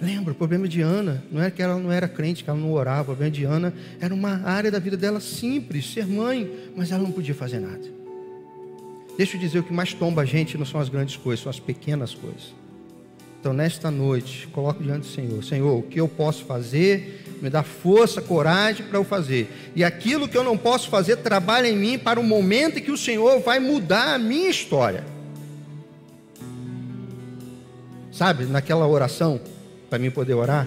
Lembra, 0.00 0.32
o 0.32 0.34
problema 0.34 0.68
de 0.68 0.82
Ana 0.82 1.24
não 1.32 1.40
era 1.40 1.50
que 1.50 1.62
ela 1.62 1.78
não 1.78 1.90
era 1.90 2.06
crente, 2.06 2.44
que 2.44 2.50
ela 2.50 2.58
não 2.58 2.72
orava. 2.72 3.02
O 3.02 3.04
problema 3.16 3.30
de 3.30 3.44
Ana 3.44 3.72
era 4.00 4.12
uma 4.12 4.42
área 4.44 4.70
da 4.70 4.78
vida 4.78 4.96
dela 4.96 5.18
simples, 5.18 5.92
ser 5.92 6.06
mãe, 6.06 6.50
mas 6.76 6.92
ela 6.92 7.02
não 7.02 7.10
podia 7.10 7.34
fazer 7.34 7.58
nada. 7.58 7.82
Deixa 9.16 9.36
eu 9.36 9.40
dizer, 9.40 9.60
o 9.60 9.62
que 9.62 9.72
mais 9.72 9.94
tomba 9.94 10.22
a 10.22 10.24
gente 10.24 10.58
não 10.58 10.66
são 10.66 10.80
as 10.80 10.88
grandes 10.88 11.16
coisas, 11.16 11.42
são 11.42 11.48
as 11.48 11.60
pequenas 11.60 12.14
coisas. 12.14 12.52
Então, 13.44 13.52
nesta 13.52 13.90
noite, 13.90 14.48
coloque 14.54 14.82
diante 14.82 15.00
do 15.00 15.14
Senhor: 15.14 15.44
Senhor, 15.44 15.78
o 15.78 15.82
que 15.82 16.00
eu 16.00 16.08
posso 16.08 16.46
fazer? 16.46 17.22
Me 17.42 17.50
dá 17.50 17.62
força, 17.62 18.22
coragem 18.22 18.86
para 18.86 18.96
eu 18.96 19.04
fazer. 19.04 19.50
E 19.76 19.84
aquilo 19.84 20.26
que 20.26 20.34
eu 20.34 20.42
não 20.42 20.56
posso 20.56 20.88
fazer, 20.88 21.16
trabalha 21.16 21.68
em 21.68 21.76
mim 21.76 21.98
para 21.98 22.18
o 22.18 22.22
momento 22.22 22.78
em 22.78 22.82
que 22.82 22.90
o 22.90 22.96
Senhor 22.96 23.40
vai 23.40 23.60
mudar 23.60 24.14
a 24.14 24.18
minha 24.18 24.48
história. 24.48 25.04
Sabe, 28.10 28.46
naquela 28.46 28.86
oração, 28.86 29.38
para 29.90 29.98
mim 29.98 30.10
poder 30.10 30.32
orar, 30.32 30.66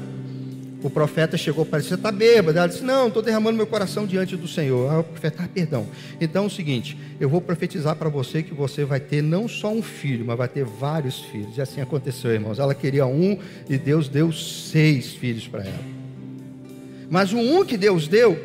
o 0.83 0.89
profeta 0.89 1.37
chegou 1.37 1.65
para 1.65 1.79
ele, 1.79 1.87
você 1.87 1.95
está 1.95 2.11
bêbado? 2.11 2.57
Ela 2.57 2.67
disse, 2.67 2.83
não, 2.83 3.07
estou 3.07 3.21
derramando 3.23 3.57
meu 3.57 3.65
coração 3.65 4.05
diante 4.05 4.35
do 4.37 4.47
Senhor. 4.47 4.91
Aí 4.91 4.99
o 4.99 5.03
profeta, 5.03 5.43
ah, 5.43 5.47
perdão. 5.51 5.87
Então 6.21 6.43
é 6.43 6.47
o 6.47 6.49
seguinte, 6.49 6.97
eu 7.19 7.27
vou 7.27 7.41
profetizar 7.41 7.95
para 7.95 8.09
você 8.09 8.43
que 8.43 8.53
você 8.53 8.85
vai 8.85 8.99
ter 8.99 9.23
não 9.23 9.47
só 9.47 9.71
um 9.71 9.81
filho, 9.81 10.25
mas 10.25 10.37
vai 10.37 10.47
ter 10.47 10.63
vários 10.63 11.19
filhos. 11.19 11.57
E 11.57 11.61
assim 11.61 11.81
aconteceu, 11.81 12.31
irmãos. 12.31 12.59
Ela 12.59 12.75
queria 12.75 13.05
um 13.07 13.39
e 13.67 13.77
Deus 13.77 14.07
deu 14.07 14.31
seis 14.31 15.13
filhos 15.13 15.47
para 15.47 15.61
ela. 15.63 15.97
Mas 17.09 17.33
o 17.33 17.37
um 17.37 17.65
que 17.65 17.77
Deus 17.77 18.07
deu, 18.07 18.37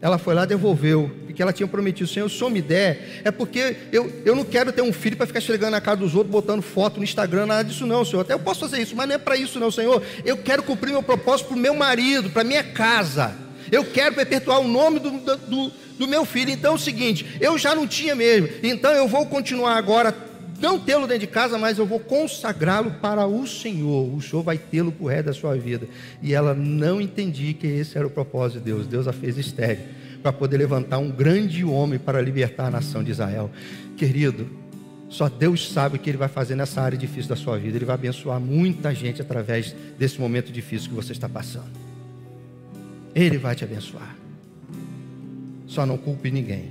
ela 0.00 0.18
foi 0.18 0.34
lá 0.34 0.44
devolveu 0.44 1.10
que 1.34 1.42
ela 1.42 1.52
tinha 1.52 1.66
prometido, 1.66 2.08
Senhor, 2.08 2.28
se 2.28 2.36
o 2.36 2.38
Senhor 2.38 2.50
me 2.50 2.62
der, 2.62 3.22
é 3.24 3.30
porque 3.30 3.76
eu, 3.92 4.10
eu 4.24 4.34
não 4.34 4.44
quero 4.44 4.72
ter 4.72 4.82
um 4.82 4.92
filho 4.92 5.16
para 5.16 5.26
ficar 5.26 5.40
chegando 5.40 5.72
na 5.72 5.80
casa 5.80 5.98
dos 5.98 6.14
outros, 6.14 6.30
botando 6.30 6.62
foto 6.62 6.98
no 6.98 7.04
Instagram, 7.04 7.46
nada 7.46 7.64
disso 7.64 7.86
não, 7.86 8.04
Senhor. 8.04 8.22
Até 8.22 8.34
eu 8.34 8.38
posso 8.38 8.60
fazer 8.60 8.80
isso, 8.80 8.94
mas 8.94 9.08
não 9.08 9.14
é 9.16 9.18
para 9.18 9.36
isso 9.36 9.58
não, 9.58 9.70
Senhor. 9.70 10.02
Eu 10.24 10.36
quero 10.36 10.62
cumprir 10.62 10.92
meu 10.92 11.02
propósito 11.02 11.48
para 11.48 11.56
o 11.56 11.60
meu 11.60 11.74
marido, 11.74 12.30
para 12.30 12.44
minha 12.44 12.62
casa. 12.62 13.34
Eu 13.70 13.84
quero 13.84 14.14
perpetuar 14.14 14.60
o 14.60 14.68
nome 14.68 15.00
do, 15.00 15.10
do, 15.10 15.72
do 15.98 16.08
meu 16.08 16.24
filho. 16.24 16.50
Então 16.50 16.72
é 16.72 16.74
o 16.74 16.78
seguinte, 16.78 17.36
eu 17.40 17.58
já 17.58 17.74
não 17.74 17.86
tinha 17.86 18.14
mesmo, 18.14 18.48
então 18.62 18.92
eu 18.92 19.08
vou 19.08 19.26
continuar 19.26 19.76
agora 19.76 20.14
não 20.60 20.78
tê-lo 20.78 21.06
dentro 21.06 21.20
de 21.20 21.26
casa, 21.26 21.58
mas 21.58 21.78
eu 21.78 21.84
vou 21.84 21.98
consagrá-lo 21.98 22.92
para 23.02 23.26
o 23.26 23.46
Senhor. 23.46 24.14
O 24.14 24.22
Senhor 24.22 24.42
vai 24.42 24.56
tê-lo 24.56 24.92
por 24.92 25.08
resto 25.08 25.26
da 25.26 25.32
sua 25.32 25.56
vida. 25.56 25.86
E 26.22 26.32
ela 26.32 26.54
não 26.54 27.00
entendia 27.00 27.52
que 27.52 27.66
esse 27.66 27.98
era 27.98 28.06
o 28.06 28.10
propósito 28.10 28.60
de 28.60 28.66
Deus. 28.66 28.86
Deus 28.86 29.08
a 29.08 29.12
fez 29.12 29.36
estéreo 29.36 30.03
para 30.24 30.32
poder 30.32 30.56
levantar 30.56 30.96
um 30.96 31.10
grande 31.10 31.62
homem 31.66 31.98
para 31.98 32.18
libertar 32.22 32.68
a 32.68 32.70
nação 32.70 33.04
de 33.04 33.10
Israel. 33.10 33.50
Querido, 33.94 34.48
só 35.10 35.28
Deus 35.28 35.70
sabe 35.70 35.96
o 35.96 35.98
que 35.98 36.08
Ele 36.08 36.16
vai 36.16 36.28
fazer 36.28 36.54
nessa 36.54 36.80
área 36.80 36.96
difícil 36.96 37.28
da 37.28 37.36
sua 37.36 37.58
vida. 37.58 37.76
Ele 37.76 37.84
vai 37.84 37.92
abençoar 37.92 38.40
muita 38.40 38.94
gente 38.94 39.20
através 39.20 39.76
desse 39.98 40.18
momento 40.18 40.50
difícil 40.50 40.88
que 40.88 40.94
você 40.94 41.12
está 41.12 41.28
passando. 41.28 41.70
Ele 43.14 43.36
vai 43.36 43.54
te 43.54 43.64
abençoar. 43.64 44.16
Só 45.66 45.84
não 45.84 45.98
culpe 45.98 46.30
ninguém. 46.30 46.70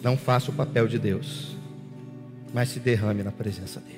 Não 0.00 0.16
faça 0.16 0.52
o 0.52 0.54
papel 0.54 0.86
de 0.86 1.00
Deus, 1.00 1.56
mas 2.54 2.68
se 2.68 2.78
derrame 2.78 3.24
na 3.24 3.32
presença 3.32 3.80
dEle. 3.80 3.95